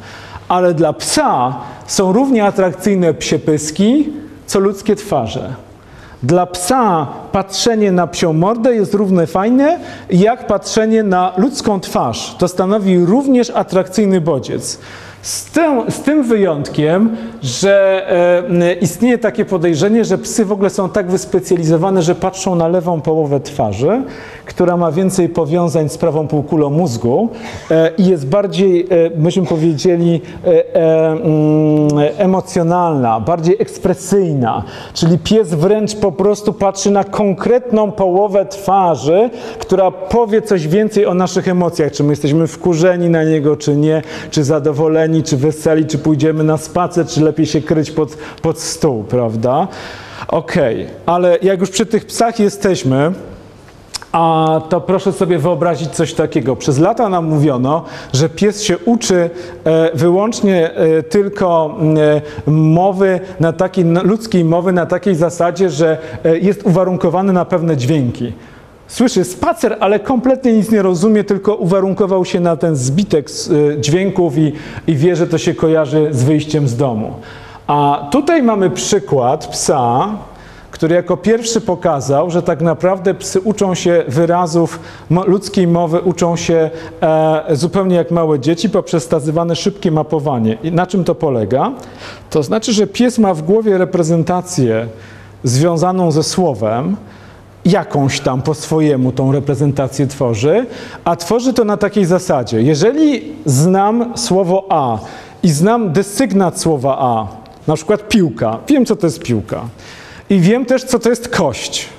Ale 0.48 0.74
dla 0.74 0.94
psa 0.94 1.56
są 1.88 2.14
równie 2.14 2.46
atrakcyjne 2.46 3.14
psie 3.14 3.40
pyski, 3.40 4.10
co 4.46 4.60
ludzkie 4.60 4.96
twarze. 4.96 5.67
Dla 6.24 6.46
psa 6.46 7.08
patrzenie 7.32 7.92
na 7.92 8.08
psią 8.08 8.34
mordę 8.34 8.76
jest 8.76 8.94
równie 8.94 9.28
fajne, 9.28 9.80
jak 10.10 10.48
patrzenie 10.48 11.04
na 11.04 11.34
ludzką 11.38 11.80
twarz. 11.80 12.36
To 12.38 12.48
stanowi 12.48 13.00
również 13.00 13.50
atrakcyjny 13.50 14.22
bodziec. 14.22 14.80
Z 15.22 15.46
tym, 15.46 15.92
z 15.92 16.00
tym 16.00 16.24
wyjątkiem, 16.24 17.18
że 17.42 18.06
e, 18.50 18.74
istnieje 18.74 19.18
takie 19.18 19.46
podejrzenie, 19.46 20.06
że 20.06 20.18
psy 20.18 20.46
w 20.46 20.52
ogóle 20.52 20.70
są 20.70 20.90
tak 20.90 21.12
wyspecjalizowane, 21.12 22.02
że 22.02 22.16
patrzą 22.16 22.56
na 22.56 22.68
lewą 22.68 23.02
połowę 23.02 23.40
twarzy, 23.40 24.04
która 24.48 24.78
ma 24.78 24.92
więcej 24.92 25.30
powiązań 25.30 25.90
z 25.90 25.98
prawą 25.98 26.28
półkulą 26.28 26.70
mózgu 26.70 27.30
e, 27.72 27.92
i 27.98 28.06
jest 28.06 28.28
bardziej, 28.28 28.88
e, 28.90 29.20
myśmy 29.20 29.46
powiedzieli, 29.46 30.22
e, 30.46 30.76
mm, 31.12 31.88
emocjonalna, 32.18 33.20
bardziej 33.20 33.56
ekspresyjna. 33.60 34.64
Czyli 34.94 35.18
pies 35.18 35.54
wręcz 35.54 35.96
po 35.96 36.12
prostu 36.12 36.54
patrzy 36.54 36.92
na 36.92 37.04
konkretną 37.04 37.92
połowę 37.92 38.46
twarzy, 38.46 39.30
która 39.60 39.92
powie 39.92 40.42
coś 40.42 40.68
więcej 40.68 41.06
o 41.06 41.14
naszych 41.14 41.48
emocjach, 41.48 41.92
czy 41.92 42.04
my 42.04 42.10
jesteśmy 42.10 42.48
wkurzeni 42.48 43.10
na 43.10 43.24
niego, 43.24 43.58
czy 43.58 43.76
nie, 43.76 44.02
czy 44.32 44.44
zadowoleni, 44.44 45.24
czy 45.24 45.38
weseli, 45.38 45.86
czy 45.86 45.98
pójdziemy 45.98 46.44
na 46.44 46.58
spacer, 46.58 47.08
czy 47.08 47.24
lepiej 47.24 47.46
się 47.46 47.62
kryć 47.62 47.92
pod, 47.92 48.18
pod 48.42 48.60
stół, 48.60 49.04
prawda? 49.04 49.68
Okej, 50.28 50.84
okay. 50.84 50.96
ale 51.06 51.38
jak 51.42 51.60
już 51.60 51.70
przy 51.70 51.86
tych 51.86 52.06
psach 52.06 52.40
jesteśmy, 52.40 53.12
a 54.12 54.62
to 54.70 54.82
proszę 54.82 55.14
sobie 55.14 55.38
wyobrazić 55.38 55.90
coś 55.90 56.14
takiego. 56.14 56.56
Przez 56.56 56.80
lata 56.80 57.10
nam 57.10 57.26
mówiono, 57.26 57.84
że 58.14 58.30
pies 58.30 58.64
się 58.64 58.78
uczy 58.78 59.30
e, 59.64 59.92
wyłącznie 59.94 60.72
e, 60.74 61.04
tylko 61.04 61.78
e, 62.48 62.52
mowy 62.52 63.20
na 63.40 63.54
takiej, 63.54 63.86
ludzkiej 64.04 64.46
mowy 64.46 64.72
na 64.72 64.86
takiej 64.86 65.16
zasadzie, 65.16 65.70
że 65.70 65.98
jest 66.42 66.66
uwarunkowany 66.66 67.34
na 67.34 67.46
pewne 67.46 67.78
dźwięki. 67.78 68.34
Słyszy 68.88 69.24
spacer, 69.24 69.78
ale 69.80 70.00
kompletnie 70.00 70.54
nic 70.54 70.72
nie 70.72 70.82
rozumie, 70.82 71.24
tylko 71.24 71.56
uwarunkował 71.56 72.26
się 72.26 72.40
na 72.40 72.56
ten 72.56 72.76
zbitek 72.76 73.30
dźwięków 73.80 74.38
i, 74.38 74.54
i 74.88 74.96
wie, 74.96 75.16
że 75.16 75.28
to 75.28 75.38
się 75.38 75.54
kojarzy 75.54 76.08
z 76.12 76.24
wyjściem 76.24 76.68
z 76.68 76.76
domu. 76.76 77.14
A 77.68 78.08
tutaj 78.12 78.44
mamy 78.44 78.70
przykład 78.70 79.48
psa, 79.48 80.08
który 80.78 80.96
jako 80.96 81.18
pierwszy 81.18 81.62
pokazał, 81.62 82.32
że 82.32 82.44
tak 82.44 82.62
naprawdę 82.62 83.14
psy 83.14 83.42
uczą 83.42 83.76
się 83.76 84.04
wyrazów 84.08 84.80
ludzkiej 85.28 85.68
mowy, 85.68 86.02
uczą 86.02 86.36
się 86.36 86.70
e, 87.02 87.44
zupełnie 87.56 87.96
jak 87.96 88.12
małe 88.12 88.40
dzieci 88.40 88.70
poprzez 88.70 89.10
zwane 89.20 89.56
szybkie 89.56 89.92
mapowanie. 89.92 90.58
I 90.64 90.72
na 90.72 90.88
czym 90.88 91.04
to 91.04 91.16
polega? 91.16 91.72
To 92.30 92.44
znaczy, 92.44 92.74
że 92.74 92.88
pies 92.88 93.20
ma 93.20 93.34
w 93.34 93.42
głowie 93.42 93.78
reprezentację 93.78 94.88
związaną 95.44 96.12
ze 96.12 96.24
słowem, 96.24 96.96
jakąś 97.66 98.20
tam 98.20 98.42
po 98.42 98.54
swojemu 98.54 99.12
tą 99.12 99.32
reprezentację 99.32 100.08
tworzy, 100.08 100.66
a 101.04 101.16
tworzy 101.16 101.54
to 101.54 101.64
na 101.64 101.78
takiej 101.78 102.06
zasadzie. 102.06 102.62
Jeżeli 102.62 103.34
znam 103.46 104.18
słowo 104.18 104.66
A 104.70 105.00
i 105.44 105.50
znam 105.50 105.94
desygnat 105.94 106.60
słowa 106.60 106.98
A, 107.00 107.28
na 107.68 107.76
przykład 107.76 108.08
piłka, 108.08 108.58
wiem 108.68 108.86
co 108.86 108.96
to 108.96 109.08
jest 109.08 109.24
piłka, 109.24 109.62
i 110.30 110.40
wiem 110.40 110.66
też, 110.66 110.84
co 110.84 111.00
to 111.00 111.10
jest 111.10 111.30
kość. 111.30 111.90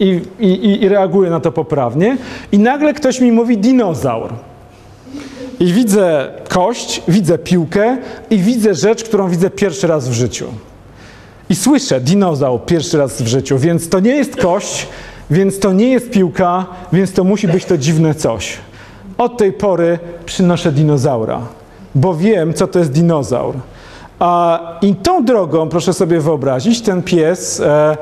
I, 0.00 0.20
i, 0.40 0.82
I 0.82 0.88
reaguję 0.88 1.30
na 1.30 1.40
to 1.40 1.52
poprawnie. 1.52 2.16
I 2.52 2.58
nagle 2.58 2.94
ktoś 2.94 3.20
mi 3.20 3.32
mówi 3.32 3.58
dinozaur. 3.58 4.32
I 5.60 5.72
widzę 5.72 6.28
kość, 6.48 7.02
widzę 7.08 7.38
piłkę 7.38 7.98
i 8.30 8.38
widzę 8.38 8.74
rzecz, 8.74 9.04
którą 9.04 9.28
widzę 9.28 9.50
pierwszy 9.50 9.86
raz 9.86 10.08
w 10.08 10.12
życiu. 10.12 10.46
I 11.50 11.54
słyszę 11.54 12.00
dinozaur 12.00 12.64
pierwszy 12.64 12.98
raz 12.98 13.22
w 13.22 13.26
życiu, 13.26 13.58
więc 13.58 13.88
to 13.88 14.00
nie 14.00 14.16
jest 14.16 14.36
kość, 14.36 14.86
więc 15.30 15.58
to 15.58 15.72
nie 15.72 15.88
jest 15.88 16.10
piłka, 16.10 16.66
więc 16.92 17.12
to 17.12 17.24
musi 17.24 17.48
być 17.48 17.64
to 17.64 17.78
dziwne 17.78 18.14
coś. 18.14 18.58
Od 19.18 19.38
tej 19.38 19.52
pory 19.52 19.98
przynoszę 20.26 20.72
dinozaura, 20.72 21.40
bo 21.94 22.14
wiem, 22.14 22.54
co 22.54 22.66
to 22.66 22.78
jest 22.78 22.92
dinozaur. 22.92 23.54
I 24.82 24.94
tą 24.94 25.24
drogą, 25.24 25.68
proszę 25.68 25.92
sobie 25.92 26.20
wyobrazić, 26.20 26.80
ten 26.80 27.02
pies 27.02 27.60
e, 27.60 27.96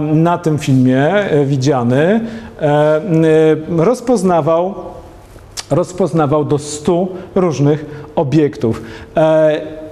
na 0.00 0.38
tym 0.38 0.58
filmie 0.58 1.04
e, 1.04 1.44
widziany 1.44 2.20
e, 2.60 3.00
rozpoznawał, 3.68 4.74
rozpoznawał 5.70 6.44
do 6.44 6.58
100 6.58 7.06
różnych 7.34 8.10
obiektów. 8.16 8.82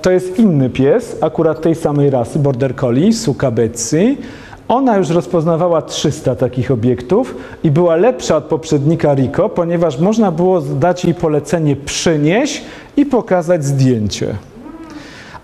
To 0.03 0.11
jest 0.11 0.39
inny 0.39 0.71
pies, 0.71 1.17
akurat 1.21 1.61
tej 1.61 1.75
samej 1.75 2.11
rasy, 2.11 2.39
Border 2.39 2.77
Collie, 2.77 3.13
Suka 3.13 3.51
Betsy. 3.51 4.17
Ona 4.69 4.97
już 4.97 5.11
rozpoznawała 5.11 5.83
300 5.83 6.35
takich 6.35 6.71
obiektów 6.71 7.35
i 7.65 7.71
była 7.71 7.97
lepsza 7.97 8.37
od 8.37 8.45
poprzednika 8.45 9.15
Rico, 9.15 9.49
ponieważ 9.49 9.99
można 9.99 10.33
było 10.33 10.61
dać 10.61 11.05
jej 11.05 11.15
polecenie 11.15 11.77
przynieść 11.77 12.65
i 12.97 13.07
pokazać 13.07 13.65
zdjęcie. 13.65 14.37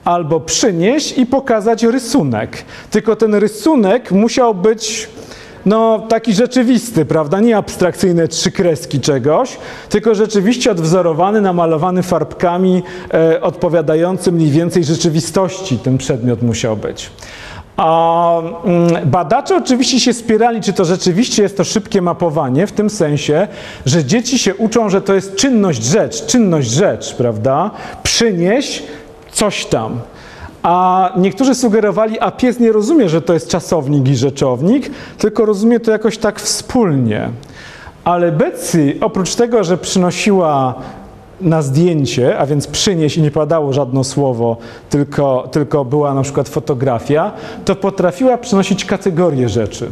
Albo 0.05 0.41
przynieść 0.41 1.19
i 1.19 1.27
pokazać 1.27 1.83
rysunek. 1.83 2.65
Tylko 2.91 3.17
ten 3.17 3.35
rysunek 3.35 4.13
musiał 4.13 4.55
być 4.55 5.09
no, 5.67 5.99
taki 6.09 6.35
rzeczywisty, 6.35 7.05
prawda? 7.05 7.41
Nie 7.41 7.57
abstrakcyjne 7.57 8.29
trzy 8.29 8.51
kreski 8.51 9.01
czegoś, 9.01 9.57
tylko 9.89 10.15
rzeczywiście 10.15 10.71
odwzorowany, 10.71 11.41
namalowany 11.41 12.03
farbkami, 12.03 12.83
e, 13.15 13.41
odpowiadający 13.41 14.33
mniej 14.33 14.51
więcej 14.51 14.85
rzeczywistości 14.85 15.79
ten 15.79 15.99
przedmiot 15.99 16.43
musiał 16.43 16.77
być. 16.77 17.11
A 17.77 18.41
mm, 18.65 19.11
badacze 19.11 19.57
oczywiście 19.57 20.01
się 20.01 20.13
spierali, 20.13 20.61
czy 20.61 20.73
to 20.73 20.85
rzeczywiście 20.85 21.43
jest 21.43 21.57
to 21.57 21.65
szybkie 21.65 22.03
mapowanie, 22.03 22.67
w 22.67 22.73
tym 22.73 22.91
sensie, 22.91 23.49
że 23.87 24.05
dzieci 24.05 24.39
się 24.39 24.55
uczą, 24.55 24.89
że 24.89 25.01
to 25.01 25.15
jest 25.15 25.37
czynność 25.37 25.85
rzecz, 25.85 26.27
czynność 26.27 26.71
rzecz, 26.71 27.15
prawda? 27.15 27.71
Przynieś 28.03 28.83
coś 29.33 29.67
tam. 29.67 30.01
A 30.63 31.11
niektórzy 31.17 31.55
sugerowali, 31.55 32.21
a 32.21 32.31
pies 32.31 32.61
nie 32.61 32.73
rozumie, 32.73 33.09
że 33.09 33.23
to 33.23 33.35
jest 33.35 33.49
czasownik 33.49 34.09
i 34.09 34.17
rzeczownik, 34.17 34.91
tylko 35.19 35.45
rozumie 35.45 35.81
to 35.81 35.91
jakoś 35.91 36.19
tak 36.19 36.41
wspólnie. 36.41 37.29
Ale 38.05 38.33
Betsy, 38.33 38.97
oprócz 39.01 39.35
tego, 39.35 39.65
że 39.65 39.79
przynosiła 39.79 40.75
na 41.41 41.63
zdjęcie, 41.63 42.39
a 42.39 42.47
więc 42.47 42.67
przynieść 42.67 43.17
i 43.17 43.23
nie 43.23 43.31
padało 43.31 43.73
żadne 43.73 44.05
słowo, 44.05 44.57
tylko, 44.91 45.49
tylko 45.53 45.85
była 45.85 46.15
na 46.15 46.23
przykład 46.23 46.49
fotografia, 46.49 47.33
to 47.65 47.77
potrafiła 47.77 48.39
przynosić 48.39 48.85
kategorię 48.85 49.49
rzeczy. 49.49 49.91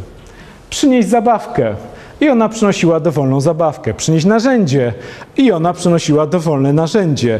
Przynieść 0.69 1.09
zabawkę. 1.09 1.75
I 2.21 2.29
ona 2.29 2.49
przynosiła 2.49 2.99
dowolną 2.99 3.41
zabawkę. 3.41 3.93
Przynieść 3.93 4.25
narzędzie. 4.25 4.93
I 5.37 5.51
ona 5.51 5.73
przynosiła 5.73 6.27
dowolne 6.27 6.73
narzędzie 6.73 7.39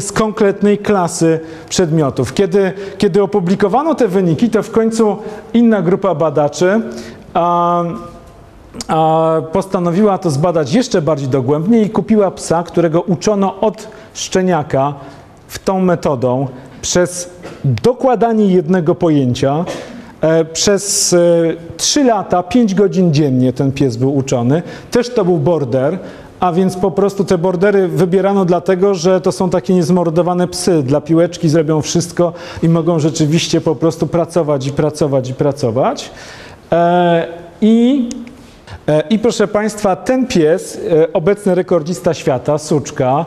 z 0.00 0.12
konkretnej 0.12 0.78
klasy 0.78 1.40
przedmiotów. 1.68 2.34
Kiedy, 2.34 2.72
kiedy 2.98 3.22
opublikowano 3.22 3.94
te 3.94 4.08
wyniki, 4.08 4.50
to 4.50 4.62
w 4.62 4.70
końcu 4.70 5.16
inna 5.54 5.82
grupa 5.82 6.14
badaczy 6.14 6.80
a, 7.34 7.82
a 8.88 9.36
postanowiła 9.52 10.18
to 10.18 10.30
zbadać 10.30 10.72
jeszcze 10.72 11.02
bardziej 11.02 11.28
dogłębnie 11.28 11.82
i 11.82 11.90
kupiła 11.90 12.30
psa, 12.30 12.62
którego 12.62 13.00
uczono 13.02 13.60
od 13.60 13.88
szczeniaka 14.14 14.94
w 15.48 15.58
tą 15.58 15.80
metodą 15.80 16.46
przez 16.82 17.30
dokładanie 17.64 18.46
jednego 18.46 18.94
pojęcia. 18.94 19.64
E, 20.20 20.44
Przez 20.44 21.12
e, 21.12 21.18
3 21.76 22.04
lata, 22.04 22.42
5 22.42 22.74
godzin 22.74 23.14
dziennie 23.14 23.52
ten 23.52 23.72
pies 23.72 23.96
był 23.96 24.16
uczony. 24.16 24.62
Też 24.90 25.14
to 25.14 25.24
był 25.24 25.38
border, 25.38 25.98
a 26.44 26.52
więc 26.52 26.76
po 26.76 26.90
prostu 26.90 27.24
te 27.24 27.38
bordery 27.38 27.88
wybierano 27.88 28.44
dlatego, 28.44 28.94
że 28.94 29.20
to 29.20 29.32
są 29.32 29.50
takie 29.50 29.74
niezmordowane 29.74 30.48
psy. 30.48 30.82
Dla 30.82 31.00
piłeczki 31.00 31.48
zrobią 31.48 31.82
wszystko 31.82 32.32
i 32.62 32.68
mogą 32.68 32.98
rzeczywiście 32.98 33.60
po 33.60 33.74
prostu 33.74 34.06
pracować 34.06 34.66
i 34.66 34.72
pracować 34.72 35.28
i 35.28 35.34
pracować. 35.34 36.10
E, 36.72 37.26
I 37.60 38.08
E, 38.88 39.02
I 39.10 39.18
proszę 39.18 39.48
Państwa, 39.48 39.96
ten 39.96 40.26
pies, 40.26 40.80
e, 40.90 41.12
obecny 41.12 41.54
rekordzista 41.54 42.14
świata, 42.14 42.58
Suczka, 42.58 43.26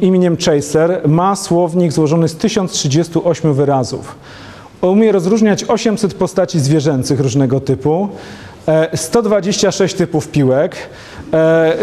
imieniem 0.00 0.36
Chaser, 0.36 1.08
ma 1.08 1.36
słownik 1.36 1.92
złożony 1.92 2.28
z 2.28 2.36
1038 2.36 3.54
wyrazów. 3.54 4.14
Umie 4.80 5.12
rozróżniać 5.12 5.64
800 5.64 6.14
postaci 6.14 6.60
zwierzęcych 6.60 7.20
różnego 7.20 7.60
typu, 7.60 8.08
e, 8.68 8.96
126 8.96 9.94
typów 9.94 10.28
piłek, 10.28 10.76
e, 10.76 10.88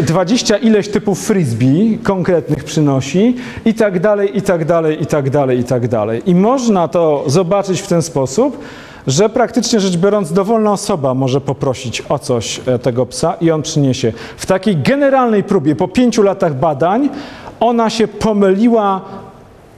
20 0.02 0.58
ileś 0.58 0.90
typów 0.90 1.28
frisbee 1.28 2.00
konkretnych 2.04 2.64
przynosi 2.64 3.36
i 3.66 3.74
tak 3.74 4.00
dalej, 4.00 4.38
i 4.38 4.42
tak 4.42 4.66
dalej, 4.66 5.04
i 5.04 5.06
tak 5.06 5.30
dalej, 5.30 5.60
i 5.60 5.64
tak 5.64 5.88
dalej. 5.88 6.22
I 6.26 6.36
można 6.36 6.88
to 6.88 7.24
zobaczyć 7.28 7.82
w 7.82 7.88
ten 7.88 8.02
sposób, 8.02 8.60
że 9.08 9.30
praktycznie 9.30 9.80
rzecz 9.80 9.98
biorąc 9.98 10.34
dowolna 10.34 10.72
osoba 10.72 11.14
może 11.14 11.42
poprosić 11.42 12.04
o 12.10 12.20
coś 12.20 12.62
e, 12.66 12.80
tego 12.80 13.06
psa 13.06 13.34
i 13.42 13.52
on 13.52 13.62
przyniesie. 13.62 14.14
W 14.38 14.46
takiej 14.46 14.78
generalnej 14.78 15.44
próbie 15.44 15.76
po 15.76 15.88
pięciu 15.88 16.24
latach 16.24 16.54
badań 16.54 17.10
ona 17.60 17.90
się 17.90 18.08
pomyliła 18.08 19.02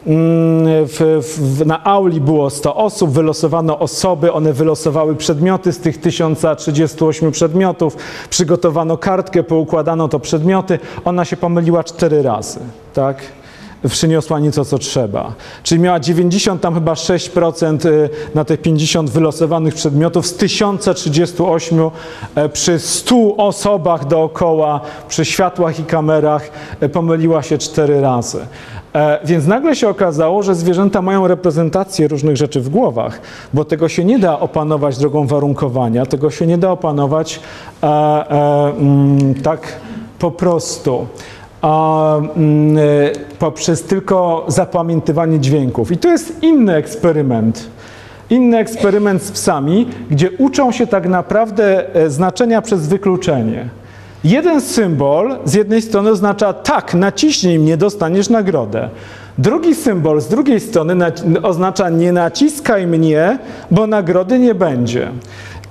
W, 0.05 1.21
w, 1.21 1.65
na 1.65 1.83
auli 1.83 2.21
było 2.21 2.49
100 2.49 2.75
osób, 2.75 3.11
wylosowano 3.11 3.79
osoby, 3.79 4.33
one 4.33 4.53
wylosowały 4.53 5.15
przedmioty 5.15 5.73
z 5.73 5.79
tych 5.79 5.97
1038 5.97 7.31
przedmiotów, 7.31 7.97
przygotowano 8.29 8.97
kartkę, 8.97 9.43
poukładano 9.43 10.07
to 10.07 10.19
przedmioty, 10.19 10.79
ona 11.05 11.25
się 11.25 11.37
pomyliła 11.37 11.83
cztery 11.83 12.21
razy, 12.21 12.59
tak? 12.93 13.17
Przyniosła 13.89 14.39
nieco 14.39 14.65
co 14.65 14.77
trzeba. 14.77 15.33
Czyli 15.63 15.81
miała 15.81 15.99
90 15.99 16.61
tam 16.61 16.73
chyba 16.73 16.93
6% 16.93 17.85
y, 17.85 18.09
na 18.35 18.45
te 18.45 18.57
50 18.57 19.09
wylosowanych 19.09 19.75
przedmiotów 19.75 20.27
z 20.27 20.33
1038 20.33 21.79
e, 22.35 22.49
przy 22.49 22.79
100 22.79 23.35
osobach 23.37 24.07
dookoła, 24.07 24.81
przy 25.07 25.25
światłach 25.25 25.79
i 25.79 25.83
kamerach 25.83 26.51
e, 26.79 26.89
pomyliła 26.89 27.43
się 27.43 27.57
cztery 27.57 28.01
razy. 28.01 28.39
E, 28.93 29.19
Więc 29.25 29.47
nagle 29.47 29.75
się 29.75 29.89
okazało, 29.89 30.43
że 30.43 30.55
zwierzęta 30.55 31.01
mają 31.01 31.27
reprezentację 31.27 32.07
różnych 32.07 32.37
rzeczy 32.37 32.61
w 32.61 32.69
głowach, 32.69 33.21
bo 33.53 33.65
tego 33.65 33.89
się 33.89 34.05
nie 34.05 34.19
da 34.19 34.39
opanować 34.39 34.97
drogą 34.97 35.27
warunkowania, 35.27 36.05
tego 36.05 36.29
się 36.29 36.47
nie 36.47 36.57
da 36.57 36.71
opanować 36.71 37.39
e, 37.83 37.87
e, 37.87 38.73
mm, 38.77 39.33
tak 39.35 39.75
po 40.19 40.31
prostu. 40.31 41.07
A, 41.61 42.17
mm, 42.17 42.77
e, 42.77 42.81
poprzez 43.39 43.83
tylko 43.83 44.45
zapamiętywanie 44.47 45.39
dźwięków. 45.39 45.91
I 45.91 45.97
to 45.97 46.07
jest 46.07 46.43
inny 46.43 46.75
eksperyment. 46.75 47.67
Inny 48.29 48.57
eksperyment 48.57 49.23
z 49.23 49.31
psami, 49.31 49.87
gdzie 50.11 50.31
uczą 50.31 50.71
się 50.71 50.87
tak 50.87 51.07
naprawdę 51.07 51.95
e, 51.95 52.09
znaczenia 52.09 52.61
przez 52.61 52.87
wykluczenie. 52.87 53.69
Jeden 54.23 54.61
symbol 54.61 55.37
z 55.45 55.53
jednej 55.53 55.81
strony 55.81 56.09
oznacza 56.09 56.53
tak, 56.53 56.93
naciśnij 56.93 57.59
mnie, 57.59 57.77
dostaniesz 57.77 58.29
nagrodę. 58.29 58.89
Drugi 59.37 59.75
symbol 59.75 60.21
z 60.21 60.27
drugiej 60.27 60.59
strony 60.59 60.95
oznacza 61.43 61.89
nie 61.89 62.11
naciskaj 62.11 62.87
mnie, 62.87 63.39
bo 63.71 63.87
nagrody 63.87 64.39
nie 64.39 64.55
będzie. 64.55 65.11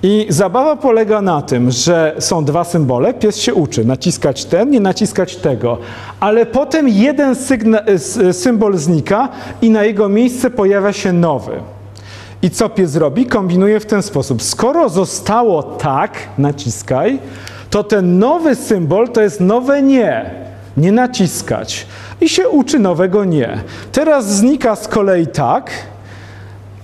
I 0.03 0.26
zabawa 0.28 0.76
polega 0.76 1.22
na 1.22 1.42
tym, 1.42 1.70
że 1.70 2.16
są 2.18 2.44
dwa 2.44 2.64
symbole, 2.64 3.14
pies 3.14 3.36
się 3.36 3.55
uczy 3.55 3.84
naciskać 3.84 4.44
ten, 4.44 4.70
nie 4.70 4.80
naciskać 4.80 5.36
tego, 5.36 5.78
ale 6.20 6.46
potem 6.46 6.88
jeden 6.88 7.34
symbol 8.32 8.78
znika 8.78 9.28
i 9.62 9.70
na 9.70 9.84
jego 9.84 10.09
miejsce 10.09 10.51
pojawia 10.51 10.92
się 10.92 11.12
nowy. 11.12 11.53
I 12.42 12.51
co 12.51 12.68
pies 12.68 12.96
robi? 12.96 13.26
Kombinuje 13.26 13.80
w 13.80 13.86
ten 13.86 14.03
sposób. 14.03 14.42
Skoro 14.42 14.88
zostało 14.88 15.62
tak, 15.62 16.12
naciskaj, 16.38 17.18
to 17.71 17.85
ten 17.85 18.18
nowy 18.18 18.55
symbol 18.55 19.09
to 19.09 19.21
jest 19.21 19.41
nowe 19.41 19.83
nie. 19.83 20.31
Nie 20.77 20.93
naciskać. 20.93 21.87
I 22.21 22.29
się 22.29 22.49
uczy 22.49 22.79
nowego 22.79 23.25
nie. 23.25 23.59
Teraz 23.93 24.37
znika 24.37 24.77
z 24.77 24.89
kolei 24.89 25.27
tak. 25.27 25.71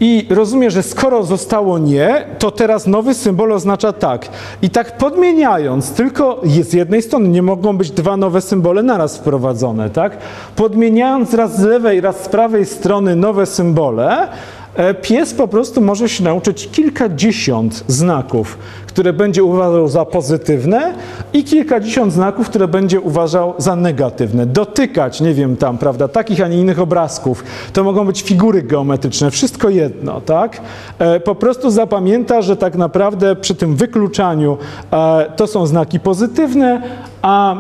I 0.01 0.27
rozumie, 0.31 0.71
że 0.71 0.83
skoro 0.83 1.23
zostało 1.23 1.79
nie, 1.79 2.25
to 2.39 2.51
teraz 2.51 2.87
nowy 2.87 3.15
symbol 3.15 3.53
oznacza 3.53 3.93
tak. 3.93 4.29
I 4.63 4.71
tak 4.71 4.99
podmieniając, 4.99 5.91
tylko 5.91 6.41
z 6.45 6.73
jednej 6.73 7.03
strony 7.03 7.29
nie 7.29 7.43
mogą 7.43 7.77
być 7.77 7.91
dwa 7.91 8.17
nowe 8.17 8.41
symbole 8.41 8.83
naraz 8.83 9.17
wprowadzone, 9.17 9.91
tak? 9.91 10.19
Podmieniając 10.57 11.35
raz 11.35 11.57
z 11.57 11.63
lewej, 11.63 12.01
raz 12.01 12.25
z 12.25 12.29
prawej 12.29 12.67
strony 12.67 13.17
nowe 13.17 13.47
symbole, 13.47 14.29
e, 14.75 14.95
pies 14.95 15.35
po 15.35 15.49
prostu 15.49 15.81
może 15.81 16.09
się 16.09 16.25
nauczyć 16.25 16.69
kilkadziesiąt 16.73 17.85
znaków, 17.87 18.59
które 18.97 19.13
będzie 19.13 19.45
uważał 19.45 19.89
za 19.89 20.05
pozytywne 20.05 20.95
i 21.33 21.45
kilkadziesiąt 21.45 22.13
znaków, 22.13 22.49
które 22.49 22.69
będzie 22.69 23.01
uważał 23.01 23.55
za 23.59 23.77
negatywne. 23.77 24.47
Dotykać, 24.47 25.21
nie 25.21 25.35
wiem 25.35 25.57
tam, 25.57 25.79
prawda, 25.79 26.09
takich, 26.09 26.41
a 26.41 26.49
nie 26.49 26.61
innych 26.61 26.81
obrazków. 26.81 27.45
To 27.73 27.85
mogą 27.85 28.07
być 28.07 28.23
figury 28.23 28.63
geometryczne, 28.63 29.31
wszystko 29.31 29.69
jedno, 29.69 30.21
tak? 30.21 30.61
E, 30.99 31.21
po 31.21 31.35
prostu 31.35 31.71
zapamięta, 31.71 32.43
że 32.43 32.57
tak 32.57 32.77
naprawdę 32.77 33.37
przy 33.37 33.55
tym 33.55 33.77
wykluczaniu 33.77 34.59
e, 34.91 35.27
to 35.37 35.47
są 35.47 35.67
znaki 35.67 36.01
pozytywne, 36.01 36.83
a, 37.23 37.57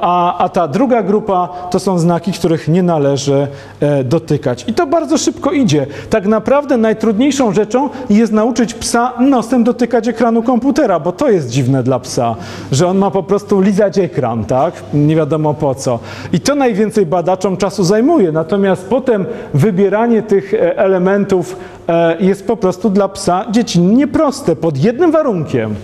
a, 0.00 0.38
a, 0.38 0.48
ta 0.48 0.68
druga 0.68 1.02
grupa 1.02 1.48
to 1.70 1.78
są 1.78 1.98
znaki, 1.98 2.32
których 2.32 2.68
nie 2.68 2.82
należy 2.82 3.46
e, 3.80 4.04
dotykać. 4.04 4.64
I 4.66 4.74
to 4.74 4.86
bardzo 4.86 5.18
szybko 5.18 5.52
idzie. 5.52 5.86
Tak 6.10 6.26
naprawdę 6.26 6.76
najtrudniejszą 6.76 7.52
rzeczą 7.52 7.88
jest 8.10 8.32
nauczyć 8.32 8.74
psa 8.74 9.12
nosem 9.20 9.64
dotykać 9.64 10.08
ekranu 10.08 10.42
komputera, 10.42 10.57
bo 11.00 11.12
to 11.12 11.30
jest 11.30 11.50
dziwne 11.50 11.82
dla 11.82 11.98
psa, 11.98 12.36
że 12.72 12.86
on 12.86 12.98
ma 12.98 13.10
po 13.10 13.22
prostu 13.22 13.60
lizać 13.60 13.98
ekran, 13.98 14.44
tak? 14.44 14.74
Nie 14.94 15.16
wiadomo 15.16 15.54
po 15.54 15.74
co. 15.74 15.98
I 16.32 16.40
to 16.40 16.54
najwięcej 16.54 17.06
badaczom 17.06 17.56
czasu 17.56 17.84
zajmuje. 17.84 18.32
Natomiast 18.32 18.86
potem 18.88 19.26
wybieranie 19.54 20.22
tych 20.22 20.54
e, 20.54 20.78
elementów 20.78 21.56
e, 21.88 22.16
jest 22.20 22.46
po 22.46 22.56
prostu 22.56 22.90
dla 22.90 23.08
psa 23.08 23.44
dziecinnie 23.50 24.06
proste, 24.06 24.56
pod 24.56 24.78
jednym 24.78 25.12
warunkiem 25.12 25.74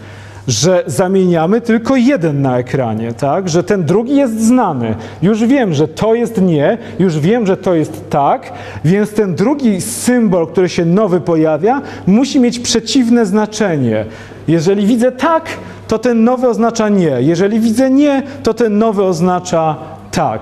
że 0.48 0.84
zamieniamy 0.86 1.60
tylko 1.60 1.96
jeden 1.96 2.42
na 2.42 2.58
ekranie, 2.58 3.12
tak? 3.12 3.48
Że 3.48 3.62
ten 3.62 3.84
drugi 3.84 4.16
jest 4.16 4.40
znany. 4.40 4.94
Już 5.22 5.44
wiem, 5.44 5.74
że 5.74 5.88
to 5.88 6.14
jest 6.14 6.42
nie, 6.42 6.78
już 6.98 7.18
wiem, 7.18 7.46
że 7.46 7.56
to 7.56 7.74
jest 7.74 8.10
tak, 8.10 8.52
więc 8.84 9.10
ten 9.10 9.34
drugi 9.34 9.80
symbol, 9.80 10.46
który 10.46 10.68
się 10.68 10.84
nowy 10.84 11.20
pojawia, 11.20 11.82
musi 12.06 12.40
mieć 12.40 12.58
przeciwne 12.58 13.26
znaczenie. 13.26 14.04
Jeżeli 14.48 14.86
widzę 14.86 15.12
tak, 15.12 15.44
to 15.88 15.98
ten 15.98 16.24
nowy 16.24 16.48
oznacza 16.48 16.88
nie. 16.88 17.16
Jeżeli 17.20 17.60
widzę 17.60 17.90
nie, 17.90 18.22
to 18.42 18.54
ten 18.54 18.78
nowy 18.78 19.04
oznacza 19.04 19.76
tak. 20.10 20.40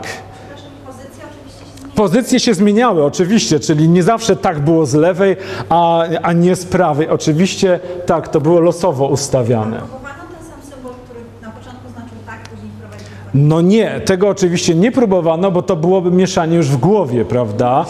Pozycja 0.87 1.25
oczywiście 1.31 1.61
się 1.61 1.79
zmienia. 1.79 1.82
Pozycje 1.95 2.41
się 2.41 2.55
zmieniały, 2.55 3.05
oczywiście, 3.05 3.61
czyli 3.61 3.89
nie 3.89 4.03
zawsze 4.03 4.37
tak 4.37 4.61
było 4.61 4.87
z 4.87 4.95
lewej, 4.95 5.37
a, 5.69 6.05
a 6.23 6.33
nie 6.33 6.57
z 6.57 6.65
prawej. 6.65 7.09
Oczywiście 7.09 7.81
tak, 8.07 8.29
to 8.29 8.41
było 8.41 8.61
losowo 8.61 9.07
ustawiane. 9.07 9.77
Próbowano 9.77 10.15
ten 10.39 10.47
sam 10.47 10.73
symbol, 10.75 10.93
który 11.05 11.21
na 11.43 11.51
początku 11.51 11.89
znaczył 11.89 12.17
tak, 12.27 12.49
później 12.49 12.71
wprowadził 12.79 13.07
No 13.35 13.61
nie, 13.61 14.01
tego 14.01 14.29
oczywiście 14.29 14.75
nie 14.75 14.93
próbowano, 14.93 15.51
bo 15.51 15.63
to 15.63 15.77
byłoby 15.77 16.11
mieszanie 16.11 16.57
już 16.57 16.69
w 16.69 16.77
głowie, 16.77 17.25
prawda? 17.25 17.85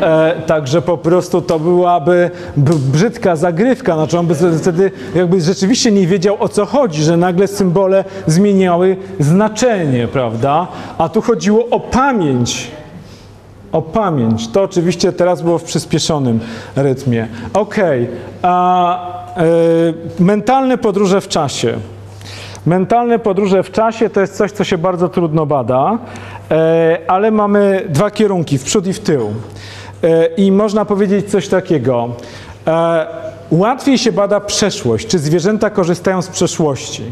E, 0.00 0.34
także 0.46 0.82
po 0.82 0.98
prostu 0.98 1.42
to 1.42 1.58
byłaby 1.58 2.30
brzydka 2.92 3.36
zagrywka, 3.36 3.94
znaczy 3.94 4.18
on 4.18 4.26
by 4.26 4.34
wtedy 4.58 4.90
jakby 5.14 5.40
rzeczywiście 5.40 5.92
nie 5.92 6.06
wiedział 6.06 6.36
o 6.40 6.48
co 6.48 6.66
chodzi, 6.66 7.02
że 7.02 7.16
nagle 7.16 7.46
symbole 7.46 8.04
zmieniały 8.26 8.96
znaczenie, 9.20 10.08
prawda? 10.08 10.68
A 10.98 11.08
tu 11.08 11.22
chodziło 11.22 11.68
o 11.70 11.80
pamięć. 11.80 12.75
O 13.72 13.82
pamięć. 13.82 14.48
To 14.48 14.62
oczywiście 14.62 15.12
teraz 15.12 15.42
było 15.42 15.58
w 15.58 15.64
przyspieszonym 15.64 16.40
rytmie. 16.76 17.28
Okej. 17.54 18.08
a 18.42 19.16
e, 19.36 19.42
mentalne 20.22 20.78
podróże 20.78 21.20
w 21.20 21.28
czasie. 21.28 21.74
Mentalne 22.66 23.18
podróże 23.18 23.62
w 23.62 23.70
czasie 23.70 24.10
to 24.10 24.20
jest 24.20 24.36
coś, 24.36 24.52
co 24.52 24.64
się 24.64 24.78
bardzo 24.78 25.08
trudno 25.08 25.46
bada, 25.46 25.98
e, 26.50 26.98
ale 27.08 27.30
mamy 27.30 27.84
dwa 27.88 28.10
kierunki, 28.10 28.58
w 28.58 28.64
przód 28.64 28.86
i 28.86 28.92
w 28.92 29.00
tył. 29.00 29.32
E, 30.04 30.26
I 30.26 30.52
można 30.52 30.84
powiedzieć 30.84 31.30
coś 31.30 31.48
takiego. 31.48 32.08
Łatwiej 33.50 33.98
się 33.98 34.12
bada 34.12 34.40
przeszłość, 34.40 35.06
czy 35.06 35.18
zwierzęta 35.18 35.70
korzystają 35.70 36.22
z 36.22 36.28
przeszłości. 36.28 37.02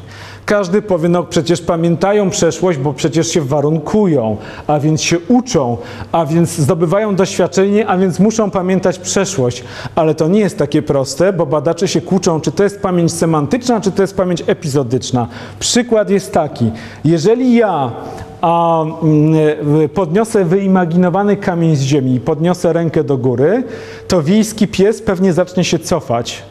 Każdy 0.46 0.82
powie, 0.82 1.08
no 1.08 1.22
przecież 1.22 1.60
pamiętają 1.60 2.30
przeszłość, 2.30 2.78
bo 2.78 2.92
przecież 2.92 3.28
się 3.28 3.40
warunkują, 3.40 4.36
a 4.66 4.80
więc 4.80 5.02
się 5.02 5.18
uczą, 5.28 5.76
a 6.12 6.26
więc 6.26 6.50
zdobywają 6.50 7.16
doświadczenie, 7.16 7.86
a 7.86 7.98
więc 7.98 8.18
muszą 8.20 8.50
pamiętać 8.50 8.98
przeszłość. 8.98 9.64
Ale 9.94 10.14
to 10.14 10.28
nie 10.28 10.40
jest 10.40 10.58
takie 10.58 10.82
proste, 10.82 11.32
bo 11.32 11.46
badacze 11.46 11.88
się 11.88 12.00
kłóczą, 12.00 12.40
czy 12.40 12.52
to 12.52 12.62
jest 12.62 12.82
pamięć 12.82 13.12
semantyczna, 13.12 13.80
czy 13.80 13.90
to 13.90 14.02
jest 14.02 14.16
pamięć 14.16 14.42
epizodyczna. 14.46 15.28
Przykład 15.58 16.10
jest 16.10 16.32
taki. 16.32 16.70
Jeżeli 17.04 17.54
ja 17.54 17.92
a 18.44 18.82
mm, 18.82 19.34
podniosę 19.94 20.44
wyimaginowany 20.44 21.36
kamień 21.36 21.76
z 21.76 21.80
ziemi 21.80 22.20
podniosę 22.20 22.72
rękę 22.72 23.04
do 23.04 23.18
góry, 23.18 23.62
to 24.08 24.22
wiejski 24.22 24.68
pies 24.68 25.02
pewnie 25.02 25.32
zacznie 25.32 25.64
się 25.64 25.78
cofać. 25.78 26.42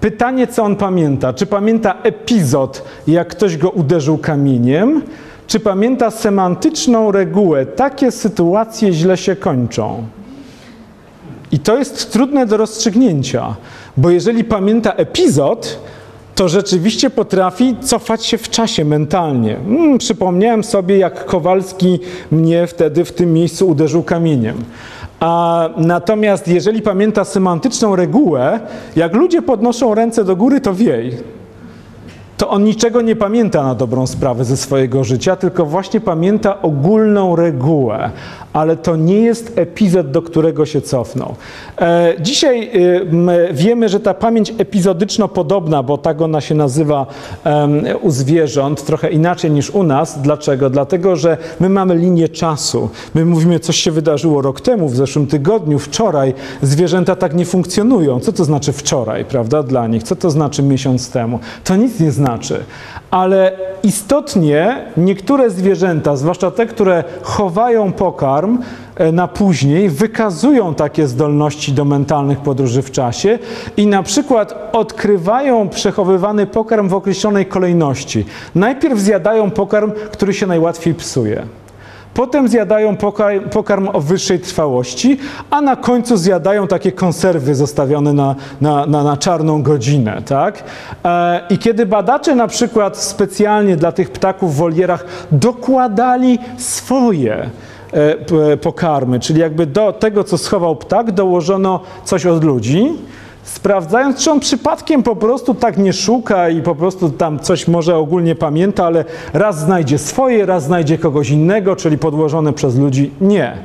Pytanie, 0.00 0.46
co 0.46 0.64
on 0.64 0.76
pamięta? 0.76 1.32
Czy 1.32 1.46
pamięta 1.46 1.94
epizod, 2.02 2.84
jak 3.06 3.28
ktoś 3.28 3.56
go 3.56 3.70
uderzył 3.70 4.18
kamieniem, 4.18 5.02
czy 5.46 5.60
pamięta 5.60 6.10
semantyczną 6.10 7.12
regułę? 7.12 7.66
Takie 7.66 8.10
sytuacje 8.10 8.92
źle 8.92 9.16
się 9.16 9.36
kończą. 9.36 10.06
I 11.52 11.58
to 11.58 11.78
jest 11.78 12.12
trudne 12.12 12.46
do 12.46 12.56
rozstrzygnięcia, 12.56 13.56
bo 13.96 14.10
jeżeli 14.10 14.44
pamięta 14.44 14.92
epizod, 14.92 15.78
to 16.34 16.48
rzeczywiście 16.48 17.10
potrafi 17.10 17.76
cofać 17.80 18.26
się 18.26 18.38
w 18.38 18.48
czasie 18.48 18.84
mentalnie. 18.84 19.56
Mm, 19.56 19.98
przypomniałem 19.98 20.64
sobie, 20.64 20.98
jak 20.98 21.24
Kowalski 21.24 22.00
mnie 22.30 22.66
wtedy 22.66 23.04
w 23.04 23.12
tym 23.12 23.32
miejscu 23.32 23.68
uderzył 23.68 24.02
kamieniem. 24.02 24.56
A 25.20 25.68
natomiast 25.76 26.48
jeżeli 26.48 26.82
pamięta 26.82 27.24
semantyczną 27.24 27.96
regułę, 27.96 28.60
jak 28.96 29.14
ludzie 29.14 29.42
podnoszą 29.42 29.94
ręce 29.94 30.24
do 30.24 30.36
góry, 30.36 30.60
to 30.60 30.74
wiej 30.74 31.12
to 32.42 32.50
on 32.50 32.64
niczego 32.64 33.02
nie 33.02 33.16
pamięta 33.16 33.62
na 33.62 33.74
dobrą 33.74 34.06
sprawę 34.06 34.44
ze 34.44 34.56
swojego 34.56 35.04
życia, 35.04 35.36
tylko 35.36 35.66
właśnie 35.66 36.00
pamięta 36.00 36.62
ogólną 36.62 37.36
regułę, 37.36 38.10
ale 38.52 38.76
to 38.76 38.96
nie 38.96 39.20
jest 39.20 39.52
epizod, 39.56 40.10
do 40.10 40.22
którego 40.22 40.66
się 40.66 40.80
cofnął. 40.80 41.34
E, 41.80 42.14
dzisiaj 42.20 42.70
y, 42.74 43.52
wiemy, 43.52 43.88
że 43.88 44.00
ta 44.00 44.14
pamięć 44.14 44.52
epizodyczno-podobna, 44.58 45.82
bo 45.82 45.98
tak 45.98 46.20
ona 46.20 46.40
się 46.40 46.54
nazywa 46.54 47.06
u 48.02 48.10
zwierząt, 48.10 48.84
trochę 48.84 49.10
inaczej 49.10 49.50
niż 49.50 49.70
u 49.70 49.82
nas. 49.82 50.22
Dlaczego? 50.22 50.70
Dlatego, 50.70 51.16
że 51.16 51.36
my 51.60 51.68
mamy 51.68 51.94
linię 51.94 52.28
czasu. 52.28 52.88
My 53.14 53.24
mówimy, 53.24 53.60
coś 53.60 53.76
się 53.76 53.90
wydarzyło 53.90 54.42
rok 54.42 54.60
temu, 54.60 54.88
w 54.88 54.96
zeszłym 54.96 55.26
tygodniu, 55.26 55.78
wczoraj. 55.78 56.34
Zwierzęta 56.62 57.16
tak 57.16 57.34
nie 57.34 57.44
funkcjonują. 57.44 58.20
Co 58.20 58.32
to 58.32 58.44
znaczy 58.44 58.72
wczoraj, 58.72 59.24
prawda, 59.24 59.62
dla 59.62 59.86
nich? 59.86 60.02
Co 60.02 60.16
to 60.16 60.30
znaczy 60.30 60.62
miesiąc 60.62 61.10
temu? 61.10 61.38
To 61.64 61.76
nic 61.76 62.00
nie 62.00 62.12
znaczy. 62.12 62.64
Ale 63.10 63.52
istotnie 63.82 64.84
niektóre 64.96 65.50
zwierzęta, 65.50 66.16
zwłaszcza 66.16 66.50
te, 66.50 66.66
które 66.66 67.04
chowają 67.22 67.92
pokarm 67.92 68.41
e, 68.96 69.12
na 69.12 69.28
później, 69.28 69.88
wykazują 69.88 70.74
takie 70.74 71.06
zdolności 71.06 71.72
do 71.72 71.84
mentalnych 71.84 72.38
podróży 72.38 72.82
w 72.82 72.90
czasie 72.90 73.38
i 73.76 73.86
na 73.86 74.02
przykład 74.02 74.70
odkrywają 74.72 75.68
przechowywany 75.68 76.46
pokarm 76.46 76.88
w 76.88 76.94
określonej 76.94 77.46
kolejności. 77.46 78.24
Najpierw 78.54 78.98
zjadają 78.98 79.50
pokarm, 79.50 79.92
który 80.12 80.34
się 80.34 80.46
najłatwiej 80.46 80.94
psuje. 80.94 81.46
Potem 82.14 82.48
zjadają 82.48 82.96
pokarm, 83.50 83.88
o 83.92 84.00
wyższej 84.00 84.40
trwałości, 84.40 85.18
a 85.50 85.60
na 85.60 85.76
końcu 85.76 86.16
zjadają 86.16 86.66
takie 86.66 86.92
konserwy 86.92 87.54
zostawione 87.54 88.12
na, 88.12 88.34
na, 88.60 88.86
na, 88.86 89.04
na 89.04 89.16
czarną 89.16 89.62
godzinę. 89.62 90.22
Tak? 90.26 90.64
E, 91.04 91.40
I 91.50 91.58
kiedy 91.58 91.86
badacze 91.86 92.34
na 92.34 92.46
przykład 92.46 92.96
specjalnie 92.96 93.76
dla 93.76 93.92
tych 93.92 94.10
ptaków 94.10 94.54
w 94.54 94.58
wolierach 94.58 95.04
dokładali 95.32 96.38
swoje 96.56 97.50
pokarmy, 98.62 99.20
czyli 99.20 99.40
jakby 99.40 99.66
do 99.66 99.92
tego, 99.92 100.24
co 100.24 100.38
schował 100.38 100.76
ptak, 100.76 101.12
dołożono 101.12 101.80
coś 102.04 102.26
od 102.26 102.44
ludzi, 102.44 102.92
sprawdzając, 103.42 104.24
czy 104.24 104.30
on 104.30 104.40
przypadkiem 104.40 105.02
po 105.02 105.16
prostu 105.16 105.54
tak 105.54 105.78
nie 105.78 105.92
szuka 105.92 106.48
i 106.48 106.62
po 106.62 106.74
prostu 106.74 107.10
tam 107.10 107.38
coś 107.38 107.68
może 107.68 107.96
ogólnie 107.96 108.34
pamięta, 108.34 108.86
ale 108.86 109.04
raz 109.32 109.60
znajdzie 109.60 109.98
swoje, 109.98 110.46
raz 110.46 110.64
znajdzie 110.64 110.98
kogoś 110.98 111.30
innego, 111.30 111.76
czyli 111.76 111.98
podłożone 111.98 112.52
przez 112.52 112.78
ludzi. 112.78 113.10
Nie. 113.20 113.56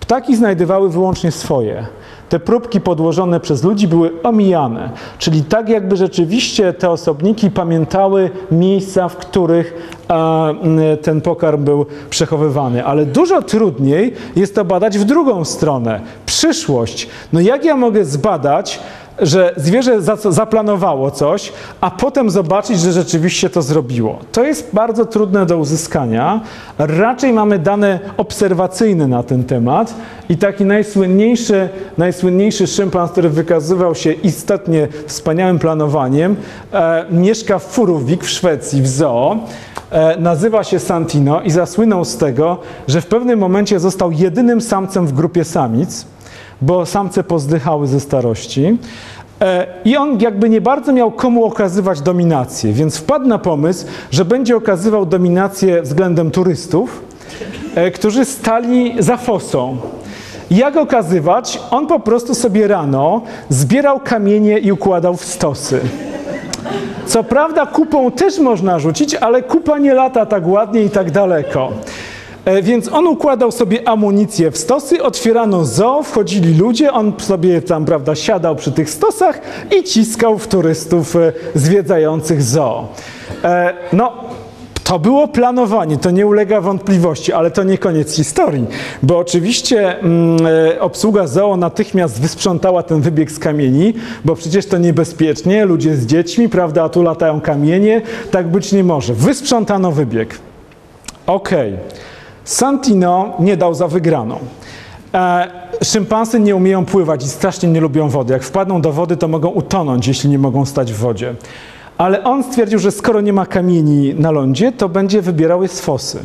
Ptaki 0.00 0.36
znajdowały 0.36 0.90
wyłącznie 0.90 1.32
swoje. 1.32 1.86
Te 2.28 2.40
próbki 2.40 2.80
podłożone 2.80 3.40
przez 3.40 3.64
ludzi 3.64 3.88
były 3.88 4.22
omijane, 4.22 4.90
czyli 5.18 5.42
tak 5.42 5.68
jakby 5.68 5.96
rzeczywiście 5.96 6.72
te 6.72 6.90
osobniki 6.90 7.50
pamiętały 7.50 8.30
miejsca, 8.50 9.08
w 9.08 9.16
których 9.16 9.98
a, 10.10 10.54
ten 11.02 11.20
pokarm 11.20 11.64
był 11.64 11.86
przechowywany. 12.10 12.84
Ale 12.84 13.06
dużo 13.06 13.42
trudniej 13.42 14.12
jest 14.36 14.54
to 14.54 14.64
badać 14.64 14.98
w 14.98 15.04
drugą 15.04 15.44
stronę 15.44 16.00
przyszłość. 16.26 17.08
No 17.32 17.40
jak 17.40 17.64
ja 17.64 17.76
mogę 17.76 18.04
zbadać, 18.04 18.80
że 19.22 19.54
zwierzę 19.56 20.02
za, 20.02 20.16
zaplanowało 20.16 21.10
coś, 21.10 21.52
a 21.80 21.90
potem 21.90 22.30
zobaczyć, 22.30 22.80
że 22.80 22.92
rzeczywiście 22.92 23.50
to 23.50 23.62
zrobiło. 23.62 24.18
To 24.32 24.44
jest 24.44 24.70
bardzo 24.72 25.04
trudne 25.04 25.46
do 25.46 25.58
uzyskania. 25.58 26.40
Raczej 26.78 27.32
mamy 27.32 27.58
dane 27.58 28.00
obserwacyjne 28.16 29.08
na 29.08 29.22
ten 29.22 29.44
temat 29.44 29.94
i 30.28 30.36
taki 30.36 30.64
najsłynniejszy, 30.64 31.68
najsłynniejszy 31.98 32.66
szympans, 32.66 33.10
który 33.10 33.28
wykazywał 33.28 33.94
się 33.94 34.12
istotnie 34.12 34.88
wspaniałym 35.06 35.58
planowaniem, 35.58 36.36
e, 36.72 37.04
mieszka 37.10 37.58
w 37.58 37.64
Furuvik 37.64 38.24
w 38.24 38.30
Szwecji, 38.30 38.82
w 38.82 38.88
zoo. 38.88 39.36
E, 39.90 40.16
nazywa 40.20 40.64
się 40.64 40.78
Santino 40.78 41.40
i 41.40 41.50
zasłynął 41.50 42.04
z 42.04 42.16
tego, 42.16 42.58
że 42.88 43.00
w 43.00 43.06
pewnym 43.06 43.38
momencie 43.38 43.80
został 43.80 44.12
jedynym 44.12 44.60
samcem 44.60 45.06
w 45.06 45.12
grupie 45.12 45.44
samic 45.44 46.06
bo 46.62 46.86
samce 46.86 47.24
pozdychały 47.24 47.86
ze 47.86 48.00
starości. 48.00 48.78
E, 49.40 49.66
I 49.84 49.96
on 49.96 50.20
jakby 50.20 50.48
nie 50.48 50.60
bardzo 50.60 50.92
miał 50.92 51.10
komu 51.10 51.44
okazywać 51.44 52.00
dominację, 52.00 52.72
więc 52.72 52.96
wpadł 52.96 53.26
na 53.26 53.38
pomysł, 53.38 53.86
że 54.10 54.24
będzie 54.24 54.56
okazywał 54.56 55.06
dominację 55.06 55.82
względem 55.82 56.30
turystów, 56.30 57.02
e, 57.74 57.90
którzy 57.90 58.24
stali 58.24 58.94
za 58.98 59.16
fosą. 59.16 59.76
Jak 60.50 60.76
okazywać? 60.76 61.60
On 61.70 61.86
po 61.86 62.00
prostu 62.00 62.34
sobie 62.34 62.68
rano 62.68 63.22
zbierał 63.48 64.00
kamienie 64.00 64.58
i 64.58 64.72
układał 64.72 65.16
w 65.16 65.24
stosy. 65.24 65.80
Co 67.06 67.24
prawda 67.24 67.66
kupą 67.66 68.10
też 68.10 68.38
można 68.38 68.78
rzucić, 68.78 69.14
ale 69.14 69.42
kupa 69.42 69.78
nie 69.78 69.94
lata 69.94 70.26
tak 70.26 70.46
ładnie 70.46 70.82
i 70.82 70.90
tak 70.90 71.10
daleko. 71.10 71.72
E, 72.44 72.62
Więc 72.62 72.88
on 72.92 73.06
układał 73.06 73.52
sobie 73.52 73.88
amunicję 73.88 74.50
w 74.50 74.58
stosy, 74.58 75.02
otwierano 75.02 75.64
zoo, 75.64 76.02
wchodzili 76.02 76.58
ludzie, 76.58 76.92
on 76.92 77.12
sobie 77.18 77.62
tam, 77.62 77.84
prawda, 77.84 78.14
siadał 78.14 78.56
przy 78.56 78.72
tych 78.72 78.90
stosach 78.90 79.40
i 79.80 79.84
ciskał 79.84 80.38
w 80.38 80.48
turystów 80.48 81.16
e, 81.16 81.32
zwiedzających 81.54 82.42
zoo. 82.42 82.88
E, 83.44 83.74
No, 83.92 84.12
to 84.84 84.98
było 84.98 85.28
planowanie, 85.28 85.96
to 85.96 86.10
nie 86.10 86.26
ulega 86.26 86.60
wątpliwości, 86.60 87.32
ale 87.32 87.50
to 87.50 87.62
nie 87.62 87.78
koniec 87.78 88.14
historii, 88.16 88.66
bo 89.02 89.18
oczywiście 89.18 89.98
mm, 89.98 90.38
obsługa 90.80 91.26
zoo 91.26 91.56
natychmiast 91.56 92.20
wysprzątała 92.20 92.82
ten 92.82 93.00
wybieg 93.00 93.30
z 93.30 93.38
kamieni, 93.38 93.94
bo 94.24 94.34
przecież 94.36 94.66
to 94.66 94.78
niebezpiecznie, 94.78 95.64
ludzie 95.64 95.96
z 95.96 96.06
dziećmi, 96.06 96.48
prawda, 96.48 96.84
a 96.84 96.88
tu 96.88 97.02
latają 97.02 97.40
kamienie, 97.40 98.02
tak 98.30 98.48
być 98.48 98.72
nie 98.72 98.84
może. 98.84 99.14
Wysprzątano 99.14 99.92
wybieg. 99.92 100.38
Okej. 101.26 101.76
Santino 102.50 103.32
nie 103.38 103.56
dał 103.56 103.74
za 103.74 103.88
wygraną. 103.88 104.38
E, 105.14 105.50
szympansy 105.84 106.40
nie 106.40 106.56
umieją 106.56 106.84
pływać 106.84 107.24
i 107.24 107.28
strasznie 107.28 107.68
nie 107.68 107.80
lubią 107.80 108.08
wody. 108.08 108.32
Jak 108.32 108.42
wpadną 108.42 108.80
do 108.80 108.92
wody, 108.92 109.16
to 109.16 109.28
mogą 109.28 109.48
utonąć, 109.48 110.08
jeśli 110.08 110.30
nie 110.30 110.38
mogą 110.38 110.66
stać 110.66 110.92
w 110.92 110.96
wodzie. 110.96 111.34
Ale 111.98 112.24
on 112.24 112.42
stwierdził, 112.42 112.78
że 112.78 112.90
skoro 112.90 113.20
nie 113.20 113.32
ma 113.32 113.46
kamieni 113.46 114.14
na 114.14 114.30
lądzie, 114.30 114.72
to 114.72 114.88
będzie 114.88 115.22
wybierał 115.22 115.62
je 115.62 115.68
z 115.68 115.80
fosy. 115.80 116.18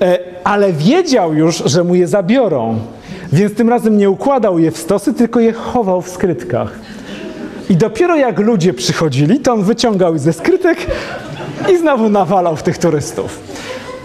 E, 0.00 0.18
ale 0.44 0.72
wiedział 0.72 1.34
już, 1.34 1.56
że 1.56 1.84
mu 1.84 1.94
je 1.94 2.06
zabiorą, 2.06 2.78
więc 3.32 3.54
tym 3.54 3.68
razem 3.68 3.98
nie 3.98 4.10
układał 4.10 4.58
je 4.58 4.70
w 4.70 4.78
stosy, 4.78 5.14
tylko 5.14 5.40
je 5.40 5.52
chował 5.52 6.02
w 6.02 6.08
skrytkach. 6.08 6.78
I 7.68 7.76
dopiero 7.76 8.16
jak 8.16 8.38
ludzie 8.38 8.74
przychodzili, 8.74 9.40
to 9.40 9.52
on 9.52 9.62
wyciągał 9.62 10.18
ze 10.18 10.32
skrytek 10.32 10.86
i 11.72 11.78
znowu 11.78 12.08
nawalał 12.08 12.56
w 12.56 12.62
tych 12.62 12.78
turystów. 12.78 13.38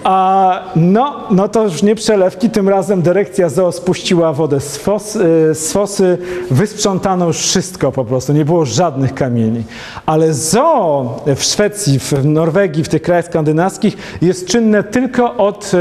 A 0.05 0.61
no, 0.75 1.13
no 1.31 1.47
to 1.47 1.63
już 1.63 1.83
nie 1.83 1.95
przelewki, 1.95 2.49
tym 2.49 2.69
razem 2.69 3.01
dyrekcja 3.01 3.49
zoo 3.49 3.71
spuściła 3.71 4.33
wodę 4.33 4.59
z, 4.59 4.77
y, 4.77 5.55
z 5.55 5.71
fosy, 5.71 6.17
wysprzątano 6.51 7.27
już 7.27 7.37
wszystko 7.37 7.91
po 7.91 8.05
prostu, 8.05 8.33
nie 8.33 8.45
było 8.45 8.65
żadnych 8.65 9.13
kamieni. 9.13 9.63
Ale 10.05 10.33
zoo 10.33 11.23
w 11.35 11.43
Szwecji, 11.43 11.99
w 11.99 12.25
Norwegii, 12.25 12.83
w 12.83 12.89
tych 12.89 13.01
krajach 13.01 13.25
skandynawskich 13.25 13.97
jest 14.21 14.47
czynne 14.47 14.83
tylko 14.83 15.35
od 15.35 15.71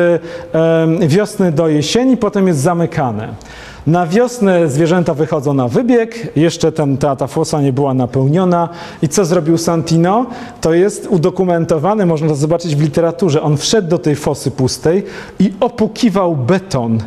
y, 1.02 1.08
wiosny 1.08 1.52
do 1.52 1.68
jesieni, 1.68 2.16
potem 2.16 2.46
jest 2.46 2.60
zamykane. 2.60 3.34
Na 3.87 4.07
wiosnę 4.07 4.68
zwierzęta 4.68 5.14
wychodzą 5.14 5.55
na 5.55 5.68
wybieg, 5.68 6.37
jeszcze 6.37 6.72
ta, 6.72 7.16
ta 7.16 7.26
fosa 7.26 7.61
nie 7.61 7.72
była 7.72 7.95
napełniona. 7.95 8.68
I 9.03 9.09
co 9.09 9.24
zrobił 9.24 9.59
Santino? 9.59 10.26
To 10.61 10.74
jest 10.74 11.07
udokumentowane, 11.07 12.07
można 12.07 12.28
to 12.28 12.35
zobaczyć 12.35 12.76
w 12.76 12.82
literaturze. 12.82 13.43
On 13.43 13.57
wszedł 13.57 13.89
do 13.89 13.99
tej 13.99 14.16
fosy 14.16 14.51
pustej 14.51 15.05
i 15.39 15.53
opukiwał 15.61 16.37
beton 16.37 17.03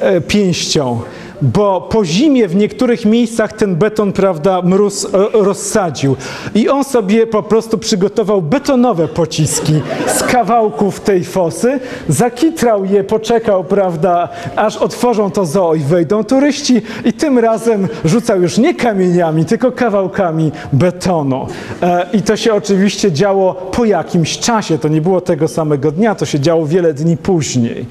e, 0.00 0.20
pięścią. 0.20 1.00
Bo 1.42 1.80
po 1.80 2.04
zimie 2.04 2.48
w 2.48 2.56
niektórych 2.56 3.04
miejscach 3.04 3.52
ten 3.52 3.76
beton, 3.76 4.12
prawda, 4.12 4.62
mróz 4.62 5.04
e, 5.04 5.08
rozsadził. 5.32 6.16
I 6.54 6.68
on 6.68 6.84
sobie 6.84 7.26
po 7.26 7.42
prostu 7.42 7.78
przygotował 7.78 8.42
betonowe 8.42 9.08
pociski 9.08 9.82
z 10.06 10.22
kawałków 10.22 11.00
tej 11.00 11.24
fosy, 11.24 11.80
zakitrał 12.08 12.84
je, 12.84 13.04
poczekał, 13.04 13.64
prawda, 13.64 14.28
aż 14.56 14.76
otworzą 14.76 15.30
to 15.30 15.46
zoo 15.46 15.74
i 15.74 15.80
wejdą 15.80 16.24
turyści 16.24 16.82
i 17.04 17.12
tym 17.12 17.38
razem 17.38 17.88
rzucał 18.04 18.42
już 18.42 18.58
nie 18.58 18.74
kamieniami, 18.74 19.44
tylko 19.44 19.72
kawałkami 19.72 20.52
betonu. 20.72 21.46
E, 21.82 22.06
I 22.12 22.22
to 22.22 22.36
się 22.36 22.54
oczywiście 22.54 23.12
działo 23.12 23.54
po 23.54 23.84
jakimś 23.84 24.38
czasie, 24.38 24.78
to 24.78 24.88
nie 24.88 25.00
było 25.00 25.20
tego 25.20 25.48
samego 25.48 25.90
dnia, 25.92 26.14
to 26.14 26.26
się 26.26 26.40
działo 26.40 26.66
wiele 26.66 26.94
dni 26.94 27.16
później. 27.16 27.86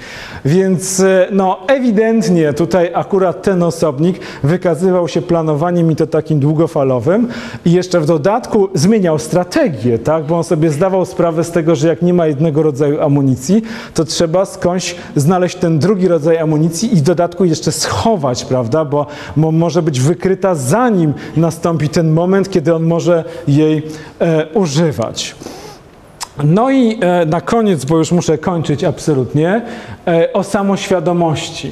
Więc 0.45 0.99
e, 0.99 1.27
no 1.31 1.57
ewidentnie 1.67 2.53
tutaj 2.53 2.91
akurat 2.93 3.42
ten 3.43 3.63
osobnik 3.63 4.19
wykazywał 4.43 5.07
się 5.07 5.21
planowaniem 5.21 5.91
i 5.91 5.95
to 5.95 6.07
takim 6.07 6.39
długofalowym 6.39 7.27
i 7.65 7.71
jeszcze 7.71 7.99
w 7.99 8.05
dodatku 8.05 8.69
zmieniał 8.73 9.19
strategię, 9.19 9.99
tak? 9.99 10.25
bo 10.25 10.37
on 10.37 10.43
sobie 10.43 10.69
zdawał 10.69 11.05
sprawę 11.05 11.43
z 11.43 11.51
tego, 11.51 11.75
że 11.75 11.87
jak 11.87 12.01
nie 12.01 12.13
ma 12.13 12.27
jednego 12.27 12.63
rodzaju 12.63 13.01
amunicji, 13.01 13.61
to 13.93 14.05
trzeba 14.05 14.45
skądś 14.45 14.95
znaleźć 15.15 15.55
ten 15.55 15.79
drugi 15.79 16.07
rodzaj 16.07 16.37
amunicji 16.37 16.93
i 16.93 16.95
w 16.95 17.01
dodatku 17.01 17.45
jeszcze 17.45 17.71
schować, 17.71 18.45
prawda, 18.45 18.85
bo, 18.85 19.07
może 19.35 19.81
być 19.81 19.99
wykryta 19.99 20.55
zanim 20.55 21.13
nastąpi 21.37 21.89
ten 21.89 22.11
moment, 22.11 22.49
kiedy 22.49 22.75
on 22.75 22.83
może 22.83 23.23
jej 23.47 23.83
e, 24.19 24.47
używać. 24.53 25.35
No 26.43 26.71
i 26.71 26.99
e, 27.01 27.25
na 27.25 27.41
koniec, 27.41 27.85
bo 27.85 27.97
już 27.97 28.11
muszę 28.11 28.37
kończyć 28.37 28.83
absolutnie, 28.83 29.61
e, 30.07 30.33
o 30.33 30.43
samoświadomości. 30.43 31.71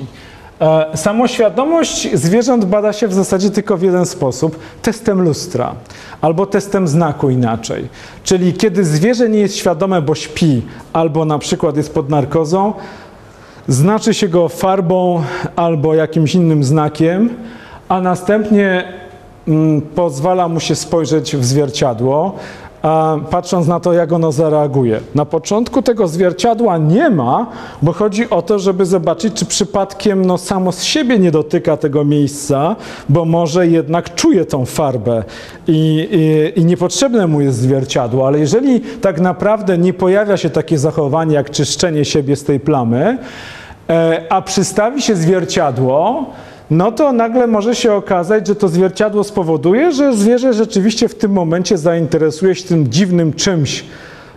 E, 0.62 0.97
samoświadomość 0.97 2.07
zwierząt 2.14 2.66
bada 2.66 2.93
się 2.93 3.07
w 3.07 3.14
zasadzie 3.14 3.49
tylko 3.49 3.78
w 3.78 3.82
jeden 3.82 4.05
sposób 4.05 4.59
testem 4.82 5.22
lustra 5.22 5.76
albo 6.22 6.45
testem 6.45 6.88
znaku 6.88 7.30
inaczej. 7.30 7.88
Czyli 8.24 8.53
kiedy 8.53 8.86
zwierzę 8.86 9.30
nie 9.30 9.39
jest 9.39 9.55
świadome, 9.55 10.01
bo 10.01 10.16
śpi, 10.16 10.62
albo 10.93 11.26
na 11.26 11.39
przykład 11.39 11.78
jest 11.78 11.93
pod 11.93 12.09
narkozą, 12.09 12.74
znaczy 13.68 14.14
się 14.14 14.28
go 14.28 14.49
farbą 14.49 15.24
albo 15.55 15.93
jakimś 15.93 16.36
innym 16.36 16.64
znakiem, 16.64 17.30
a 17.89 18.01
następnie 18.01 18.84
mm, 19.47 19.82
pozwala 19.82 20.47
mu 20.47 20.59
się 20.59 20.76
spojrzeć 20.76 21.36
w 21.36 21.45
zwierciadło, 21.45 22.36
patrząc 23.29 23.67
na 23.67 23.79
to, 23.79 23.93
jak 23.93 24.11
ono 24.11 24.32
zareaguje. 24.32 24.99
Na 25.15 25.25
początku 25.25 25.82
tego 25.82 26.07
zwierciadła 26.07 26.77
nie 26.77 27.09
ma, 27.09 27.47
bo 27.82 27.93
chodzi 27.93 28.29
o 28.29 28.41
to, 28.41 28.59
żeby 28.59 28.86
zobaczyć, 28.86 29.34
czy 29.34 29.45
przypadkiem 29.45 30.25
no, 30.25 30.38
samo 30.38 30.71
z 30.71 30.84
siebie 30.84 31.19
nie 31.19 31.32
dotyka 31.32 31.77
tego 31.77 32.05
miejsca, 32.05 32.75
bo 33.09 33.25
może 33.25 33.67
jednak 33.67 34.15
czuje 34.15 34.45
tą 34.45 34.65
farbę 34.65 35.23
i, 35.67 36.07
i, 36.55 36.59
i 36.59 36.65
niepotrzebne 36.65 37.27
mu 37.27 37.41
jest 37.41 37.57
zwierciadło. 37.57 38.27
Ale 38.27 38.39
jeżeli 38.39 38.82
tak 38.82 39.19
naprawdę 39.19 39.77
nie 39.77 39.93
pojawia 39.93 40.38
się 40.38 40.49
takie 40.49 40.77
zachowanie, 40.77 41.36
jak 41.36 41.49
czyszczenie 41.49 42.05
siebie 42.05 42.36
z 42.36 42.43
tej 42.43 42.59
plamy, 42.59 43.17
e, 43.89 44.25
a 44.29 44.41
przystawi 44.41 45.01
się 45.01 45.15
zwierciadło, 45.15 46.25
no 46.72 46.91
to 46.91 47.13
nagle 47.13 47.47
może 47.47 47.76
się 47.76 47.93
okazać, 47.93 48.47
że 48.47 48.55
to 48.55 48.67
zwierciadło 48.67 49.24
spowoduje, 49.24 49.91
że 49.91 50.17
zwierzę 50.17 50.53
rzeczywiście 50.53 51.09
w 51.09 51.15
tym 51.15 51.32
momencie 51.32 51.78
zainteresuje 51.78 52.55
się 52.55 52.63
tym 52.63 52.88
dziwnym 52.88 53.34
czymś, 53.34 53.84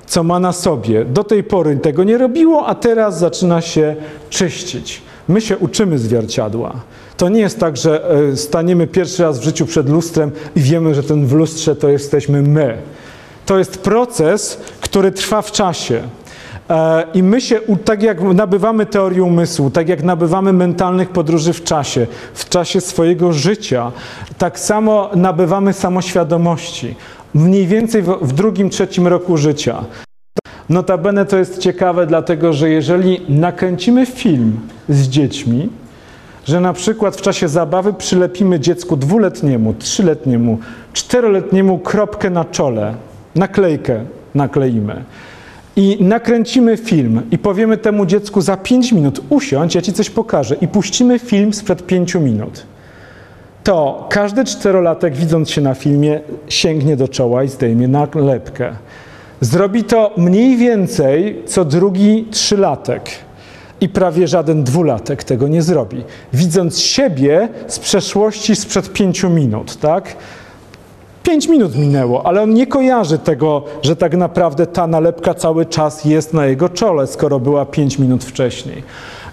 co 0.06 0.22
ma 0.22 0.40
na 0.40 0.52
sobie. 0.52 1.04
Do 1.04 1.24
tej 1.24 1.44
pory 1.44 1.76
tego 1.76 2.04
nie 2.04 2.18
robiło, 2.18 2.66
a 2.66 2.74
teraz 2.74 3.18
zaczyna 3.18 3.60
się 3.60 3.96
czyścić. 4.30 5.02
My 5.28 5.40
się 5.40 5.58
uczymy 5.58 5.98
zwierciadła. 5.98 6.74
To 7.16 7.28
nie 7.28 7.40
jest 7.40 7.60
tak, 7.60 7.76
że 7.76 8.10
e, 8.32 8.36
staniemy 8.36 8.86
pierwszy 8.86 9.22
raz 9.22 9.38
w 9.38 9.42
życiu 9.42 9.66
przed 9.66 9.88
lustrem 9.88 10.30
i 10.56 10.60
wiemy, 10.60 10.94
że 10.94 11.02
ten 11.02 11.26
w 11.26 11.32
lustrze 11.32 11.76
to 11.76 11.88
jesteśmy 11.88 12.42
my. 12.42 12.78
To 13.46 13.58
jest 13.58 13.78
proces, 13.78 14.60
który 14.80 15.12
trwa 15.12 15.42
w 15.42 15.52
czasie. 15.52 16.02
E, 16.70 17.04
I 17.14 17.22
my 17.22 17.40
się, 17.40 17.60
tak 17.84 18.02
jak 18.02 18.20
nabywamy 18.22 18.86
teorii 18.86 19.20
umysłu, 19.20 19.70
tak 19.70 19.88
jak 19.88 20.02
nabywamy 20.02 20.52
mentalnych 20.52 21.08
podróży 21.08 21.52
w 21.52 21.64
czasie, 21.64 22.06
w 22.34 22.48
czasie 22.48 22.80
swojego 22.80 23.32
życia, 23.32 23.92
tak 24.38 24.58
samo 24.58 25.10
nabywamy 25.16 25.72
samoświadomości. 25.72 26.94
Mniej 27.34 27.66
więcej 27.66 28.02
w 28.02 28.32
drugim, 28.32 28.70
trzecim 28.70 29.06
roku 29.06 29.36
życia. 29.36 29.84
Notabene 30.68 31.26
to 31.26 31.36
jest 31.36 31.58
ciekawe, 31.58 32.06
dlatego 32.06 32.52
że 32.52 32.70
jeżeli 32.70 33.20
nakręcimy 33.28 34.06
film 34.06 34.60
z 34.88 35.08
dziećmi, 35.08 35.68
że 36.44 36.60
na 36.60 36.72
przykład 36.72 37.16
w 37.16 37.20
czasie 37.22 37.48
zabawy 37.48 37.92
przylepimy 37.92 38.60
dziecku 38.60 38.96
dwuletniemu, 38.96 39.74
trzyletniemu, 39.74 40.58
czteroletniemu 40.92 41.78
kropkę 41.78 42.30
na 42.30 42.44
czole, 42.44 42.94
naklejkę 43.34 44.04
nakleimy 44.34 45.04
i 45.76 45.96
nakręcimy 46.00 46.76
film 46.76 47.22
i 47.30 47.38
powiemy 47.38 47.76
temu 47.76 48.06
dziecku 48.06 48.40
za 48.40 48.56
5 48.56 48.92
minut 48.92 49.20
usiądź, 49.28 49.74
ja 49.74 49.82
ci 49.82 49.92
coś 49.92 50.10
pokażę 50.10 50.56
i 50.60 50.68
puścimy 50.68 51.18
film 51.18 51.54
sprzed 51.54 51.86
5 51.86 52.14
minut, 52.14 52.66
to 53.64 54.06
każdy 54.10 54.44
czterolatek 54.44 55.16
widząc 55.16 55.50
się 55.50 55.60
na 55.60 55.74
filmie 55.74 56.20
sięgnie 56.48 56.96
do 56.96 57.08
czoła 57.08 57.44
i 57.44 57.48
zdejmie 57.48 57.88
nalepkę. 57.88 58.72
Zrobi 59.40 59.84
to 59.84 60.12
mniej 60.16 60.56
więcej 60.56 61.42
co 61.46 61.64
drugi 61.64 62.26
trzylatek. 62.30 63.10
I 63.80 63.88
prawie 63.88 64.28
żaden 64.28 64.64
dwulatek 64.64 65.24
tego 65.24 65.48
nie 65.48 65.62
zrobi. 65.62 66.04
Widząc 66.32 66.78
siebie 66.78 67.48
z 67.66 67.78
przeszłości 67.78 68.56
sprzed 68.56 68.92
pięciu 68.92 69.30
minut, 69.30 69.76
tak? 69.76 70.16
Pięć 71.24 71.48
minut 71.48 71.76
minęło, 71.76 72.26
ale 72.26 72.42
on 72.42 72.54
nie 72.54 72.66
kojarzy 72.66 73.18
tego, 73.18 73.62
że 73.82 73.96
tak 73.96 74.16
naprawdę 74.16 74.66
ta 74.66 74.86
nalepka 74.86 75.34
cały 75.34 75.66
czas 75.66 76.04
jest 76.04 76.34
na 76.34 76.46
jego 76.46 76.68
czole, 76.68 77.06
skoro 77.06 77.40
była 77.40 77.66
pięć 77.66 77.98
minut 77.98 78.24
wcześniej. 78.24 78.82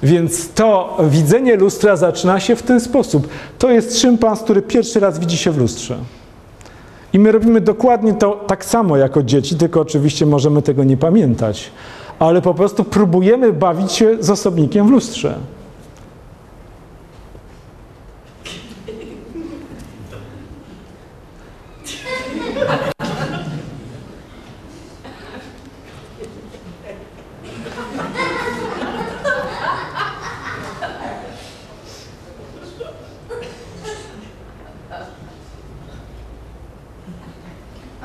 Więc 0.04 0.54
to 0.54 0.98
widzenie 1.10 1.56
lustra 1.56 1.96
zaczyna 1.96 2.40
się 2.40 2.56
w 2.56 2.64
ten 2.64 2.80
sposób. 2.80 3.28
To 3.60 3.72
jest 3.72 4.00
szympans, 4.00 4.42
który 4.42 4.62
pierwszy 4.62 5.00
raz 5.00 5.20
widzi 5.20 5.38
się 5.38 5.52
w 5.52 5.58
lustrze. 5.58 5.98
I 7.14 7.20
my 7.20 7.32
robimy 7.32 7.62
dokładnie 7.62 8.14
to 8.14 8.44
tak 8.48 8.66
samo 8.66 8.98
jako 8.98 9.24
dzieci, 9.24 9.56
tylko 9.56 9.82
oczywiście 9.82 10.26
możemy 10.26 10.62
tego 10.62 10.84
nie 10.84 10.98
pamiętać. 10.98 11.72
ale 12.20 12.42
po 12.42 12.54
prostu 12.54 12.84
próbujemy 12.84 13.54
bawić 13.54 13.92
się 13.92 14.18
z 14.20 14.30
osobnikiem 14.30 14.88
w 14.88 14.92
lustrze. 14.92 15.36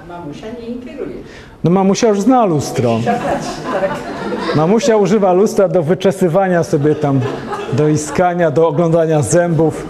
Mamusia 0.09 0.47
nie 0.61 0.67
ingeruje. 0.67 1.17
No 1.65 1.71
mamusia 1.71 2.09
już 2.09 2.21
zna 2.21 2.45
lustro. 2.45 3.01
Mamusia 4.57 4.97
używa 4.97 5.33
lustra 5.33 5.69
do 5.69 5.83
wyczesywania 5.83 6.63
sobie 6.63 6.95
tam, 6.95 7.21
do 7.73 7.89
iskania, 7.89 8.51
do 8.51 8.69
oglądania 8.69 9.23
zębów. 9.23 9.87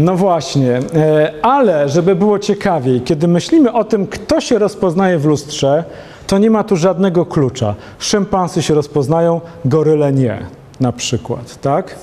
No 0.00 0.16
właśnie, 0.16 0.80
e, 0.94 1.32
ale 1.42 1.88
żeby 1.88 2.14
było 2.14 2.38
ciekawiej, 2.38 3.00
kiedy 3.00 3.28
myślimy 3.28 3.72
o 3.72 3.84
tym, 3.84 4.06
kto 4.06 4.40
się 4.40 4.58
rozpoznaje 4.58 5.18
w 5.18 5.24
lustrze, 5.24 5.84
to 6.26 6.38
nie 6.38 6.50
ma 6.50 6.64
tu 6.64 6.76
żadnego 6.76 7.26
klucza. 7.26 7.74
Szympansy 7.98 8.62
się 8.62 8.74
rozpoznają, 8.74 9.40
goryle 9.64 10.12
nie, 10.12 10.38
na 10.80 10.92
przykład, 10.92 11.60
tak? 11.60 11.94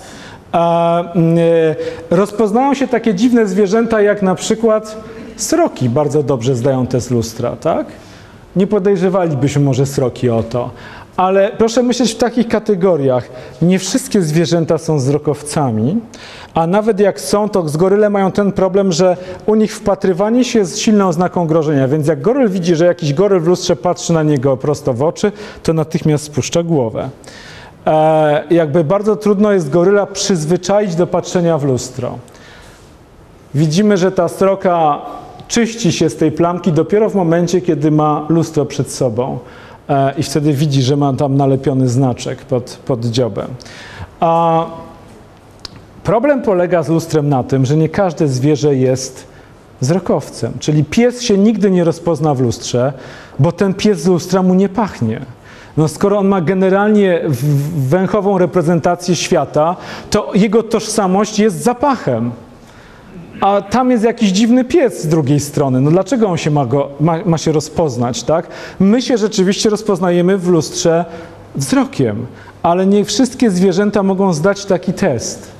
A, 0.52 1.04
mm, 1.16 1.38
e, 2.12 2.16
rozpoznają 2.16 2.74
się 2.74 2.88
takie 2.88 3.14
dziwne 3.14 3.48
zwierzęta, 3.48 4.02
jak 4.02 4.22
na 4.22 4.36
przykład 4.36 4.98
sroki 5.36 5.90
bardzo 5.90 6.24
dobrze 6.24 6.56
zdają 6.56 6.88
test 6.88 7.12
lustra, 7.12 7.56
tak? 7.56 7.88
Nie 8.56 8.68
podejrzewalibyśmy 8.68 9.62
może 9.62 9.86
sroki 9.86 10.30
o 10.30 10.44
to. 10.44 10.70
Ale 11.18 11.52
proszę 11.58 11.84
myśleć 11.84 12.12
w 12.14 12.18
takich 12.18 12.48
kategoriach. 12.48 13.30
Nie 13.62 13.80
wszystkie 13.80 14.22
zwierzęta 14.22 14.78
są 14.78 14.98
wzrokowcami, 14.98 15.98
a 16.58 16.68
nawet 16.68 17.00
jak 17.00 17.20
są, 17.22 17.50
to 17.50 17.70
z 17.70 17.78
goryle 17.78 18.10
mają 18.10 18.32
ten 18.32 18.52
problem, 18.52 18.92
że 18.92 19.18
u 19.46 19.56
nich 19.56 19.76
wpatrywanie 19.76 20.44
się 20.44 20.60
jest 20.60 20.80
silną 20.80 21.08
oznaką 21.08 21.48
grożenia. 21.48 21.88
Więc 21.88 22.08
jak 22.08 22.22
goryl 22.22 22.50
widzi, 22.50 22.76
że 22.76 22.86
jakiś 22.86 23.14
goryl 23.14 23.40
w 23.40 23.48
lustrze 23.48 23.76
patrzy 23.76 24.14
na 24.14 24.24
niego 24.24 24.58
prosto 24.58 24.94
w 24.94 25.04
oczy, 25.04 25.32
to 25.64 25.74
natychmiast 25.74 26.24
spuszcza 26.24 26.64
głowę. 26.64 27.10
E, 27.88 28.44
jakby 28.50 28.84
bardzo 28.84 29.16
trudno 29.16 29.52
jest 29.52 29.70
goryla 29.70 30.06
przyzwyczaić 30.06 30.96
do 30.96 31.08
patrzenia 31.08 31.58
w 31.58 31.64
lustro. 31.64 32.18
Widzimy, 33.56 33.98
że 33.98 34.12
ta 34.12 34.28
sroka 34.28 35.02
czyści 35.48 35.92
się 35.92 36.10
z 36.10 36.16
tej 36.16 36.32
plamki 36.32 36.72
dopiero 36.72 37.10
w 37.10 37.16
momencie, 37.16 37.62
kiedy 37.62 37.92
ma 37.92 38.26
lustro 38.30 38.66
przed 38.66 38.92
sobą 38.92 39.40
e, 39.90 40.14
i 40.18 40.24
wtedy 40.24 40.54
widzi, 40.54 40.82
że 40.82 40.96
ma 40.96 41.14
tam 41.14 41.38
nalepiony 41.38 41.90
znaczek 41.90 42.38
pod, 42.38 42.80
pod 42.86 43.06
dziobem. 43.06 43.48
A 44.20 44.66
problem 46.08 46.42
polega 46.42 46.84
z 46.84 46.90
lustrem 46.90 47.30
na 47.30 47.44
tym, 47.44 47.66
że 47.66 47.78
nie 47.78 47.90
każde 47.90 48.28
zwierzę 48.28 48.76
jest 48.76 49.28
wzrokowcem, 49.82 50.54
czyli 50.60 50.84
pies 50.84 51.22
się 51.22 51.38
nigdy 51.38 51.72
nie 51.72 51.84
rozpozna 51.84 52.34
w 52.34 52.42
lustrze, 52.42 52.94
bo 53.40 53.52
ten 53.52 53.74
pies 53.74 54.02
z 54.02 54.08
lustra 54.08 54.44
mu 54.44 54.54
nie 54.54 54.70
pachnie. 54.70 55.22
No 55.78 55.88
skoro 55.88 56.20
on 56.20 56.28
ma 56.28 56.42
generalnie 56.42 57.22
węchową 57.78 58.38
reprezentację 58.38 59.16
świata, 59.16 59.76
to 60.10 60.32
jego 60.34 60.64
tożsamość 60.64 61.40
jest 61.40 61.64
zapachem. 61.64 62.32
A 63.42 63.62
tam 63.62 63.92
jest 63.92 64.04
jakiś 64.04 64.30
dziwny 64.30 64.64
pies 64.66 65.04
z 65.04 65.08
drugiej 65.08 65.40
strony. 65.40 65.82
No 65.82 65.92
dlaczego 65.92 66.28
on 66.28 66.38
się 66.38 66.52
ma, 66.52 66.66
go, 66.66 66.90
ma, 67.00 67.18
ma 67.26 67.38
się 67.38 67.52
rozpoznać, 67.52 68.24
tak? 68.24 68.48
My 68.80 69.02
się 69.02 69.18
rzeczywiście 69.18 69.70
rozpoznajemy 69.70 70.38
w 70.38 70.48
lustrze 70.48 71.06
wzrokiem, 71.56 72.26
ale 72.64 72.86
nie 72.86 73.06
wszystkie 73.06 73.52
zwierzęta 73.52 74.04
mogą 74.04 74.34
zdać 74.34 74.66
taki 74.66 74.94
test. 74.94 75.57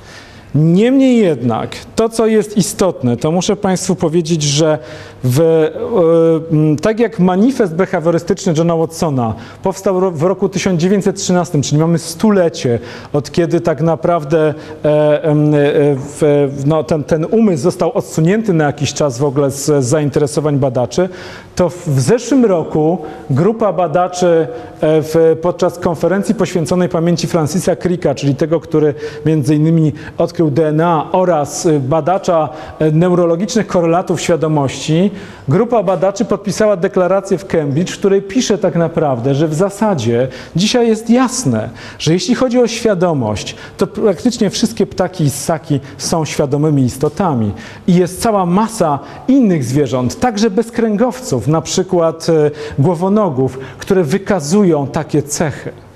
Niemniej 0.54 1.18
jednak, 1.18 1.76
to 1.96 2.08
co 2.08 2.26
jest 2.26 2.56
istotne, 2.56 3.16
to 3.16 3.30
muszę 3.30 3.56
Państwu 3.56 3.96
powiedzieć, 3.96 4.42
że 4.42 4.78
w, 5.24 5.40
e, 5.40 6.76
tak 6.82 7.00
jak 7.00 7.18
manifest 7.18 7.74
behawiorystyczny 7.74 8.54
Johna 8.56 8.76
Watsona 8.76 9.34
powstał 9.62 10.12
w 10.12 10.22
roku 10.22 10.48
1913, 10.48 11.62
czyli 11.62 11.80
mamy 11.80 11.98
stulecie 11.98 12.78
od 13.12 13.30
kiedy 13.30 13.60
tak 13.60 13.80
naprawdę 13.80 14.54
e, 14.84 15.24
e, 15.24 15.36
no, 16.66 16.84
ten, 16.84 17.04
ten 17.04 17.26
umysł 17.30 17.62
został 17.62 17.92
odsunięty 17.92 18.52
na 18.52 18.64
jakiś 18.64 18.94
czas 18.94 19.18
w 19.18 19.24
ogóle 19.24 19.50
z, 19.50 19.84
zainteresowań 19.84 20.58
badaczy, 20.58 21.08
to 21.56 21.68
w, 21.68 22.00
zeszłym 22.00 22.44
roku 22.44 22.98
grupa 23.30 23.72
badaczy 23.72 24.46
w, 24.82 25.36
podczas 25.42 25.78
konferencji 25.78 26.34
poświęconej 26.34 26.88
pamięci 26.88 27.26
Francisa 27.26 27.76
Cricka, 27.76 28.14
czyli 28.14 28.34
tego, 28.34 28.60
który 28.60 28.94
między 29.26 29.54
innymi 29.54 29.92
odkrył 30.18 30.37
DNA 30.46 31.12
oraz 31.12 31.66
y, 31.66 31.80
badacza 31.80 32.48
e, 32.78 32.90
neurologicznych 32.90 33.66
korelatów 33.66 34.20
świadomości, 34.20 35.10
grupa 35.48 35.82
badaczy 35.82 36.24
podpisała 36.24 36.76
deklarację 36.76 37.38
w 37.38 37.46
Cambridge, 37.46 37.90
w 37.90 37.98
której 37.98 38.22
pisze 38.22 38.58
tak 38.58 38.76
naprawdę, 38.76 39.34
że 39.34 39.48
w 39.48 39.54
zasadzie 39.54 40.28
dzisiaj 40.56 40.88
jest 40.88 41.10
jasne, 41.10 41.70
że 41.98 42.12
jeśli 42.12 42.34
chodzi 42.34 42.58
o 42.58 42.66
świadomość, 42.66 43.56
to 43.76 43.86
praktycznie 43.86 44.50
wszystkie 44.50 44.86
ptaki 44.86 45.24
i 45.24 45.30
ssaki 45.30 45.80
są 45.98 46.24
świadomymi 46.24 46.82
istotami 46.82 47.52
i 47.86 47.94
jest 47.94 48.22
cała 48.22 48.46
masa 48.46 48.98
innych 49.28 49.64
zwierząt, 49.64 50.20
także 50.20 50.50
bezkręgowców, 50.50 51.48
na 51.48 51.60
przykład 51.60 52.26
e, 52.28 52.50
głowonogów, 52.78 53.58
które 53.78 54.04
wykazują 54.04 54.86
takie 54.86 55.22
cechy. 55.22 55.87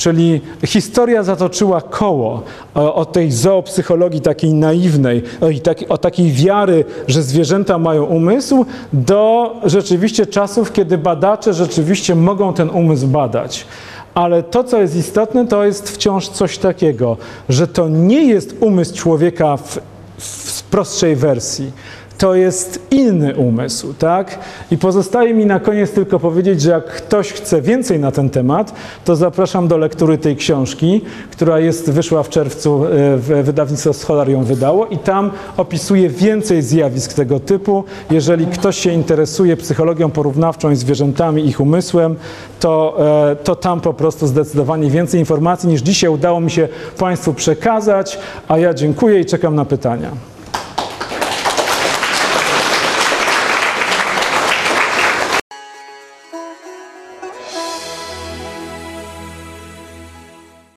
Czyli 0.00 0.40
historia 0.66 1.22
zatoczyła 1.22 1.80
koło 1.80 2.42
o, 2.74 2.94
o 2.94 3.04
tej 3.04 3.32
zoopsychologii 3.32 4.20
takiej 4.20 4.54
naiwnej, 4.54 5.22
taki, 5.62 5.88
o 5.88 5.98
takiej 5.98 6.32
wiary, 6.32 6.84
że 7.08 7.22
zwierzęta 7.22 7.78
mają 7.78 8.04
umysł, 8.04 8.66
do 8.92 9.52
rzeczywiście 9.64 10.26
czasów, 10.26 10.72
kiedy 10.72 10.98
badacze 10.98 11.54
rzeczywiście 11.54 12.14
mogą 12.14 12.54
ten 12.54 12.70
umysł 12.70 13.06
badać. 13.06 13.66
Ale 14.14 14.42
to, 14.42 14.64
co 14.64 14.80
jest 14.80 14.96
istotne, 14.96 15.46
to 15.46 15.64
jest 15.64 15.90
wciąż 15.90 16.28
coś 16.28 16.58
takiego, 16.58 17.16
że 17.48 17.66
to 17.66 17.88
nie 17.88 18.24
jest 18.24 18.56
umysł 18.60 18.94
człowieka 18.94 19.56
w, 19.56 19.78
w 20.18 20.62
prostszej 20.62 21.16
wersji 21.16 21.72
to 22.20 22.34
jest 22.34 22.80
inny 22.90 23.34
umysł, 23.36 23.94
tak? 23.94 24.38
I 24.70 24.78
pozostaje 24.78 25.34
mi 25.34 25.46
na 25.46 25.60
koniec 25.60 25.90
tylko 25.90 26.18
powiedzieć, 26.20 26.62
że 26.62 26.70
jak 26.70 26.86
ktoś 26.86 27.32
chce 27.32 27.62
więcej 27.62 27.98
na 27.98 28.10
ten 28.12 28.30
temat, 28.30 28.72
to 29.04 29.16
zapraszam 29.16 29.68
do 29.68 29.76
lektury 29.78 30.18
tej 30.18 30.36
książki, 30.36 31.00
która 31.30 31.58
jest, 31.58 31.90
wyszła 31.90 32.22
w 32.22 32.28
czerwcu, 32.28 32.84
e, 32.84 32.88
w- 33.16 33.42
wydawnictwo 33.44 33.92
Scholar 33.92 34.28
ją 34.28 34.44
wydało 34.44 34.86
i 34.86 34.98
tam 34.98 35.30
opisuje 35.56 36.08
więcej 36.08 36.62
zjawisk 36.62 37.12
tego 37.12 37.40
typu. 37.40 37.84
Jeżeli 38.10 38.46
ktoś 38.46 38.76
się 38.78 38.92
interesuje 38.92 39.56
psychologią 39.56 40.10
porównawczą 40.10 40.70
i 40.70 40.76
zwierzętami, 40.76 41.46
ich 41.46 41.60
umysłem, 41.60 42.16
to, 42.60 42.96
e, 43.30 43.36
to 43.36 43.56
tam 43.56 43.80
po 43.80 43.94
prostu 43.94 44.26
zdecydowanie 44.26 44.90
więcej 44.90 45.20
informacji 45.20 45.68
niż 45.68 45.80
dzisiaj 45.82 46.10
udało 46.10 46.40
mi 46.40 46.50
się 46.50 46.68
Państwu 46.98 47.34
przekazać, 47.34 48.18
a 48.48 48.58
ja 48.58 48.74
dziękuję 48.74 49.20
i 49.20 49.24
czekam 49.24 49.54
na 49.54 49.64
pytania. 49.64 50.29